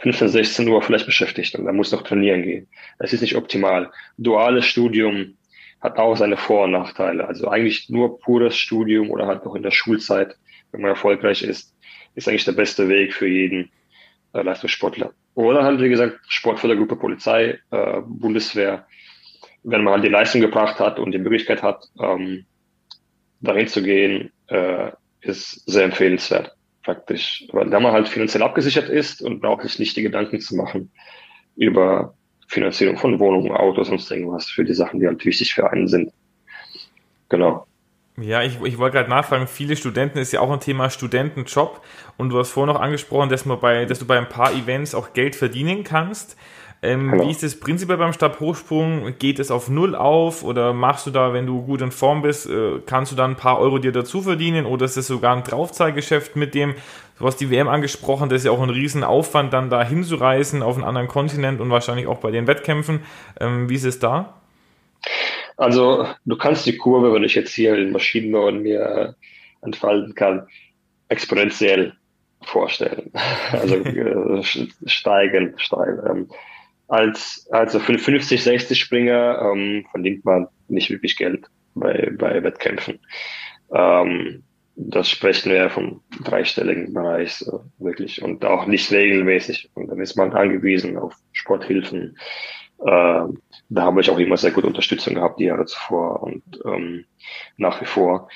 15, 0.00 0.28
16 0.28 0.68
Uhr 0.68 0.82
vielleicht 0.82 1.06
beschäftigt 1.06 1.54
und 1.54 1.66
dann 1.66 1.76
muss 1.76 1.92
noch 1.92 2.02
trainieren 2.02 2.42
gehen. 2.42 2.68
Das 2.98 3.12
ist 3.12 3.20
nicht 3.20 3.36
optimal. 3.36 3.90
Duales 4.16 4.64
Studium 4.64 5.36
hat 5.80 5.98
auch 5.98 6.16
seine 6.16 6.36
Vor- 6.36 6.64
und 6.64 6.72
Nachteile. 6.72 7.26
Also 7.26 7.48
eigentlich 7.48 7.88
nur 7.88 8.18
pures 8.20 8.56
Studium 8.56 9.10
oder 9.10 9.26
halt 9.26 9.44
noch 9.44 9.54
in 9.54 9.62
der 9.62 9.70
Schulzeit, 9.70 10.36
wenn 10.72 10.82
man 10.82 10.90
erfolgreich 10.90 11.42
ist, 11.42 11.74
ist 12.14 12.28
eigentlich 12.28 12.44
der 12.44 12.52
beste 12.52 12.88
Weg 12.88 13.14
für 13.14 13.26
jeden 13.26 13.70
äh, 14.32 14.42
Leistungssportler. 14.42 15.12
Oder 15.34 15.64
halt, 15.64 15.80
wie 15.80 15.88
gesagt, 15.88 16.18
Sportfördergruppe 16.28 16.96
Polizei, 16.96 17.58
äh, 17.70 18.00
Bundeswehr, 18.04 18.86
wenn 19.62 19.84
man 19.84 19.94
halt 19.94 20.04
die 20.04 20.08
Leistung 20.08 20.40
gebracht 20.40 20.80
hat 20.80 20.98
und 20.98 21.12
die 21.12 21.18
Möglichkeit 21.18 21.62
hat, 21.62 21.84
ähm, 22.00 22.46
dahin 23.40 23.68
zu 23.68 23.82
gehen, 23.82 24.32
äh, 24.48 24.90
ist 25.20 25.62
sehr 25.70 25.84
empfehlenswert 25.84 26.56
praktisch. 26.82 27.46
Weil 27.52 27.70
da 27.70 27.80
man 27.80 27.92
halt 27.92 28.08
finanziell 28.08 28.42
abgesichert 28.42 28.88
ist 28.88 29.22
und 29.22 29.40
braucht 29.40 29.62
sich 29.62 29.78
nicht 29.78 29.96
die 29.96 30.02
Gedanken 30.02 30.40
zu 30.40 30.56
machen 30.56 30.90
über 31.56 32.14
Finanzierung 32.48 32.96
von 32.96 33.18
Wohnungen, 33.20 33.52
Autos, 33.52 33.88
sonst 33.88 34.10
irgendwas 34.10 34.46
für 34.46 34.64
die 34.64 34.74
Sachen, 34.74 35.00
die 35.00 35.06
halt 35.06 35.24
wichtig 35.24 35.54
für 35.54 35.70
einen 35.70 35.86
sind. 35.86 36.12
Genau. 37.28 37.66
Ja, 38.20 38.42
ich, 38.42 38.60
ich 38.62 38.76
wollte 38.76 38.98
gerade 38.98 39.08
nachfragen, 39.08 39.46
viele 39.46 39.76
Studenten 39.76 40.18
ist 40.18 40.32
ja 40.32 40.40
auch 40.40 40.50
ein 40.50 40.60
Thema 40.60 40.90
Studentenjob 40.90 41.80
und 42.18 42.30
du 42.30 42.38
hast 42.38 42.50
vorhin 42.50 42.74
noch 42.74 42.80
angesprochen, 42.80 43.30
dass, 43.30 43.46
man 43.46 43.60
bei, 43.60 43.86
dass 43.86 43.98
du 43.98 44.06
bei 44.06 44.18
ein 44.18 44.28
paar 44.28 44.52
Events 44.52 44.94
auch 44.94 45.12
Geld 45.12 45.36
verdienen 45.36 45.84
kannst. 45.84 46.36
Ähm, 46.82 47.10
genau. 47.10 47.26
Wie 47.26 47.30
ist 47.30 47.42
das 47.42 47.60
prinzipiell 47.60 47.98
beim 47.98 48.12
Stabhochsprung? 48.12 49.14
Geht 49.18 49.38
es 49.38 49.50
auf 49.50 49.68
Null 49.68 49.94
auf 49.94 50.42
oder 50.42 50.72
machst 50.72 51.06
du 51.06 51.10
da, 51.10 51.34
wenn 51.34 51.46
du 51.46 51.62
gut 51.62 51.82
in 51.82 51.90
Form 51.90 52.22
bist, 52.22 52.48
äh, 52.48 52.80
kannst 52.86 53.12
du 53.12 53.16
dann 53.16 53.32
ein 53.32 53.36
paar 53.36 53.58
Euro 53.58 53.78
dir 53.78 53.92
dazu 53.92 54.22
verdienen 54.22 54.64
oder 54.64 54.86
ist 54.86 54.96
es 54.96 55.06
sogar 55.06 55.36
ein 55.36 55.42
Draufzahlgeschäft 55.42 56.36
mit 56.36 56.54
dem, 56.54 56.74
du 57.18 57.26
hast 57.26 57.36
die 57.36 57.50
WM 57.50 57.68
angesprochen, 57.68 58.30
das 58.30 58.38
ist 58.38 58.44
ja 58.46 58.52
auch 58.52 58.62
ein 58.62 58.70
Riesenaufwand, 58.70 59.52
dann 59.52 59.68
da 59.68 59.84
hinzureisen 59.84 60.62
auf 60.62 60.76
einen 60.76 60.84
anderen 60.84 61.08
Kontinent 61.08 61.60
und 61.60 61.68
wahrscheinlich 61.68 62.06
auch 62.06 62.18
bei 62.18 62.30
den 62.30 62.46
Wettkämpfen. 62.46 63.00
Ähm, 63.38 63.68
wie 63.68 63.74
ist 63.74 63.84
es 63.84 63.98
da? 63.98 64.40
Also 65.58 66.06
du 66.24 66.36
kannst 66.38 66.64
die 66.64 66.78
Kurve, 66.78 67.12
wenn 67.12 67.24
ich 67.24 67.34
jetzt 67.34 67.52
hier 67.52 67.76
in 67.76 67.92
Maschinenbau 67.92 68.50
mir 68.52 69.16
entfalten 69.60 70.14
kann, 70.14 70.46
exponentiell 71.08 71.92
vorstellen. 72.40 73.12
Also 73.52 73.74
äh, 73.74 74.42
steigen, 74.86 75.54
steigen. 75.58 76.00
Ähm, 76.08 76.28
als, 76.90 77.46
also 77.52 77.78
für 77.78 77.98
50, 77.98 78.42
60 78.42 78.78
Springer 78.78 79.40
ähm, 79.40 79.86
verdient 79.92 80.24
man 80.24 80.48
nicht 80.68 80.90
wirklich 80.90 81.16
Geld 81.16 81.46
bei, 81.74 82.10
bei 82.18 82.42
Wettkämpfen. 82.42 82.98
Ähm, 83.72 84.42
das 84.74 85.08
sprechen 85.08 85.52
wir 85.52 85.70
vom 85.70 86.02
dreistelligen 86.24 86.92
Bereich 86.92 87.34
so, 87.34 87.64
wirklich 87.78 88.22
und 88.22 88.44
auch 88.44 88.66
nicht 88.66 88.90
regelmäßig. 88.90 89.70
Und 89.74 89.88
dann 89.88 90.00
ist 90.00 90.16
man 90.16 90.32
angewiesen 90.32 90.96
auf 90.96 91.14
Sporthilfen. 91.32 92.16
Äh, 92.80 93.22
da 93.68 93.82
habe 93.82 94.00
ich 94.00 94.10
auch 94.10 94.18
immer 94.18 94.36
sehr 94.36 94.50
gute 94.50 94.66
Unterstützung 94.66 95.14
gehabt, 95.14 95.38
die 95.38 95.44
Jahre 95.44 95.66
zuvor 95.66 96.22
und 96.24 96.42
ähm, 96.64 97.04
nach 97.56 97.80
wie 97.80 97.86
vor. 97.86 98.28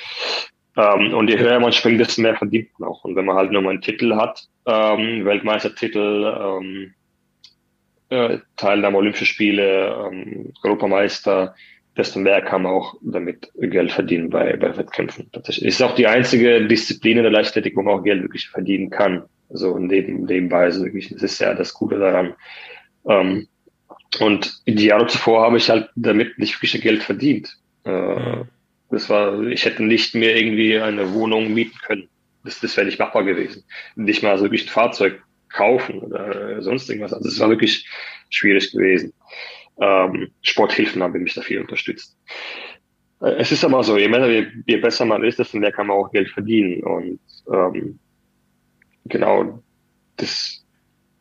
Ähm, 0.76 1.14
und 1.14 1.28
je 1.28 1.38
höher 1.38 1.58
man 1.58 1.72
springt, 1.72 1.98
desto 1.98 2.22
mehr 2.22 2.36
verdient 2.36 2.68
man 2.78 2.90
auch. 2.90 3.04
Und 3.04 3.16
wenn 3.16 3.24
man 3.24 3.36
halt 3.36 3.50
nur 3.50 3.62
mal 3.62 3.70
einen 3.70 3.82
Titel 3.82 4.14
hat, 4.14 4.46
ähm, 4.66 5.24
Weltmeistertitel, 5.24 6.36
ähm, 6.38 6.94
äh, 8.10 8.38
Teilnahme 8.56 8.98
Olympische 8.98 9.26
Spiele, 9.26 10.08
ähm, 10.10 10.52
Europameister, 10.62 11.54
desto 11.96 12.18
mehr 12.18 12.42
kann 12.42 12.62
man 12.62 12.72
auch 12.72 12.96
damit 13.02 13.50
Geld 13.56 13.92
verdienen 13.92 14.30
bei, 14.30 14.56
bei 14.56 14.76
Wettkämpfen. 14.76 15.30
Tatsächlich. 15.32 15.66
Ist 15.66 15.82
auch 15.82 15.94
die 15.94 16.06
einzige 16.06 16.66
Disziplin 16.66 17.18
in 17.18 17.22
der 17.22 17.32
Leichtathletik, 17.32 17.76
wo 17.76 17.82
man 17.82 17.94
auch 17.94 18.04
Geld 18.04 18.22
wirklich 18.22 18.48
verdienen 18.48 18.90
kann. 18.90 19.24
So 19.50 19.78
neben, 19.78 20.24
nebenbei, 20.24 20.64
also 20.64 20.84
wirklich, 20.84 21.10
das 21.10 21.22
ist 21.22 21.40
ja 21.40 21.54
das 21.54 21.74
Gute 21.74 21.98
daran. 21.98 22.34
Ähm, 23.06 23.46
und 24.20 24.62
die 24.66 24.86
Jahre 24.86 25.06
zuvor 25.06 25.42
habe 25.42 25.56
ich 25.56 25.70
halt 25.70 25.90
damit 25.94 26.38
nicht 26.38 26.54
wirklich 26.54 26.80
Geld 26.82 27.02
verdient. 27.02 27.56
Äh, 27.84 28.44
das 28.90 29.10
war, 29.10 29.42
ich 29.42 29.64
hätte 29.64 29.82
nicht 29.82 30.14
mehr 30.14 30.36
irgendwie 30.36 30.78
eine 30.78 31.12
Wohnung 31.12 31.52
mieten 31.52 31.78
können. 31.84 32.08
Das, 32.44 32.60
das 32.60 32.76
wäre 32.76 32.86
nicht 32.86 32.98
machbar 32.98 33.24
gewesen. 33.24 33.64
Nicht 33.96 34.22
mal 34.22 34.36
so 34.38 34.44
wirklich 34.44 34.66
ein 34.66 34.70
Fahrzeug 34.70 35.22
kaufen 35.54 36.00
oder 36.00 36.60
sonst 36.62 36.88
irgendwas. 36.90 37.12
Also 37.12 37.28
es 37.28 37.38
war 37.40 37.48
wirklich 37.48 37.88
schwierig 38.28 38.72
gewesen. 38.72 39.12
Ähm, 39.80 40.30
Sporthilfen 40.42 41.02
haben 41.02 41.22
mich 41.22 41.34
da 41.34 41.42
viel 41.42 41.60
unterstützt. 41.60 42.16
Äh, 43.20 43.36
es 43.38 43.52
ist 43.52 43.64
aber 43.64 43.82
so, 43.82 43.96
je, 43.96 44.08
mehr, 44.08 44.28
je, 44.30 44.46
je 44.66 44.76
besser 44.76 45.04
man 45.04 45.24
ist, 45.24 45.38
desto 45.38 45.58
mehr 45.58 45.72
kann 45.72 45.86
man 45.86 45.96
auch 45.96 46.12
Geld 46.12 46.30
verdienen. 46.30 46.82
Und 46.82 47.20
ähm, 47.52 47.98
genau, 49.06 49.62
das 50.16 50.64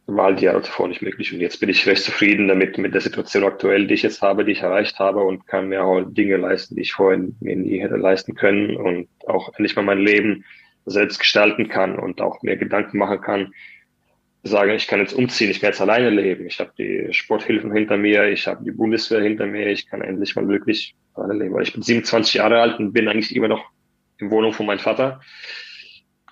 war 0.05 0.25
halt 0.25 0.41
die 0.41 0.45
Jahre 0.45 0.61
zuvor 0.61 0.87
nicht 0.87 1.01
möglich. 1.01 1.33
Und 1.33 1.39
jetzt 1.39 1.59
bin 1.59 1.69
ich 1.69 1.87
recht 1.87 2.03
zufrieden 2.03 2.47
damit, 2.47 2.77
mit 2.77 2.93
der 2.93 3.01
Situation 3.01 3.43
aktuell, 3.43 3.87
die 3.87 3.93
ich 3.93 4.03
jetzt 4.03 4.21
habe, 4.21 4.43
die 4.43 4.51
ich 4.51 4.61
erreicht 4.61 4.99
habe 4.99 5.21
und 5.21 5.47
kann 5.47 5.69
mir 5.69 5.83
auch 5.83 6.01
Dinge 6.01 6.37
leisten, 6.37 6.75
die 6.75 6.81
ich 6.81 6.93
vorhin 6.93 7.35
mir 7.39 7.55
nie 7.55 7.79
hätte 7.79 7.95
leisten 7.95 8.35
können 8.35 8.75
und 8.75 9.07
auch 9.27 9.49
endlich 9.49 9.75
mal 9.75 9.85
mein 9.85 9.99
Leben 9.99 10.43
selbst 10.85 11.19
gestalten 11.19 11.69
kann 11.69 11.97
und 11.97 12.19
auch 12.19 12.41
mir 12.41 12.57
Gedanken 12.57 12.97
machen 12.97 13.21
kann, 13.21 13.53
sage, 14.43 14.75
ich 14.75 14.87
kann 14.87 14.99
jetzt 14.99 15.13
umziehen, 15.13 15.49
ich 15.49 15.61
kann 15.61 15.69
jetzt 15.69 15.81
alleine 15.81 16.09
leben, 16.09 16.45
ich 16.45 16.59
habe 16.59 16.71
die 16.77 17.07
Sporthilfen 17.11 17.71
hinter 17.71 17.97
mir, 17.97 18.29
ich 18.29 18.45
habe 18.45 18.63
die 18.63 18.71
Bundeswehr 18.71 19.21
hinter 19.21 19.47
mir, 19.47 19.67
ich 19.67 19.87
kann 19.87 20.01
endlich 20.01 20.35
mal 20.35 20.47
wirklich 20.47 20.95
alleine 21.13 21.35
leben. 21.35 21.53
Weil 21.55 21.63
ich 21.63 21.73
bin 21.73 21.81
27 21.81 22.35
Jahre 22.35 22.59
alt 22.59 22.77
und 22.79 22.91
bin 22.91 23.07
eigentlich 23.07 23.35
immer 23.35 23.47
noch 23.47 23.65
in 24.17 24.29
Wohnung 24.31 24.53
von 24.53 24.65
meinem 24.65 24.79
Vater. 24.79 25.21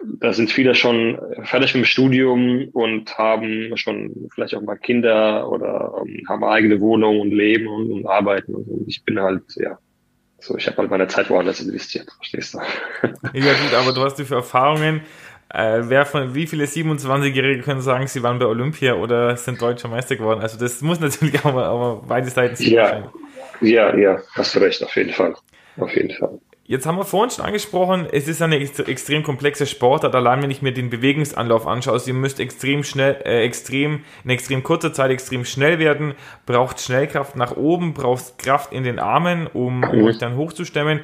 Da 0.03 0.33
sind 0.33 0.51
viele 0.51 0.75
schon 0.75 1.19
fertig 1.43 1.73
mit 1.73 1.83
dem 1.83 1.85
Studium 1.85 2.67
und 2.73 3.17
haben 3.17 3.77
schon 3.77 4.29
vielleicht 4.33 4.55
auch 4.55 4.61
mal 4.61 4.75
Kinder 4.75 5.49
oder 5.49 6.01
ähm, 6.03 6.23
haben 6.27 6.43
eigene 6.43 6.81
Wohnung 6.81 7.19
und 7.19 7.31
leben 7.31 7.67
und, 7.67 7.91
und 7.91 8.07
arbeiten. 8.07 8.55
Und 8.55 8.87
ich 8.87 9.03
bin 9.05 9.19
halt, 9.21 9.43
ja, 9.55 9.77
so, 10.39 10.57
ich 10.57 10.65
habe 10.65 10.77
halt 10.77 10.89
meine 10.89 11.07
Zeit 11.07 11.29
woanders 11.29 11.61
investiert, 11.61 12.11
verstehst 12.17 12.55
du? 12.55 12.59
Ja 13.33 13.53
gut, 13.53 13.73
aber 13.75 13.93
du 13.93 14.01
hast 14.01 14.15
die 14.15 14.25
für 14.25 14.35
Erfahrungen 14.35 15.01
äh, 15.53 15.81
wer 15.89 16.05
von, 16.05 16.33
wie 16.33 16.47
viele 16.47 16.65
27-Jährige 16.65 17.61
können 17.61 17.81
sagen, 17.81 18.07
sie 18.07 18.23
waren 18.23 18.39
bei 18.39 18.45
Olympia 18.45 18.95
oder 18.95 19.35
sind 19.35 19.61
deutscher 19.61 19.87
Meister 19.87 20.15
geworden? 20.15 20.41
Also 20.41 20.57
das 20.57 20.81
muss 20.81 20.99
natürlich 20.99 21.43
auch 21.43 21.53
mal, 21.53 21.67
auch 21.67 21.79
mal 21.79 22.01
beide 22.07 22.29
Seiten 22.29 22.55
sehen. 22.55 22.73
Ja, 22.73 23.11
ja, 23.61 23.95
ja, 23.95 24.21
hast 24.33 24.55
du 24.55 24.59
recht, 24.59 24.83
auf 24.83 24.95
jeden 24.95 25.11
Fall. 25.11 25.35
Auf 25.77 25.95
jeden 25.95 26.11
Fall. 26.11 26.39
Jetzt 26.71 26.85
haben 26.85 26.97
wir 26.97 27.03
vorhin 27.03 27.31
schon 27.31 27.43
angesprochen, 27.43 28.07
es 28.09 28.29
ist 28.29 28.41
eine 28.41 28.57
extrem 28.57 29.23
komplexe 29.23 29.65
Sportart. 29.65 30.15
Allein 30.15 30.41
wenn 30.41 30.51
ich 30.51 30.61
mir 30.61 30.71
den 30.71 30.89
Bewegungsanlauf 30.89 31.67
anschaue, 31.67 31.95
also 31.95 32.07
ihr 32.07 32.13
müsst 32.13 32.39
extrem 32.39 32.85
schnell, 32.85 33.17
äh, 33.25 33.43
extrem, 33.43 34.05
in 34.23 34.29
extrem 34.29 34.63
kurzer 34.63 34.93
Zeit 34.93 35.11
extrem 35.11 35.43
schnell 35.43 35.79
werden, 35.79 36.13
braucht 36.45 36.79
Schnellkraft 36.79 37.35
nach 37.35 37.57
oben, 37.57 37.93
braucht 37.93 38.37
Kraft 38.37 38.71
in 38.71 38.85
den 38.85 38.99
Armen, 38.99 39.47
um, 39.47 39.83
um 39.83 40.03
euch 40.05 40.17
dann 40.17 40.37
hochzustemmen. 40.37 41.01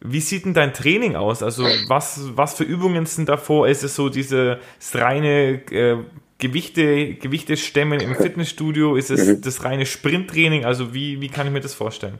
Wie 0.00 0.20
sieht 0.20 0.44
denn 0.44 0.54
dein 0.54 0.72
Training 0.72 1.16
aus? 1.16 1.42
Also 1.42 1.64
was, 1.88 2.36
was 2.36 2.54
für 2.54 2.64
Übungen 2.64 3.06
sind 3.06 3.28
davor? 3.28 3.68
Ist 3.68 3.82
es 3.82 3.96
so 3.96 4.08
dieses 4.08 4.58
reine 4.94 5.60
äh, 5.70 5.96
Gewichte, 6.38 7.14
Gewichte 7.14 7.56
stemmen 7.56 7.98
im 8.00 8.14
Fitnessstudio? 8.14 8.94
Ist 8.94 9.10
es 9.10 9.26
mhm. 9.26 9.40
das 9.40 9.64
reine 9.64 9.86
Sprinttraining? 9.86 10.64
Also 10.64 10.94
wie, 10.94 11.20
wie 11.20 11.28
kann 11.28 11.46
ich 11.48 11.52
mir 11.52 11.60
das 11.60 11.74
vorstellen? 11.74 12.18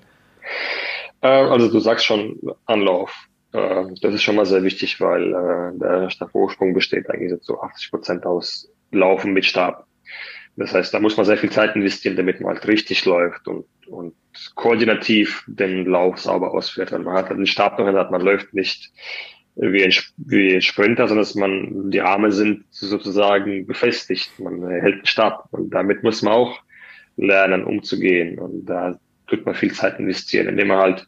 Äh, 1.20 1.28
also 1.28 1.70
du 1.70 1.78
sagst 1.78 2.04
schon 2.04 2.38
Anlauf. 2.66 3.14
Äh, 3.52 3.84
das 4.02 4.14
ist 4.14 4.22
schon 4.22 4.36
mal 4.36 4.46
sehr 4.46 4.62
wichtig, 4.62 5.00
weil 5.00 5.32
äh, 5.32 5.78
der 5.78 6.10
Stabhochsprung 6.10 6.74
besteht 6.74 7.08
eigentlich 7.08 7.32
so 7.42 7.60
80 7.60 7.90
Prozent 7.90 8.26
aus 8.26 8.68
Laufen 8.90 9.32
mit 9.32 9.44
Stab. 9.44 9.88
Das 10.59 10.74
heißt, 10.74 10.92
da 10.92 10.98
muss 10.98 11.16
man 11.16 11.24
sehr 11.24 11.38
viel 11.38 11.50
Zeit 11.50 11.76
investieren, 11.76 12.16
damit 12.16 12.40
man 12.40 12.54
halt 12.54 12.66
richtig 12.66 13.04
läuft 13.04 13.46
und, 13.46 13.64
und 13.86 14.14
koordinativ 14.56 15.44
den 15.46 15.86
Lauf 15.86 16.18
sauber 16.18 16.52
ausführt. 16.52 16.90
Man 16.90 17.14
hat 17.14 17.30
den 17.30 17.46
Stab 17.46 17.78
noch 17.78 17.86
in 17.86 17.94
der 17.94 18.02
Hand, 18.02 18.11
man 18.11 18.22
läuft 18.22 18.52
nicht 18.54 18.92
wie 19.54 19.84
ein, 19.84 19.92
wie 20.16 20.56
ein 20.56 20.61
Sprinter, 20.61 21.06
sondern 21.06 21.22
dass 21.22 21.36
man, 21.36 21.90
die 21.92 22.00
Arme 22.00 22.32
sind 22.32 22.64
sozusagen 22.70 23.66
befestigt. 23.66 24.38
Man 24.40 24.68
hält 24.68 24.98
den 24.98 25.06
Stab 25.06 25.46
und 25.52 25.70
damit 25.70 26.02
muss 26.02 26.22
man 26.22 26.32
auch 26.34 26.61
lernen, 27.16 27.64
umzugehen. 27.64 28.40
Und 28.40 28.66
da 28.66 28.98
tut 29.28 29.46
man 29.46 29.54
viel 29.54 29.72
Zeit 29.72 30.00
investieren, 30.00 30.48
indem 30.48 30.68
man 30.68 30.78
halt 30.78 31.06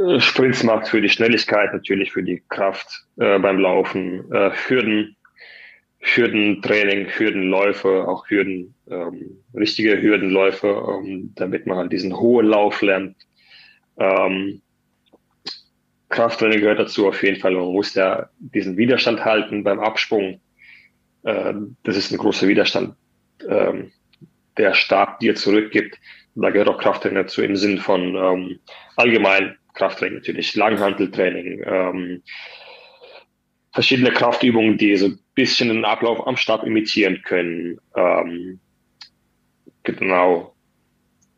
äh, 0.00 0.18
Sprints 0.18 0.64
macht 0.64 0.88
für 0.88 1.00
die 1.00 1.08
Schnelligkeit, 1.08 1.72
natürlich 1.72 2.12
für 2.12 2.24
die 2.24 2.42
Kraft 2.48 3.04
äh, 3.18 3.38
beim 3.38 3.58
Laufen, 3.58 4.32
äh, 4.32 4.50
Hürden, 4.66 5.16
Hürdentraining, 6.02 7.06
Hürdenläufe, 7.06 8.08
auch 8.08 8.28
Hürden, 8.28 8.74
ähm, 8.90 9.38
richtige 9.54 10.02
Hürdenläufe, 10.02 10.66
ähm, 10.66 11.32
damit 11.36 11.66
man 11.66 11.78
halt 11.78 11.92
diesen 11.92 12.18
hohen 12.18 12.46
Lauf 12.46 12.82
lernt. 12.82 13.16
Ähm, 13.98 14.60
Krafttraining 16.08 16.60
gehört 16.60 16.80
dazu 16.80 17.08
auf 17.08 17.22
jeden 17.22 17.40
Fall. 17.40 17.52
Man 17.52 17.72
muss 17.72 17.94
ja 17.94 18.28
diesen 18.38 18.76
Widerstand 18.76 19.24
halten 19.24 19.62
beim 19.62 19.78
Absprung. 19.78 20.40
Äh, 21.22 21.54
das 21.84 21.96
ist 21.96 22.10
ein 22.10 22.18
großer 22.18 22.48
Widerstand, 22.48 22.96
äh, 23.48 23.84
der 24.58 24.74
Stab 24.74 25.20
dir 25.20 25.36
zurückgibt. 25.36 25.98
Da 26.34 26.50
gehört 26.50 26.68
auch 26.68 26.78
Krafttraining 26.78 27.22
dazu 27.22 27.42
im 27.42 27.56
Sinn 27.56 27.78
von 27.78 28.16
ähm, 28.16 28.58
allgemein 28.96 29.56
Krafttraining 29.74 30.16
natürlich, 30.16 30.54
Langhanteltraining, 30.56 31.62
ähm, 31.64 32.22
verschiedene 33.72 34.10
Kraftübungen, 34.10 34.78
die 34.78 34.96
so 34.96 35.06
ein 35.06 35.18
bisschen 35.34 35.68
den 35.68 35.84
Ablauf 35.84 36.26
am 36.26 36.36
Stab 36.36 36.64
imitieren 36.64 37.22
können. 37.22 37.78
Ähm, 37.96 38.60
genau, 39.82 40.54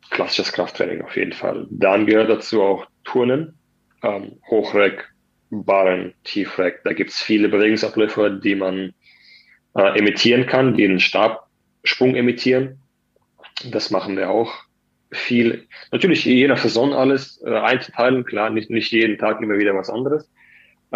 klassisches 0.09 0.51
Krafttraining 0.51 1.01
auf 1.01 1.15
jeden 1.15 1.33
Fall. 1.33 1.67
Dann 1.69 2.05
gehört 2.05 2.29
dazu 2.29 2.61
auch 2.61 2.85
Turnen 3.03 3.57
ähm, 4.03 4.39
Hochreck, 4.49 5.09
Barren, 5.49 6.13
Tiefreck. 6.23 6.81
Da 6.83 6.93
gibt 6.93 7.11
es 7.11 7.21
viele 7.21 7.49
Bewegungsabläufe, 7.49 8.39
die 8.43 8.55
man 8.55 8.93
äh, 9.75 9.97
emittieren 9.97 10.45
kann, 10.45 10.75
die 10.75 10.85
einen 10.85 10.99
Stabsprung 10.99 12.15
emittieren. 12.15 12.79
Das 13.71 13.91
machen 13.91 14.17
wir 14.17 14.29
auch 14.29 14.53
viel. 15.11 15.67
Natürlich 15.91 16.25
je 16.25 16.47
nach 16.47 16.57
Saison 16.57 16.93
alles 16.93 17.41
äh, 17.45 17.55
einzuteilen, 17.55 18.25
klar, 18.25 18.49
nicht, 18.49 18.69
nicht 18.69 18.91
jeden 18.91 19.17
Tag 19.17 19.41
immer 19.41 19.57
wieder 19.57 19.75
was 19.75 19.89
anderes. 19.89 20.29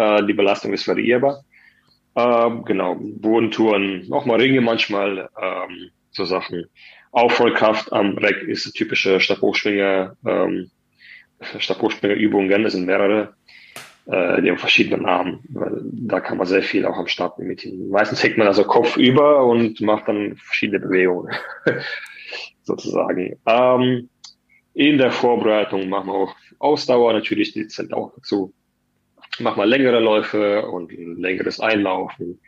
Äh, 0.00 0.24
die 0.24 0.32
Belastung 0.32 0.72
ist 0.72 0.88
variierbar. 0.88 1.44
Äh, 2.14 2.50
genau, 2.64 2.96
Bodentouren, 2.98 4.08
auch 4.10 4.24
mal 4.24 4.40
Ringe 4.40 4.62
manchmal, 4.62 5.28
ähm, 5.40 5.90
so 6.10 6.24
Sachen. 6.24 6.64
Aufrollkraft 7.12 7.92
am 7.92 8.16
Reck 8.16 8.42
ist 8.42 8.66
ein 8.66 8.72
typischer 8.72 9.20
Stabhochschwinger. 9.20 10.16
Ähm, 10.26 10.70
Stabhochspringerübungen, 11.58 12.62
das 12.62 12.72
sind 12.72 12.86
mehrere, 12.86 13.34
äh, 14.06 14.40
die 14.40 14.50
haben 14.50 14.58
verschiedene 14.58 15.02
Namen. 15.02 15.40
Weil 15.50 15.82
da 15.84 16.20
kann 16.20 16.38
man 16.38 16.46
sehr 16.46 16.62
viel 16.62 16.86
auch 16.86 16.96
am 16.96 17.06
Stab 17.06 17.38
imitieren. 17.38 17.90
Meistens 17.90 18.22
hängt 18.22 18.38
man 18.38 18.46
also 18.46 18.64
Kopf 18.64 18.96
über 18.96 19.44
und 19.44 19.82
macht 19.82 20.08
dann 20.08 20.36
verschiedene 20.36 20.80
Bewegungen, 20.80 21.34
sozusagen. 22.62 23.38
Ähm, 23.46 24.08
in 24.72 24.96
der 24.96 25.10
Vorbereitung 25.10 25.90
machen 25.90 26.06
wir 26.06 26.14
auch 26.14 26.36
Ausdauer, 26.58 27.12
natürlich, 27.12 27.52
die 27.52 27.66
zählt 27.66 27.92
auch 27.92 28.14
dazu. 28.14 28.54
Machen 29.40 29.60
wir 29.60 29.66
längere 29.66 30.00
Läufe 30.00 30.66
und 30.66 30.92
längeres 30.92 31.60
Einlaufen, 31.60 32.38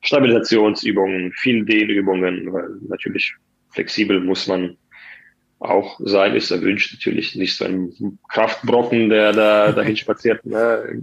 Stabilisationsübungen, 0.00 1.32
viel 1.32 1.64
Dehnübungen, 1.64 2.52
weil 2.52 2.68
natürlich 2.88 3.34
flexibel 3.68 4.20
muss 4.20 4.46
man 4.46 4.76
auch 5.60 6.00
sein 6.02 6.34
ist 6.34 6.50
erwünscht. 6.50 6.94
Natürlich 6.94 7.36
nicht 7.36 7.56
so 7.56 7.66
ein 7.66 8.18
Kraftbrocken, 8.30 9.10
der 9.10 9.32
da 9.32 9.72
dahin 9.76 9.96
spaziert 9.96 10.44
ne, 10.46 11.02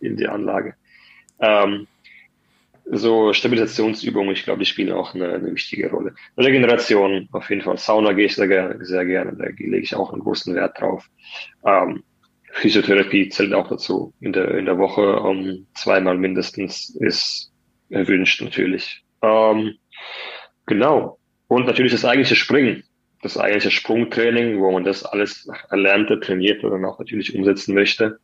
in 0.00 0.16
die 0.16 0.28
Anlage. 0.28 0.74
Ähm, 1.40 1.86
so 2.88 3.32
Stabilisationsübungen, 3.32 4.32
ich 4.32 4.44
glaube, 4.44 4.60
die 4.60 4.66
spielen 4.66 4.92
auch 4.92 5.14
eine, 5.14 5.34
eine 5.34 5.52
wichtige 5.52 5.90
Rolle. 5.90 6.14
Regeneration, 6.38 7.28
auf 7.32 7.50
jeden 7.50 7.62
Fall. 7.62 7.78
Sauna 7.78 8.12
gehe 8.12 8.26
ich 8.26 8.36
sehr, 8.36 8.78
sehr 8.80 9.04
gerne, 9.04 9.34
da 9.36 9.46
lege 9.46 9.78
ich 9.78 9.96
auch 9.96 10.12
einen 10.12 10.22
großen 10.22 10.54
Wert 10.54 10.80
drauf. 10.80 11.10
Ähm, 11.64 12.04
Physiotherapie 12.56 13.28
zählt 13.28 13.52
auch 13.52 13.68
dazu. 13.68 14.12
In 14.20 14.32
der, 14.32 14.56
in 14.56 14.66
der 14.66 14.78
Woche 14.78 15.20
um 15.20 15.66
zweimal 15.74 16.16
mindestens 16.18 16.90
ist 17.00 17.52
erwünscht 17.90 18.42
natürlich. 18.42 19.04
Ähm, 19.22 19.74
genau. 20.66 21.18
Und 21.48 21.66
natürlich 21.66 21.92
das 21.92 22.04
eigentliche 22.04 22.36
Springen 22.36 22.82
das 23.22 23.38
eigentliche 23.38 23.70
Sprungtraining, 23.70 24.60
wo 24.60 24.70
man 24.70 24.84
das 24.84 25.04
alles 25.04 25.48
erlernte, 25.70 26.20
trainiert 26.20 26.62
und 26.64 26.70
dann 26.70 26.84
auch 26.84 26.98
natürlich 26.98 27.34
umsetzen 27.34 27.74
möchte. 27.74 28.18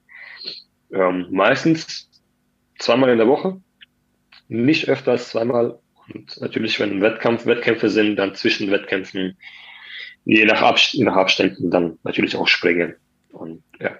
Ähm, 0.93 1.26
meistens 1.30 2.09
zweimal 2.78 3.11
in 3.11 3.18
der 3.18 3.28
Woche, 3.28 3.61
nicht 4.49 4.89
öfter 4.89 5.12
als 5.12 5.30
zweimal. 5.30 5.78
Und 6.12 6.41
natürlich, 6.41 6.78
wenn 6.78 7.01
Wettkampf, 7.01 7.47
Wettkämpfe 7.47 7.89
sind, 7.89 8.16
dann 8.16 8.35
zwischen 8.35 8.70
Wettkämpfen, 8.70 9.37
je 10.24 10.45
nach, 10.45 10.76
je 10.76 11.05
nach 11.05 11.16
Abständen, 11.16 11.70
dann 11.70 11.99
natürlich 12.03 12.37
auch 12.37 12.49
springen. 12.49 12.95
Und 13.33 13.62
ja. 13.80 13.97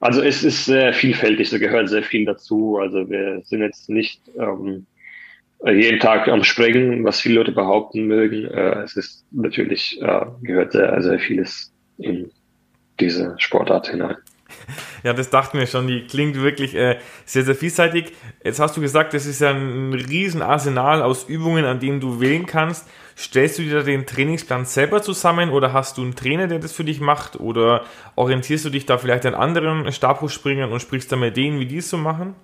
Also 0.00 0.22
es 0.22 0.42
ist 0.42 0.64
sehr 0.64 0.94
vielfältig, 0.94 1.50
da 1.50 1.58
gehört 1.58 1.88
sehr 1.90 2.02
viel 2.02 2.24
dazu. 2.24 2.78
Also 2.78 3.08
wir 3.10 3.42
sind 3.44 3.60
jetzt 3.60 3.90
nicht 3.90 4.22
ähm, 4.38 4.86
äh, 5.64 5.72
jeden 5.72 6.00
Tag 6.00 6.26
am 6.28 6.42
Springen, 6.42 7.04
was 7.04 7.20
viele 7.20 7.36
Leute 7.36 7.52
behaupten 7.52 8.06
mögen. 8.06 8.46
Äh, 8.46 8.82
es 8.82 8.96
ist 8.96 9.26
natürlich, 9.30 10.00
äh, 10.00 10.26
gehört 10.42 10.72
sehr, 10.72 11.02
sehr 11.02 11.18
vieles 11.18 11.72
in 11.98 12.30
diese 12.98 13.34
Sportart 13.38 13.90
hinein. 13.90 14.16
Ja, 15.02 15.14
das 15.14 15.30
dachten 15.30 15.58
wir 15.58 15.66
schon. 15.66 15.86
Die 15.86 16.06
klingt 16.06 16.36
wirklich 16.40 16.74
äh, 16.74 16.98
sehr, 17.24 17.42
sehr 17.42 17.54
vielseitig. 17.54 18.12
Jetzt 18.44 18.60
hast 18.60 18.76
du 18.76 18.82
gesagt, 18.82 19.14
das 19.14 19.24
ist 19.24 19.40
ja 19.40 19.50
ein 19.50 19.94
riesen 19.94 20.42
Arsenal 20.42 21.00
aus 21.00 21.24
Übungen, 21.24 21.64
an 21.64 21.80
denen 21.80 22.00
du 22.00 22.20
wählen 22.20 22.44
kannst. 22.44 22.86
Stellst 23.16 23.58
du 23.58 23.62
dir 23.62 23.82
den 23.82 24.04
Trainingsplan 24.04 24.66
selber 24.66 25.00
zusammen 25.00 25.50
oder 25.50 25.72
hast 25.72 25.96
du 25.96 26.02
einen 26.02 26.16
Trainer, 26.16 26.48
der 26.48 26.58
das 26.58 26.72
für 26.72 26.84
dich 26.84 27.00
macht? 27.00 27.40
Oder 27.40 27.84
orientierst 28.16 28.64
du 28.66 28.70
dich 28.70 28.84
da 28.84 28.98
vielleicht 28.98 29.24
an 29.24 29.34
anderen 29.34 29.90
Stabhochspringern 29.90 30.70
und 30.70 30.80
sprichst 30.80 31.10
da 31.10 31.16
mit 31.16 31.36
denen, 31.36 31.60
wie 31.60 31.66
die 31.66 31.78
es 31.78 31.88
so 31.88 31.96
machen? 31.96 32.34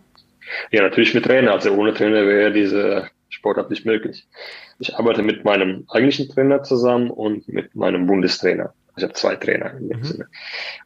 Ja, 0.70 0.82
natürlich 0.82 1.14
mit 1.14 1.24
Trainer. 1.24 1.52
Also 1.52 1.72
ohne 1.72 1.92
Trainer 1.92 2.26
wäre 2.26 2.52
diese 2.52 3.08
Sportart 3.28 3.70
nicht 3.70 3.84
möglich. 3.84 4.26
Ich 4.78 4.94
arbeite 4.96 5.22
mit 5.22 5.44
meinem 5.44 5.84
eigentlichen 5.88 6.28
Trainer 6.28 6.62
zusammen 6.62 7.10
und 7.10 7.48
mit 7.48 7.74
meinem 7.74 8.06
Bundestrainer. 8.06 8.72
Ich 8.96 9.02
habe 9.02 9.12
zwei 9.12 9.36
Trainer 9.36 9.76
in 9.78 9.88
dem 9.88 9.98
mhm. 9.98 10.04
Sinne. 10.04 10.26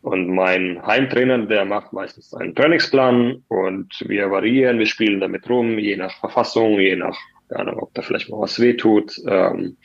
Und 0.02 0.28
mein 0.28 0.84
Heimtrainer, 0.84 1.46
der 1.46 1.64
macht 1.64 1.92
meistens 1.92 2.34
einen 2.34 2.54
Trainingsplan 2.54 3.44
und 3.48 4.04
wir 4.06 4.30
variieren, 4.30 4.78
wir 4.78 4.86
spielen 4.86 5.20
damit 5.20 5.48
rum, 5.48 5.78
je 5.78 5.96
nach 5.96 6.18
Verfassung, 6.18 6.80
je 6.80 6.96
nach, 6.96 7.16
keine 7.48 7.60
Ahnung, 7.62 7.80
ob 7.80 7.94
da 7.94 8.02
vielleicht 8.02 8.28
mal 8.28 8.40
was 8.40 8.58
wehtut. 8.60 9.16
Ähm, 9.26 9.76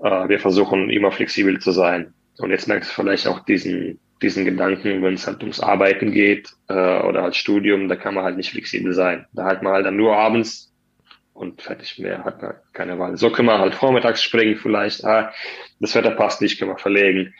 äh, 0.00 0.28
wir 0.28 0.38
versuchen 0.38 0.90
immer 0.90 1.12
flexibel 1.12 1.58
zu 1.58 1.70
sein. 1.70 2.12
Und 2.38 2.50
jetzt 2.50 2.68
merkst 2.68 2.90
du 2.90 2.94
vielleicht 2.94 3.26
auch 3.26 3.40
diesen 3.40 3.98
diesen 4.22 4.44
Gedanken, 4.44 5.02
wenn 5.02 5.14
es 5.14 5.26
halt 5.26 5.40
ums 5.40 5.60
Arbeiten 5.60 6.12
geht 6.12 6.50
äh, 6.68 6.72
oder 6.74 7.24
als 7.24 7.36
Studium, 7.36 7.88
da 7.88 7.96
kann 7.96 8.14
man 8.14 8.24
halt 8.24 8.36
nicht 8.36 8.50
flexibel 8.50 8.92
sein. 8.92 9.26
Da 9.32 9.46
hat 9.46 9.62
man 9.62 9.72
halt 9.72 9.86
dann 9.86 9.96
nur 9.96 10.16
abends 10.16 10.69
und 11.40 11.62
fertig 11.62 11.98
mehr 11.98 12.22
hat 12.24 12.42
man 12.42 12.54
keine 12.74 12.98
Wahl. 12.98 13.16
So 13.16 13.30
können 13.30 13.48
wir 13.48 13.58
halt 13.58 13.74
vormittags 13.74 14.22
springen 14.22 14.56
vielleicht. 14.56 15.04
Ah, 15.04 15.32
das 15.80 15.94
Wetter 15.94 16.10
passt 16.10 16.42
nicht, 16.42 16.58
können 16.58 16.72
wir 16.72 16.78
verlegen. 16.78 17.34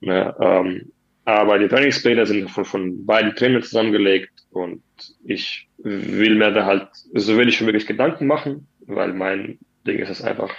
Ne, 0.00 0.34
ähm, 0.40 0.92
aber 1.24 1.58
die 1.58 1.68
Trainingspläne 1.68 2.26
sind 2.26 2.50
von, 2.50 2.64
von 2.64 3.06
beiden 3.06 3.34
Trainern 3.36 3.62
zusammengelegt 3.62 4.32
und 4.50 4.82
ich 5.24 5.68
will 5.78 6.34
mir 6.34 6.50
da 6.50 6.66
halt 6.66 6.88
so 7.14 7.38
wenig 7.38 7.60
wie 7.60 7.64
möglich 7.64 7.86
Gedanken 7.86 8.26
machen, 8.26 8.66
weil 8.80 9.14
mein 9.14 9.58
Ding 9.86 9.98
ist 9.98 10.10
es 10.10 10.22
einfach 10.22 10.52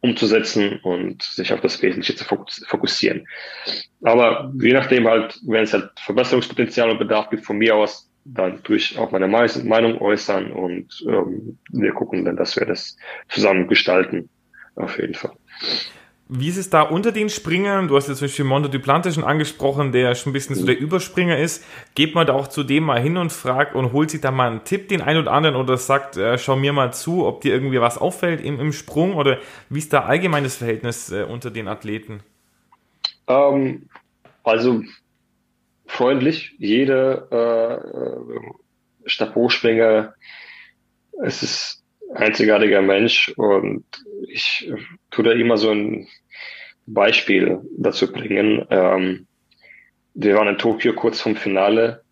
umzusetzen 0.00 0.80
und 0.82 1.22
sich 1.22 1.52
auf 1.52 1.60
das 1.60 1.80
Wesentliche 1.80 2.14
zu 2.14 2.24
fokussieren. 2.24 3.26
Aber 4.02 4.52
je 4.60 4.72
nachdem 4.72 5.08
halt, 5.08 5.40
wenn 5.46 5.62
es 5.62 5.72
halt 5.72 5.90
Verbesserungspotenzial 5.98 6.90
und 6.90 6.98
Bedarf 6.98 7.30
gibt 7.30 7.44
von 7.44 7.56
mir 7.56 7.74
aus, 7.74 8.11
dann 8.24 8.62
tue 8.62 8.76
ich 8.76 8.98
auch 8.98 9.10
meine 9.10 9.28
Meinung 9.28 10.00
äußern 10.00 10.52
und 10.52 11.04
ähm, 11.08 11.58
wir 11.70 11.92
gucken 11.92 12.24
dann, 12.24 12.36
dass 12.36 12.56
wir 12.56 12.66
das 12.66 12.96
zusammen 13.28 13.66
gestalten. 13.68 14.28
Auf 14.76 14.98
jeden 14.98 15.14
Fall. 15.14 15.32
Wie 16.34 16.48
ist 16.48 16.56
es 16.56 16.70
da 16.70 16.80
unter 16.80 17.12
den 17.12 17.28
Springern? 17.28 17.88
Du 17.88 17.96
hast 17.96 18.08
jetzt 18.08 18.18
zum 18.18 18.26
Beispiel 18.26 18.46
Monte 18.46 18.70
Duplantis 18.70 19.16
schon 19.16 19.24
angesprochen, 19.24 19.92
der 19.92 20.14
schon 20.14 20.30
ein 20.30 20.32
bisschen 20.32 20.56
so 20.56 20.64
der 20.64 20.78
Überspringer 20.78 21.36
ist. 21.36 21.62
Geht 21.94 22.14
man 22.14 22.26
da 22.26 22.32
auch 22.32 22.46
zu 22.46 22.62
dem 22.62 22.84
mal 22.84 22.98
hin 22.98 23.18
und 23.18 23.32
fragt 23.32 23.74
und 23.74 23.92
holt 23.92 24.10
sich 24.10 24.22
da 24.22 24.30
mal 24.30 24.50
einen 24.50 24.64
Tipp, 24.64 24.88
den 24.88 25.02
einen 25.02 25.20
oder 25.20 25.32
anderen, 25.32 25.56
oder 25.56 25.76
sagt, 25.76 26.16
äh, 26.16 26.38
schau 26.38 26.56
mir 26.56 26.72
mal 26.72 26.90
zu, 26.94 27.26
ob 27.26 27.42
dir 27.42 27.52
irgendwie 27.52 27.82
was 27.82 27.98
auffällt 27.98 28.40
im, 28.40 28.58
im 28.60 28.72
Sprung 28.72 29.14
oder 29.14 29.40
wie 29.68 29.80
ist 29.80 29.92
da 29.92 30.04
allgemeines 30.04 30.56
Verhältnis 30.56 31.12
äh, 31.12 31.24
unter 31.24 31.50
den 31.50 31.68
Athleten? 31.68 32.20
Ähm, 33.26 33.90
also 34.42 34.82
freundlich. 35.92 36.54
Jeder 36.58 37.30
äh, 37.30 38.40
Stabhochspringer, 39.04 40.14
es 41.22 41.42
ist 41.42 41.84
ein 42.10 42.28
einzigartiger 42.28 42.80
Mensch 42.80 43.32
und 43.36 43.84
ich 44.26 44.72
tue 45.10 45.24
da 45.24 45.32
immer 45.32 45.58
so 45.58 45.70
ein 45.70 46.08
Beispiel 46.86 47.60
dazu 47.76 48.10
bringen. 48.10 48.66
Ähm, 48.70 49.26
wir 50.14 50.34
waren 50.34 50.48
in 50.48 50.58
Tokio 50.58 50.94
kurz 50.94 51.20
vom 51.20 51.36
Finale 51.36 52.02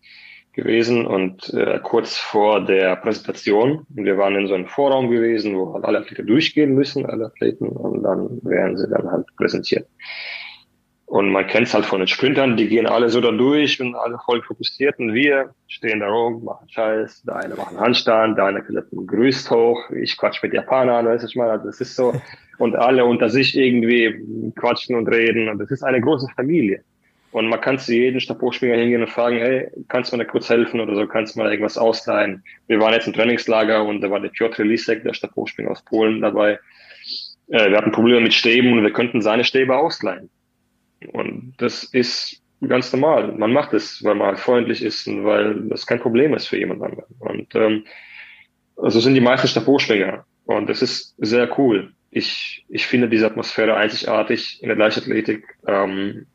gewesen 0.53 1.07
und 1.07 1.51
äh, 1.53 1.79
kurz 1.81 2.17
vor 2.17 2.63
der 2.63 2.95
Präsentation. 2.97 3.85
Wir 3.89 4.17
waren 4.17 4.35
in 4.35 4.47
so 4.47 4.53
einem 4.53 4.67
Vorraum 4.67 5.09
gewesen, 5.09 5.57
wo 5.57 5.73
alle 5.73 5.99
Athleten 5.99 6.27
durchgehen 6.27 6.75
müssen, 6.75 7.05
alle 7.05 7.25
Athleten, 7.25 7.67
und 7.69 8.03
dann 8.03 8.39
werden 8.43 8.77
sie 8.77 8.87
dann 8.89 9.09
halt 9.09 9.25
präsentiert. 9.37 9.87
Und 11.11 11.29
man 11.29 11.45
kennt 11.45 11.67
es 11.67 11.73
halt 11.73 11.85
von 11.85 11.99
den 11.99 12.07
Sprintern, 12.07 12.55
die 12.55 12.69
gehen 12.69 12.87
alle 12.87 13.09
so 13.09 13.19
da 13.19 13.31
durch 13.31 13.81
und 13.81 13.95
alle 13.95 14.17
voll 14.25 14.41
fokussiert 14.43 14.97
und 14.97 15.13
wir 15.13 15.53
stehen 15.67 15.99
da 15.99 16.07
rum, 16.07 16.45
machen 16.45 16.69
Scheiß, 16.69 17.23
der 17.23 17.35
eine 17.35 17.55
macht 17.55 17.71
einen 17.71 17.81
Handstand, 17.81 18.37
der 18.37 18.45
eine 18.45 18.63
grüßt 18.63 19.51
hoch, 19.51 19.89
ich 19.89 20.15
quatsch 20.15 20.41
mit 20.41 20.53
Japanern, 20.53 21.05
weißt 21.05 21.25
du, 21.25 21.27
ich 21.27 21.35
meine, 21.35 21.61
das 21.65 21.81
ist 21.81 21.97
so, 21.97 22.13
und 22.59 22.77
alle 22.77 23.03
unter 23.03 23.29
sich 23.29 23.57
irgendwie 23.57 24.53
quatschen 24.55 24.95
und 24.95 25.05
reden 25.09 25.49
und 25.49 25.59
das 25.59 25.69
ist 25.69 25.83
eine 25.83 25.99
große 25.99 26.27
Familie. 26.33 26.81
Und 27.33 27.49
man 27.49 27.59
kann 27.59 27.77
zu 27.77 27.93
jedem 27.93 28.21
Stabhochspringer 28.21 28.77
hingehen 28.77 29.01
und 29.01 29.09
fragen, 29.09 29.35
hey, 29.35 29.69
kannst 29.89 30.13
du 30.13 30.17
mir 30.17 30.23
kurz 30.23 30.49
helfen 30.49 30.79
oder 30.79 30.95
so, 30.95 31.05
kannst 31.07 31.35
du 31.35 31.39
mal 31.39 31.51
irgendwas 31.51 31.77
ausleihen? 31.77 32.41
Wir 32.67 32.79
waren 32.79 32.93
jetzt 32.93 33.07
im 33.07 33.13
Trainingslager 33.13 33.83
und 33.83 33.99
da 33.99 34.09
war 34.09 34.21
der 34.21 34.29
Piotr 34.29 34.63
Lisek, 34.63 35.03
der 35.03 35.13
Stabhochspringer 35.13 35.71
aus 35.71 35.83
Polen 35.83 36.21
dabei. 36.21 36.57
Äh, 37.49 37.69
wir 37.69 37.77
hatten 37.77 37.91
Probleme 37.91 38.21
mit 38.21 38.33
Stäben 38.33 38.71
und 38.71 38.81
wir 38.81 38.93
könnten 38.93 39.21
seine 39.21 39.43
Stäbe 39.43 39.75
ausleihen. 39.75 40.29
Und 41.13 41.53
das 41.57 41.83
ist 41.83 42.41
ganz 42.67 42.91
normal. 42.93 43.31
Man 43.33 43.53
macht 43.53 43.73
es, 43.73 44.03
weil 44.03 44.15
man 44.15 44.27
halt 44.27 44.39
freundlich 44.39 44.83
ist 44.83 45.07
und 45.07 45.25
weil 45.25 45.61
das 45.69 45.85
kein 45.85 45.99
Problem 45.99 46.33
ist 46.33 46.47
für 46.47 46.57
jemand 46.57 46.81
anderen. 46.81 47.15
Und 47.19 47.55
ähm, 47.55 47.85
also 48.77 48.99
sind 48.99 49.15
die 49.15 49.21
meisten 49.21 49.47
Stabhochspringer. 49.47 50.25
Und 50.45 50.69
das 50.69 50.81
ist 50.81 51.15
sehr 51.17 51.57
cool. 51.59 51.93
Ich, 52.09 52.65
ich 52.69 52.85
finde 52.85 53.09
diese 53.09 53.25
Atmosphäre 53.25 53.75
einzigartig 53.75 54.61
in 54.61 54.67
der 54.67 54.77
Leichtathletik. 54.77 55.45
Ähm, 55.67 56.27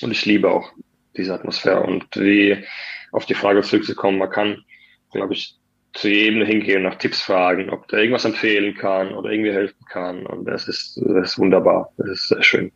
und 0.00 0.10
ich 0.10 0.24
liebe 0.24 0.50
auch 0.50 0.72
diese 1.16 1.34
Atmosphäre. 1.34 1.82
Und 1.82 2.06
wie 2.16 2.64
auf 3.12 3.26
die 3.26 3.34
Frage 3.34 3.62
zurückzukommen, 3.62 4.18
man 4.18 4.30
kann, 4.30 4.64
glaube 5.12 5.34
ich, 5.34 5.56
zu 5.92 6.08
jedem 6.08 6.46
hingehen, 6.46 6.84
nach 6.84 6.96
Tipps 6.96 7.20
fragen, 7.20 7.68
ob 7.68 7.86
der 7.88 7.98
irgendwas 8.00 8.24
empfehlen 8.24 8.74
kann 8.74 9.12
oder 9.12 9.30
irgendwie 9.30 9.52
helfen 9.52 9.84
kann. 9.90 10.24
Und 10.24 10.46
das 10.46 10.66
ist, 10.66 10.96
das 11.04 11.32
ist 11.32 11.38
wunderbar. 11.38 11.92
Das 11.98 12.08
ist 12.08 12.28
sehr 12.28 12.42
schön. 12.42 12.72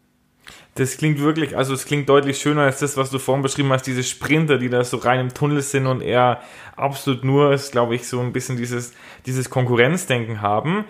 Das 0.75 0.97
klingt 0.97 1.21
wirklich, 1.21 1.57
also 1.57 1.73
es 1.73 1.87
klingt 1.87 2.09
deutlich 2.09 2.39
schöner 2.39 2.63
als 2.63 2.81
das, 2.81 2.97
was 2.97 3.11
du 3.11 3.19
vorhin 3.19 3.43
beschrieben 3.43 3.73
hast, 3.73 3.87
diese 3.87 4.05
Sprinter, 4.05 4.59
die 4.59 4.69
da 4.69 4.85
so 4.85 4.99
rein 4.99 5.21
im 5.21 5.35
Tunnel 5.35 5.63
sind 5.63 5.87
und 5.87 6.03
eher 6.03 6.41
absolut 6.77 7.25
nur, 7.25 7.53
ist, 7.53 7.73
glaube 7.73 7.95
ich, 7.95 8.07
so 8.07 8.21
ein 8.21 8.33
bisschen 8.33 8.57
dieses, 8.57 8.93
dieses 9.25 9.49
Konkurrenzdenken 9.49 10.43
haben. 10.43 10.85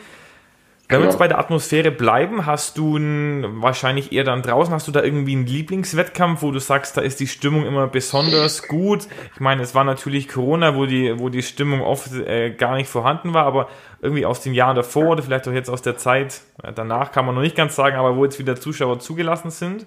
Wenn 0.88 1.00
wir 1.00 1.06
jetzt 1.06 1.18
bei 1.18 1.26
der 1.26 1.38
Atmosphäre 1.38 1.90
bleiben, 1.90 2.46
hast 2.46 2.78
du 2.78 2.96
ein, 2.96 3.60
wahrscheinlich 3.60 4.12
eher 4.12 4.22
dann 4.22 4.42
draußen, 4.42 4.72
hast 4.72 4.86
du 4.86 4.92
da 4.92 5.02
irgendwie 5.02 5.32
einen 5.32 5.46
Lieblingswettkampf, 5.46 6.42
wo 6.42 6.52
du 6.52 6.60
sagst, 6.60 6.96
da 6.96 7.00
ist 7.00 7.18
die 7.18 7.26
Stimmung 7.26 7.66
immer 7.66 7.88
besonders 7.88 8.68
gut? 8.68 9.08
Ich 9.34 9.40
meine, 9.40 9.62
es 9.62 9.74
war 9.74 9.82
natürlich 9.82 10.28
Corona, 10.28 10.76
wo 10.76 10.86
die, 10.86 11.18
wo 11.18 11.28
die 11.28 11.42
Stimmung 11.42 11.80
oft 11.80 12.12
äh, 12.12 12.50
gar 12.50 12.76
nicht 12.76 12.88
vorhanden 12.88 13.34
war, 13.34 13.46
aber 13.46 13.68
irgendwie 14.00 14.26
aus 14.26 14.42
den 14.42 14.54
Jahren 14.54 14.76
davor 14.76 15.08
oder 15.08 15.24
vielleicht 15.24 15.48
auch 15.48 15.52
jetzt 15.52 15.70
aus 15.70 15.82
der 15.82 15.96
Zeit 15.96 16.42
äh, 16.62 16.72
danach 16.72 17.10
kann 17.10 17.26
man 17.26 17.34
noch 17.34 17.42
nicht 17.42 17.56
ganz 17.56 17.74
sagen, 17.74 17.96
aber 17.96 18.16
wo 18.16 18.24
jetzt 18.24 18.38
wieder 18.38 18.56
Zuschauer 18.56 19.00
zugelassen 19.00 19.50
sind? 19.50 19.86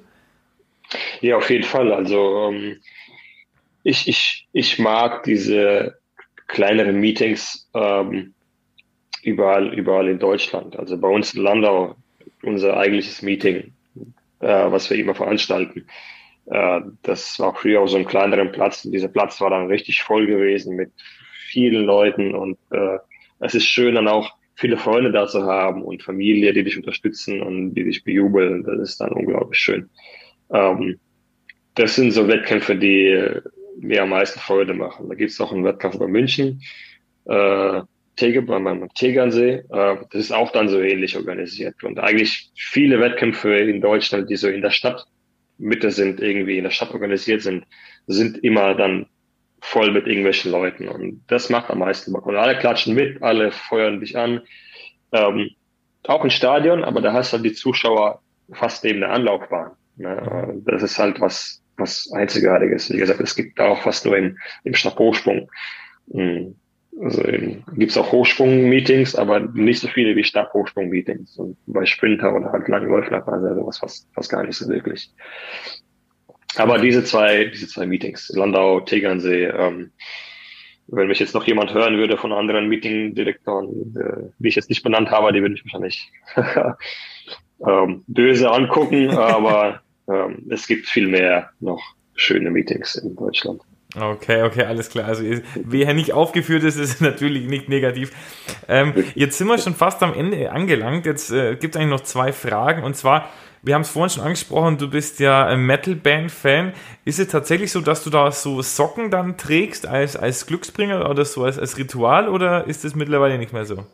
Ja, 1.22 1.38
auf 1.38 1.50
jeden 1.50 1.64
Fall. 1.64 1.94
Also 1.94 2.50
ähm, 2.50 2.78
ich, 3.84 4.08
ich, 4.08 4.48
ich 4.52 4.80
mag 4.80 5.24
diese 5.24 5.98
kleineren 6.48 7.00
Meetings. 7.00 7.70
Ähm, 7.74 8.34
überall, 9.24 9.74
überall 9.74 10.08
in 10.08 10.20
Deutschland. 10.20 10.78
Also 10.78 10.98
bei 10.98 11.08
uns 11.08 11.34
in 11.34 11.44
Landau, 11.44 11.96
unser 12.44 12.78
eigentliches 12.78 13.22
Meeting, 13.22 13.74
äh, 14.40 14.72
was 14.72 14.90
wir 14.90 14.98
immer 14.98 15.16
veranstalten. 15.16 15.86
Äh, 16.46 16.82
das 17.04 17.40
war 17.40 17.56
früher 17.56 17.82
auf 17.82 17.90
so 17.90 17.98
einem 17.98 18.08
kleineren 18.08 18.52
Platz. 18.52 18.86
Und 18.86 18.92
dieser 18.92 19.08
Platz 19.08 19.40
war 19.42 19.50
dann 19.50 19.68
richtig 19.68 20.02
voll 20.04 20.26
gewesen 20.28 20.76
mit 20.76 20.92
vielen 21.48 21.86
Leuten 21.86 22.36
und 22.36 22.58
äh, 22.72 23.00
es 23.40 23.56
ist 23.56 23.66
schön 23.66 23.96
dann 23.96 24.08
auch 24.08 24.34
viele 24.56 24.78
Freunde 24.78 25.12
da 25.12 25.26
zu 25.26 25.44
haben 25.44 25.84
und 25.84 26.04
Familie, 26.04 26.54
die 26.54 26.64
dich 26.64 26.78
unterstützen 26.78 27.42
und 27.42 27.74
die 27.74 27.86
dich 27.86 28.04
bejubeln. 28.04 28.64
Das 28.64 28.78
ist 28.80 29.00
dann 29.00 29.12
unglaublich 29.12 29.60
schön. 29.60 29.90
Ähm, 30.52 31.00
das 31.76 31.96
sind 31.96 32.12
so 32.12 32.28
Wettkämpfe, 32.28 32.76
die 32.76 33.40
mir 33.80 34.04
am 34.04 34.10
meisten 34.10 34.40
Freude 34.40 34.74
machen. 34.74 35.08
Da 35.08 35.16
gibt 35.16 35.32
es 35.32 35.40
noch 35.40 35.54
einen 35.54 35.64
Wettkampf 35.64 35.98
bei 35.98 36.08
München. 36.08 36.62
Äh, 37.26 37.82
Tege, 38.20 38.42
beim 38.42 38.90
Tegernsee. 38.94 39.64
Äh, 39.70 39.96
das 40.12 40.22
ist 40.22 40.32
auch 40.32 40.52
dann 40.52 40.68
so 40.68 40.82
ähnlich 40.82 41.16
organisiert. 41.16 41.84
Und 41.84 42.00
eigentlich 42.00 42.52
viele 42.56 43.00
Wettkämpfe 43.00 43.56
in 43.56 43.82
Deutschland, 43.82 44.30
die 44.30 44.36
so 44.36 44.50
in 44.50 44.62
der 44.62 44.72
Stadtmitte 44.72 45.92
sind, 45.92 46.20
irgendwie 46.20 46.58
in 46.58 46.66
der 46.66 46.72
Stadt 46.72 46.94
organisiert 46.94 47.42
sind, 47.42 47.66
sind 48.08 48.44
immer 48.44 48.76
dann 48.76 49.08
voll 49.62 49.92
mit 49.92 50.06
irgendwelchen 50.06 50.52
Leuten. 50.52 50.88
Und 50.88 51.24
das 51.28 51.50
macht 51.50 51.70
am 51.70 51.80
meisten 51.80 52.12
Bock. 52.12 52.26
Und 52.26 52.36
alle 52.36 52.58
klatschen 52.58 52.94
mit, 52.94 53.22
alle 53.24 53.52
feuern 53.52 54.00
dich 54.00 54.18
an. 54.18 54.42
Ähm, 55.12 55.52
auch 56.04 56.24
im 56.24 56.30
Stadion, 56.30 56.84
aber 56.84 57.02
da 57.02 57.14
hast 57.14 57.32
du 57.32 57.38
halt 57.38 57.46
die 57.46 57.54
Zuschauer 57.54 58.22
fast 58.52 58.84
neben 58.84 59.00
der 59.00 59.12
Anlaufbahn. 59.12 59.72
Ne? 59.96 60.62
Das 60.66 60.84
ist 60.84 60.98
halt 60.98 61.20
was, 61.22 61.62
was 61.78 62.12
Einzigartiges. 62.14 62.92
Wie 62.92 62.98
gesagt, 62.98 63.20
es 63.20 63.36
gibt 63.36 63.60
auch 63.60 63.82
fast 63.82 64.06
nur 64.06 64.18
im, 64.18 64.38
im 64.64 64.74
Stabhochsprung. 64.74 65.50
Mhm. 66.08 66.56
Also 67.02 67.24
gibt 67.76 67.92
es 67.92 67.98
auch 67.98 68.12
Hochsprung-Meetings, 68.12 69.16
aber 69.16 69.40
nicht 69.40 69.80
so 69.80 69.88
viele 69.88 70.16
wie 70.16 70.24
Stabhochsprung-Meetings. 70.24 71.38
Und 71.38 71.58
bei 71.66 71.86
Sprinter 71.86 72.36
oder 72.36 72.52
halt 72.52 72.68
Langläufler 72.68 73.26
war 73.26 73.56
sowas 73.56 73.78
fast, 73.78 74.08
fast 74.14 74.30
gar 74.30 74.44
nicht 74.44 74.58
so 74.58 74.68
wirklich. 74.68 75.10
Aber 76.56 76.78
diese 76.78 77.04
zwei, 77.04 77.46
diese 77.46 77.68
zwei 77.68 77.86
Meetings, 77.86 78.30
Landau, 78.36 78.82
Tegernsee, 78.82 79.46
ähm, 79.46 79.92
wenn 80.88 81.08
mich 81.08 81.20
jetzt 81.20 81.36
noch 81.36 81.46
jemand 81.46 81.74
hören 81.74 81.98
würde 81.98 82.18
von 82.18 82.34
anderen 82.34 82.68
Meeting-Direktoren, 82.68 83.96
äh, 83.96 84.30
die 84.40 84.48
ich 84.50 84.56
jetzt 84.56 84.70
nicht 84.70 84.84
benannt 84.84 85.10
habe, 85.10 85.32
die 85.32 85.42
würde 85.42 85.56
ich 85.56 85.64
wahrscheinlich 85.64 86.12
ähm, 87.66 88.04
böse 88.08 88.52
angucken, 88.52 89.12
aber 89.12 89.82
ähm, 90.12 90.48
es 90.50 90.68
gibt 90.68 90.88
viel 90.88 91.08
mehr 91.08 91.52
noch 91.60 91.82
schöne 92.16 92.50
Meetings 92.50 92.96
in 92.96 93.16
Deutschland. 93.16 93.62
Okay, 93.96 94.44
okay, 94.44 94.64
alles 94.66 94.90
klar. 94.90 95.08
Also, 95.08 95.24
wer 95.56 95.94
nicht 95.96 96.14
aufgeführt 96.14 96.64
ist, 96.64 96.78
ist 96.78 97.02
natürlich 97.02 97.48
nicht 97.48 97.70
negativ. 97.70 98.12
Ähm, 98.68 98.94
jetzt 99.16 99.38
sind 99.38 99.48
wir 99.48 99.58
schon 99.58 99.74
fast 99.74 100.04
am 100.04 100.14
Ende 100.14 100.52
angelangt. 100.52 101.08
Jetzt 101.08 101.32
äh, 101.32 101.56
gibt 101.56 101.76
es 101.76 101.82
eigentlich 101.82 102.00
noch 102.00 102.06
zwei 102.06 102.32
Fragen. 102.32 102.84
Und 102.84 102.96
zwar, 102.96 103.30
wir 103.64 103.74
haben 103.74 103.82
es 103.82 103.90
vorhin 103.90 104.12
schon 104.12 104.24
angesprochen, 104.24 104.78
du 104.78 104.92
bist 104.92 105.20
ja 105.20 105.56
Metal-Band-Fan. 105.56 106.74
Ist 107.04 107.18
es 107.18 107.30
tatsächlich 107.30 107.72
so, 107.72 107.82
dass 107.82 108.04
du 108.04 108.12
da 108.12 108.32
so 108.32 108.62
Socken 108.62 109.10
dann 109.10 109.38
trägst 109.38 109.88
als, 109.88 110.16
als 110.16 110.46
Glücksbringer 110.46 111.10
oder 111.10 111.26
so 111.26 111.44
als, 111.44 111.58
als 111.58 111.78
Ritual 111.78 112.30
oder 112.30 112.68
ist 112.68 112.86
es 112.86 112.94
mittlerweile 112.94 113.40
nicht 113.40 113.54
mehr 113.54 113.66
so? 113.66 113.86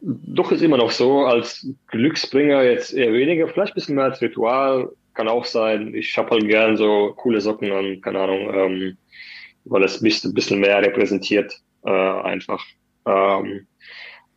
Doch, 0.00 0.50
ist 0.50 0.62
immer 0.62 0.76
noch 0.76 0.90
so. 0.90 1.24
Als 1.24 1.68
Glücksbringer 1.86 2.64
jetzt 2.64 2.92
eher 2.92 3.12
weniger, 3.12 3.46
vielleicht 3.46 3.72
ein 3.72 3.74
bisschen 3.74 3.94
mehr 3.94 4.04
als 4.04 4.20
Ritual 4.20 4.90
kann 5.18 5.28
auch 5.28 5.44
sein. 5.44 5.94
Ich 5.94 6.16
habe 6.16 6.30
halt 6.30 6.46
gern 6.46 6.76
so 6.76 7.12
coole 7.16 7.40
Socken 7.40 7.72
an, 7.72 8.00
keine 8.00 8.20
Ahnung, 8.20 8.54
ähm, 8.54 8.98
weil 9.64 9.82
es 9.82 10.00
mich 10.00 10.24
ein 10.24 10.32
bisschen 10.32 10.60
mehr 10.60 10.80
repräsentiert, 10.80 11.60
äh, 11.84 11.90
einfach. 11.90 12.64
Ähm, 13.04 13.66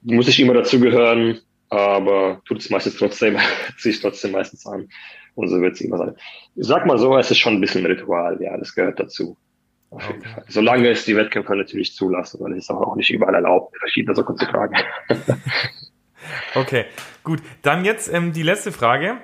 muss 0.02 0.28
ich 0.28 0.40
immer 0.40 0.56
dazugehören, 0.56 1.40
aber 1.70 2.42
tut 2.46 2.58
es 2.58 2.72
meistens 2.72 2.98
trotzdem, 2.98 3.38
ziehe 3.78 3.94
ich 3.94 4.02
trotzdem 4.02 4.32
meistens 4.32 4.66
an. 4.66 4.90
Und 5.36 5.50
so 5.50 5.62
wird 5.62 5.76
es 5.76 5.82
immer 5.82 6.00
sein. 6.00 6.16
Ich 6.56 6.66
sag 6.66 6.88
mal 6.88 6.98
so, 6.98 7.16
es 7.16 7.30
ist 7.30 7.38
schon 7.38 7.54
ein 7.54 7.62
bisschen 7.62 7.86
ein 7.86 7.92
Ritual, 7.92 8.42
ja, 8.42 8.58
das 8.58 8.74
gehört 8.74 9.00
dazu. 9.00 9.38
Auf 9.92 10.08
jeden 10.08 10.24
Fall. 10.24 10.46
Solange 10.48 10.90
es 10.90 11.06
die 11.06 11.16
Wettkämpfer 11.16 11.54
natürlich 11.54 11.94
zulassen, 11.94 12.40
weil 12.42 12.54
es 12.54 12.64
ist 12.64 12.72
auch 12.72 12.96
nicht 12.96 13.12
überall 13.12 13.36
erlaubt, 13.36 13.78
verschiedene 13.78 14.16
Socken 14.16 14.36
zu 14.36 14.46
tragen. 14.46 14.76
okay, 16.56 16.86
gut. 17.24 17.40
Dann 17.62 17.86
jetzt 17.86 18.12
ähm, 18.12 18.34
die 18.34 18.42
letzte 18.42 18.72
Frage. 18.72 19.22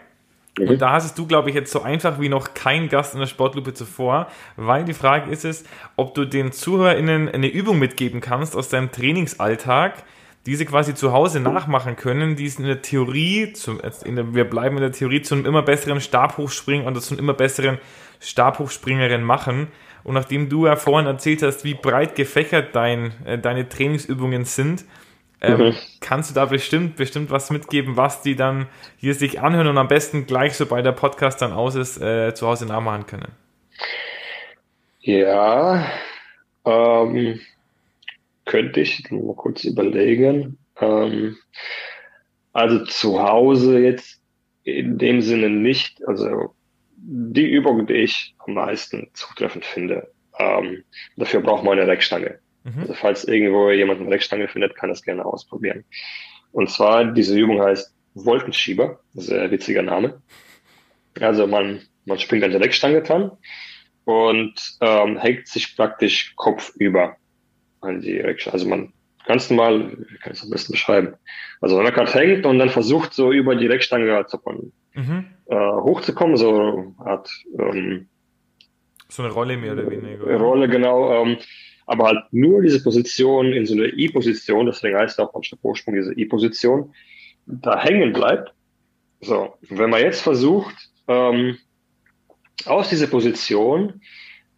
Mhm. 0.57 0.69
Und 0.69 0.81
da 0.81 0.91
hast 0.91 1.17
du, 1.17 1.27
glaube 1.27 1.49
ich, 1.49 1.55
jetzt 1.55 1.71
so 1.71 1.81
einfach 1.81 2.19
wie 2.19 2.29
noch 2.29 2.53
kein 2.53 2.89
Gast 2.89 3.13
in 3.13 3.19
der 3.19 3.27
Sportlupe 3.27 3.73
zuvor, 3.73 4.27
weil 4.55 4.83
die 4.83 4.93
Frage 4.93 5.31
ist 5.31 5.45
es, 5.45 5.63
ob 5.95 6.13
du 6.13 6.25
den 6.25 6.51
ZuhörerInnen 6.51 7.29
eine 7.29 7.47
Übung 7.47 7.79
mitgeben 7.79 8.21
kannst 8.21 8.55
aus 8.55 8.69
deinem 8.69 8.91
Trainingsalltag, 8.91 10.03
diese 10.45 10.65
quasi 10.65 10.95
zu 10.95 11.11
Hause 11.11 11.41
nachmachen 11.41 11.97
können, 11.97 12.35
die 12.35 12.45
es 12.45 12.57
in 12.57 12.65
der 12.65 12.81
Theorie, 12.81 13.51
zum, 13.53 13.81
in 14.05 14.15
der, 14.15 14.33
wir 14.33 14.45
bleiben 14.45 14.77
in 14.77 14.81
der 14.81 14.93
Theorie, 14.93 15.21
zu 15.21 15.35
einem 15.35 15.45
immer 15.45 15.61
besseren 15.61 15.99
Stabhochspringer 15.99 16.85
und 16.85 16.99
zu 17.01 17.13
einem 17.13 17.19
immer 17.19 17.33
besseren 17.33 17.79
Stabhochspringerin 18.21 19.23
machen. 19.23 19.67
Und 20.05 20.13
nachdem 20.13 20.47
du 20.47 20.67
ja 20.67 20.77
vorhin 20.77 21.05
erzählt 21.05 21.43
hast, 21.43 21.65
wie 21.65 21.73
breit 21.73 22.15
gefächert 22.15 22.73
dein, 22.75 23.11
äh, 23.25 23.37
deine 23.37 23.67
Trainingsübungen 23.67 24.45
sind, 24.45 24.85
ähm, 25.41 25.59
mhm. 25.59 25.75
kannst 25.99 26.31
du 26.31 26.35
da 26.35 26.45
bestimmt, 26.45 26.95
bestimmt 26.95 27.29
was 27.29 27.49
mitgeben, 27.51 27.95
was 27.95 28.21
die 28.21 28.35
dann 28.35 28.67
hier 28.97 29.13
sich 29.13 29.39
anhören 29.39 29.67
und 29.67 29.77
am 29.77 29.87
besten 29.87 30.25
gleich, 30.25 30.53
sobald 30.53 30.85
der 30.85 30.93
Podcast 30.93 31.41
dann 31.41 31.53
aus 31.53 31.75
ist, 31.75 32.01
äh, 32.01 32.33
zu 32.33 32.47
Hause 32.47 32.65
nachmachen 32.65 33.05
können? 33.05 33.31
Ja, 35.01 35.85
ähm, 36.65 37.39
könnte 38.45 38.81
ich 38.81 39.09
mal 39.11 39.35
kurz 39.35 39.63
überlegen. 39.63 40.57
Ähm, 40.79 41.37
also 42.53 42.83
zu 42.85 43.21
Hause 43.21 43.79
jetzt 43.79 44.19
in 44.63 44.97
dem 44.97 45.21
Sinne 45.21 45.49
nicht. 45.49 46.05
Also 46.07 46.55
die 46.97 47.47
Übung, 47.47 47.85
die 47.85 47.93
ich 47.93 48.35
am 48.39 48.55
meisten 48.55 49.09
zutreffend 49.13 49.65
finde, 49.65 50.11
ähm, 50.39 50.83
dafür 51.15 51.41
braucht 51.41 51.63
man 51.63 51.77
eine 51.77 51.87
Reckstange. 51.87 52.39
Mhm. 52.67 52.81
Also 52.81 52.93
falls 52.93 53.23
irgendwo 53.23 53.71
jemand 53.71 54.01
eine 54.01 54.11
Reckstange 54.11 54.47
findet, 54.47 54.75
kann 54.75 54.89
das 54.89 55.03
gerne 55.03 55.25
ausprobieren. 55.25 55.85
Und 56.51 56.69
zwar, 56.69 57.05
diese 57.05 57.37
Übung 57.37 57.61
heißt 57.61 57.93
Wolkenschieber, 58.13 58.99
sehr 59.13 59.49
witziger 59.51 59.81
Name. 59.81 60.21
Also 61.19 61.47
man, 61.47 61.81
man 62.05 62.19
springt 62.19 62.43
an 62.43 62.51
der 62.51 62.61
Reckstange 62.61 63.01
dran 63.01 63.31
und 64.05 64.53
ähm, 64.81 65.17
hängt 65.17 65.47
sich 65.47 65.75
praktisch 65.75 66.33
kopfüber 66.35 67.17
an 67.81 68.01
die 68.01 68.17
Reckstange. 68.17 68.53
Also 68.53 68.67
man 68.67 68.93
ganz 69.25 69.49
normal, 69.49 69.91
wie 70.09 70.17
kann 70.17 70.33
ich 70.33 70.39
es 70.39 70.43
am 70.43 70.49
besten 70.49 70.73
beschreiben? 70.73 71.15
Also 71.61 71.77
wenn 71.77 71.83
man 71.83 71.93
gerade 71.93 72.13
hängt 72.13 72.45
und 72.45 72.59
dann 72.59 72.69
versucht, 72.69 73.13
so 73.13 73.31
über 73.31 73.55
die 73.55 73.67
Reckstange 73.67 74.15
also 74.15 74.39
man, 74.45 74.71
mhm. 74.93 75.25
äh, 75.45 75.55
hochzukommen, 75.55 76.37
so 76.37 76.95
Art 76.99 77.29
ähm, 77.57 78.09
so 79.09 79.23
eine 79.23 79.31
Rolle 79.31 79.55
mehr 79.55 79.71
oder 79.71 79.89
weniger. 79.89 80.35
Rolle, 80.35 80.67
genau. 80.67 81.13
Ähm, 81.13 81.37
aber 81.87 82.05
halt 82.05 82.19
nur 82.31 82.61
diese 82.61 82.83
Position 82.83 83.53
in 83.53 83.65
so 83.65 83.73
einer 83.73 83.85
I-Position, 83.85 84.65
deswegen 84.67 84.97
heißt 84.97 85.19
auch 85.19 85.33
manchmal 85.33 85.59
Vorsprung 85.61 85.95
diese 85.95 86.13
I-Position, 86.13 86.93
da 87.45 87.81
hängen 87.81 88.13
bleibt. 88.13 88.53
So, 89.21 89.55
wenn 89.69 89.89
man 89.89 90.01
jetzt 90.01 90.21
versucht, 90.21 90.75
ähm, 91.07 91.57
aus 92.65 92.89
dieser 92.89 93.07
Position 93.07 94.01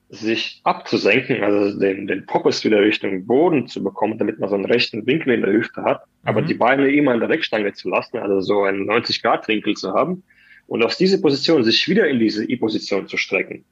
sich 0.10 0.60
abzusenken, 0.64 1.44
also 1.44 1.80
den, 1.80 2.08
den 2.08 2.26
Poppes 2.26 2.64
wieder 2.64 2.82
Richtung 2.82 3.28
Boden 3.28 3.68
zu 3.68 3.84
bekommen, 3.84 4.18
damit 4.18 4.40
man 4.40 4.50
so 4.50 4.56
einen 4.56 4.66
rechten 4.66 5.06
Winkel 5.06 5.34
in 5.34 5.42
der 5.42 5.54
Hüfte 5.54 5.84
hat, 5.84 6.02
mhm. 6.24 6.30
aber 6.30 6.42
die 6.42 6.56
Beine 6.56 6.90
immer 6.90 7.14
in 7.14 7.20
der 7.20 7.30
Reckstange 7.30 7.74
zu 7.74 7.90
lassen, 7.90 8.18
also 8.18 8.42
so 8.42 8.64
einen 8.64 8.90
90-Grad-Winkel 8.90 9.76
zu 9.76 9.94
haben 9.94 10.24
und 10.66 10.84
aus 10.84 10.98
dieser 10.98 11.22
Position 11.22 11.64
sich 11.64 11.88
wieder 11.88 12.08
in 12.08 12.18
diese 12.18 12.44
I-Position 12.44 13.08
zu 13.08 13.18
strecken. 13.18 13.66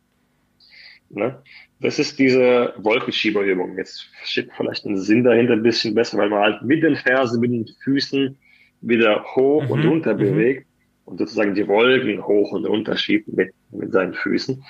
Ne? 1.10 1.42
Das 1.80 2.00
ist 2.00 2.20
diese 2.20 2.74
Wolkenschieberübung. 2.78 3.78
Jetzt 3.78 4.10
steht 4.24 4.50
vielleicht 4.56 4.86
ein 4.86 4.98
Sinn 4.98 5.24
dahinter 5.24 5.54
ein 5.54 5.64
bisschen 5.64 5.94
besser, 5.94 6.18
weil 6.18 6.30
man 6.30 6.40
halt 6.40 6.62
mit 6.64 6.84
den 6.84 6.96
Fersen, 6.96 7.40
mit 7.40 7.52
den 7.52 7.68
Füßen 7.84 8.38
wieder 8.82 9.24
hoch 9.36 9.64
mhm. 9.64 9.72
und 9.72 9.86
runter 9.86 10.14
mhm. 10.14 10.20
bewegt 10.20 10.68
und 11.06 11.18
sozusagen 11.20 11.56
die 11.56 11.68
Wolken 11.68 12.26
hoch 12.26 12.52
und 12.52 12.66
runter 12.66 12.98
schiebt 12.98 13.28
mit, 13.30 13.52
mit 13.72 13.92
seinen 13.92 14.14
Füßen. 14.14 14.64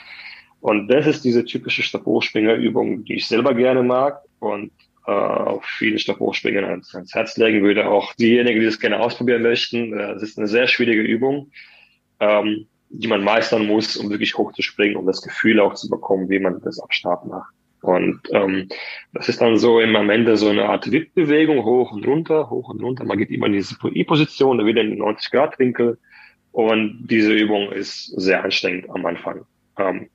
Und 0.60 0.88
das 0.88 1.08
ist 1.08 1.24
diese 1.24 1.46
typische 1.46 1.84
Stabhochspringerübung, 1.84 3.04
die 3.06 3.16
ich 3.16 3.28
selber 3.28 3.54
gerne 3.54 3.84
mag 3.84 4.22
und 4.40 4.72
äh, 5.06 5.12
auch 5.12 5.64
vielen 5.64 6.00
Stabhochspringern 6.00 6.66
ans, 6.66 6.94
ans 6.94 7.14
Herz 7.14 7.38
legen 7.38 7.64
würde. 7.64 7.88
Auch 7.88 8.14
diejenigen, 8.16 8.60
die 8.60 8.66
das 8.66 8.80
gerne 8.80 9.00
ausprobieren 9.00 9.44
möchten. 9.44 9.98
Äh, 9.98 10.14
das 10.14 10.24
ist 10.24 10.38
eine 10.38 10.48
sehr 10.48 10.68
schwierige 10.68 11.02
Übung. 11.02 11.52
Ähm, 12.20 12.68
die 12.90 13.08
man 13.08 13.24
meistern 13.24 13.66
muss, 13.66 13.98
um 13.98 14.10
wirklich 14.10 14.38
hochzuspringen, 14.38 14.98
um 14.98 15.06
das 15.06 15.22
Gefühl 15.22 15.60
auch 15.60 15.74
zu 15.74 15.90
bekommen, 15.90 16.30
wie 16.30 16.40
man 16.40 16.62
das 16.62 16.80
ab 16.80 16.94
Start 16.94 17.26
macht. 17.26 17.54
Und 17.82 18.22
ähm, 18.32 18.70
das 19.14 19.30
ist 19.30 19.42
dann 19.42 19.58
so 19.58 19.80
im 19.80 19.96
am 19.96 20.10
Ende 20.10 20.36
so 20.36 20.50
eine 20.50 20.68
Art 20.68 20.92
Wippbewegung, 20.92 21.64
hoch 21.64 21.92
und 21.92 22.08
runter, 22.08 22.50
hoch 22.50 22.70
und 22.70 22.82
runter. 22.82 23.06
Man 23.06 23.18
geht 23.18 23.30
immer 23.30 23.46
in 23.48 23.54
diese 23.54 23.76
I-Position, 23.84 24.66
wieder 24.66 24.82
in 24.82 24.92
den 24.92 25.02
90-Grad-Winkel. 25.02 25.98
Und 26.52 27.08
diese 27.08 27.34
Übung 27.34 27.72
ist 27.72 28.08
sehr 28.20 28.44
anstrengend 28.44 28.90
am 28.90 29.06
Anfang. 29.06 29.46
Ähm, 29.78 30.10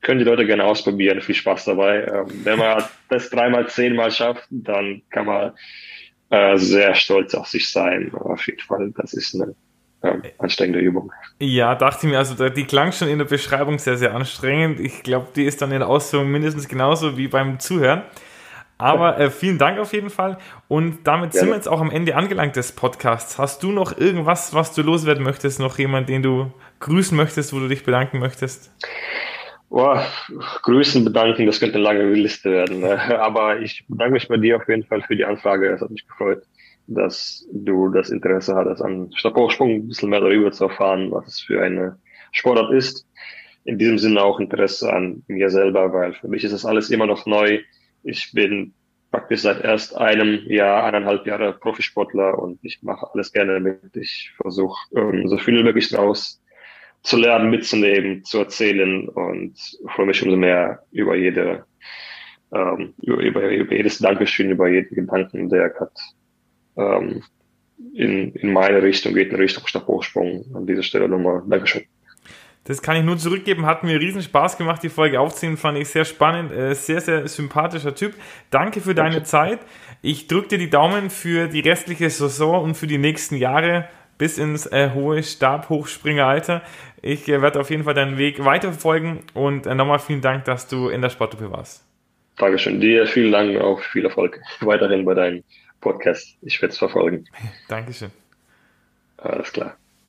können 0.00 0.18
die 0.18 0.24
Leute 0.24 0.46
gerne 0.46 0.64
ausprobieren, 0.64 1.20
viel 1.20 1.34
Spaß 1.34 1.66
dabei. 1.66 2.04
Ähm, 2.04 2.26
wenn 2.44 2.58
man 2.58 2.82
das 3.08 3.30
dreimal, 3.30 3.68
zehnmal 3.68 4.10
schafft, 4.10 4.46
dann 4.50 5.02
kann 5.10 5.26
man 5.26 5.52
äh, 6.30 6.56
sehr 6.56 6.94
stolz 6.94 7.34
auf 7.34 7.46
sich 7.46 7.70
sein. 7.70 8.12
Auf 8.14 8.46
jeden 8.46 8.60
Fall, 8.60 8.92
das 8.96 9.12
ist 9.12 9.34
eine 9.34 9.54
ja, 10.02 10.16
anstrengende 10.38 10.80
Übung. 10.80 11.12
Ja, 11.38 11.74
dachte 11.74 12.06
ich 12.06 12.12
mir, 12.12 12.18
also 12.18 12.48
die 12.48 12.64
klang 12.64 12.92
schon 12.92 13.08
in 13.08 13.18
der 13.18 13.24
Beschreibung 13.24 13.78
sehr, 13.78 13.96
sehr 13.96 14.14
anstrengend. 14.14 14.80
Ich 14.80 15.02
glaube, 15.02 15.28
die 15.34 15.44
ist 15.44 15.62
dann 15.62 15.70
in 15.70 15.78
der 15.78 15.88
Ausführung 15.88 16.30
mindestens 16.30 16.68
genauso 16.68 17.16
wie 17.16 17.28
beim 17.28 17.60
Zuhören. 17.60 18.02
Aber 18.78 19.18
äh, 19.20 19.30
vielen 19.30 19.58
Dank 19.58 19.78
auf 19.78 19.92
jeden 19.92 20.10
Fall. 20.10 20.38
Und 20.66 21.04
damit 21.04 21.34
ja. 21.34 21.40
sind 21.40 21.50
wir 21.50 21.54
jetzt 21.54 21.68
auch 21.68 21.80
am 21.80 21.90
Ende 21.90 22.16
angelangt 22.16 22.56
des 22.56 22.72
Podcasts. 22.72 23.38
Hast 23.38 23.62
du 23.62 23.70
noch 23.70 23.96
irgendwas, 23.96 24.54
was 24.54 24.74
du 24.74 24.82
loswerden 24.82 25.22
möchtest? 25.22 25.60
Noch 25.60 25.78
jemand, 25.78 26.08
den 26.08 26.22
du 26.22 26.52
grüßen 26.80 27.16
möchtest, 27.16 27.52
wo 27.52 27.60
du 27.60 27.68
dich 27.68 27.84
bedanken 27.84 28.18
möchtest? 28.18 28.74
Boah, 29.70 30.04
grüßen, 30.62 31.04
bedanken, 31.04 31.46
das 31.46 31.60
könnte 31.60 31.76
eine 31.76 31.84
lange 31.84 32.12
Liste 32.12 32.50
werden. 32.50 32.84
Aber 32.84 33.60
ich 33.60 33.84
bedanke 33.88 34.14
mich 34.14 34.26
bei 34.26 34.36
dir 34.36 34.56
auf 34.56 34.68
jeden 34.68 34.84
Fall 34.84 35.00
für 35.02 35.14
die 35.14 35.24
Anfrage. 35.24 35.70
Es 35.70 35.80
hat 35.80 35.90
mich 35.90 36.06
gefreut 36.06 36.42
dass 36.94 37.46
du 37.52 37.88
das 37.88 38.10
Interesse 38.10 38.54
hattest, 38.54 38.82
an 38.82 39.10
Stabhochsprung 39.14 39.70
ein 39.70 39.88
bisschen 39.88 40.10
mehr 40.10 40.20
darüber 40.20 40.52
zu 40.52 40.64
erfahren, 40.64 41.10
was 41.10 41.26
es 41.26 41.40
für 41.40 41.62
eine 41.62 41.98
Sportart 42.32 42.72
ist. 42.72 43.06
In 43.64 43.78
diesem 43.78 43.98
Sinne 43.98 44.22
auch 44.22 44.40
Interesse 44.40 44.92
an 44.92 45.22
mir 45.28 45.50
selber, 45.50 45.92
weil 45.92 46.14
für 46.14 46.28
mich 46.28 46.44
ist 46.44 46.52
das 46.52 46.64
alles 46.64 46.90
immer 46.90 47.06
noch 47.06 47.26
neu. 47.26 47.60
Ich 48.02 48.32
bin 48.32 48.74
praktisch 49.12 49.42
seit 49.42 49.62
erst 49.62 49.96
einem 49.96 50.40
Jahr, 50.46 50.84
eineinhalb 50.84 51.26
Jahre 51.26 51.52
Profisportler 51.52 52.38
und 52.38 52.58
ich 52.62 52.82
mache 52.82 53.06
alles 53.12 53.32
gerne 53.32 53.60
mit. 53.60 53.94
Ich 53.94 54.32
versuche 54.36 54.78
ähm, 54.96 55.28
so 55.28 55.38
viel 55.38 55.58
wie 55.58 55.62
möglich 55.62 55.90
draus 55.90 56.42
zu 57.02 57.16
lernen, 57.16 57.50
mitzunehmen, 57.50 58.24
zu 58.24 58.38
erzählen 58.38 59.08
und 59.08 59.54
freue 59.88 60.06
mich 60.06 60.22
umso 60.22 60.36
mehr 60.36 60.82
über 60.90 61.14
jede 61.14 61.64
ähm, 62.52 62.94
über, 63.02 63.22
über, 63.22 63.48
über 63.48 63.74
jedes 63.74 63.98
Dankeschön, 63.98 64.50
über 64.50 64.68
jeden 64.68 64.94
Gedanken, 64.94 65.48
der 65.48 65.70
gerade 65.70 65.92
ähm, 66.76 67.22
in, 67.94 68.32
in 68.32 68.52
meine 68.52 68.82
Richtung 68.82 69.14
geht, 69.14 69.30
in 69.30 69.36
Richtung 69.36 69.66
Stabhochsprung. 69.66 70.44
An 70.54 70.66
dieser 70.66 70.82
Stelle 70.82 71.08
nochmal 71.08 71.42
Dankeschön. 71.46 71.82
Das 72.64 72.80
kann 72.80 72.96
ich 72.96 73.02
nur 73.02 73.18
zurückgeben. 73.18 73.66
Hat 73.66 73.82
mir 73.82 73.98
riesen 73.98 74.22
Spaß 74.22 74.56
gemacht, 74.56 74.82
die 74.82 74.88
Folge 74.88 75.18
aufzunehmen. 75.18 75.56
Fand 75.56 75.78
ich 75.78 75.88
sehr 75.88 76.04
spannend. 76.04 76.52
Äh, 76.52 76.74
sehr, 76.74 77.00
sehr 77.00 77.26
sympathischer 77.26 77.94
Typ. 77.94 78.14
Danke 78.50 78.80
für 78.80 78.94
deine 78.94 79.16
Danke. 79.16 79.26
Zeit. 79.26 79.60
Ich 80.00 80.28
drücke 80.28 80.48
dir 80.48 80.58
die 80.58 80.70
Daumen 80.70 81.10
für 81.10 81.48
die 81.48 81.60
restliche 81.60 82.08
Saison 82.08 82.62
und 82.62 82.76
für 82.76 82.86
die 82.86 82.98
nächsten 82.98 83.36
Jahre 83.36 83.88
bis 84.16 84.38
ins 84.38 84.66
äh, 84.66 84.90
hohe 84.94 85.22
Stabhochspringeralter. 85.22 86.62
Ich 87.00 87.28
äh, 87.28 87.42
werde 87.42 87.58
auf 87.60 87.70
jeden 87.70 87.82
Fall 87.82 87.94
deinen 87.94 88.18
Weg 88.18 88.44
weiterverfolgen 88.44 89.20
und 89.34 89.66
äh, 89.66 89.74
nochmal 89.74 89.98
vielen 89.98 90.20
Dank, 90.20 90.44
dass 90.44 90.68
du 90.68 90.88
in 90.88 91.02
der 91.02 91.10
Sportgruppe 91.10 91.50
warst. 91.50 91.84
Dankeschön. 92.36 92.80
Dir 92.80 93.06
vielen 93.06 93.32
Dank 93.32 93.60
auch 93.60 93.80
viel 93.80 94.04
Erfolg 94.04 94.40
weiterhin 94.60 95.04
bei 95.04 95.14
deinen 95.14 95.42
Podcast. 95.82 96.38
Ich 96.40 96.62
werde 96.62 96.72
es 96.72 96.78
verfolgen. 96.78 97.26
Dankeschön. 97.68 98.10
Alles 99.18 99.52
klar. 99.52 99.76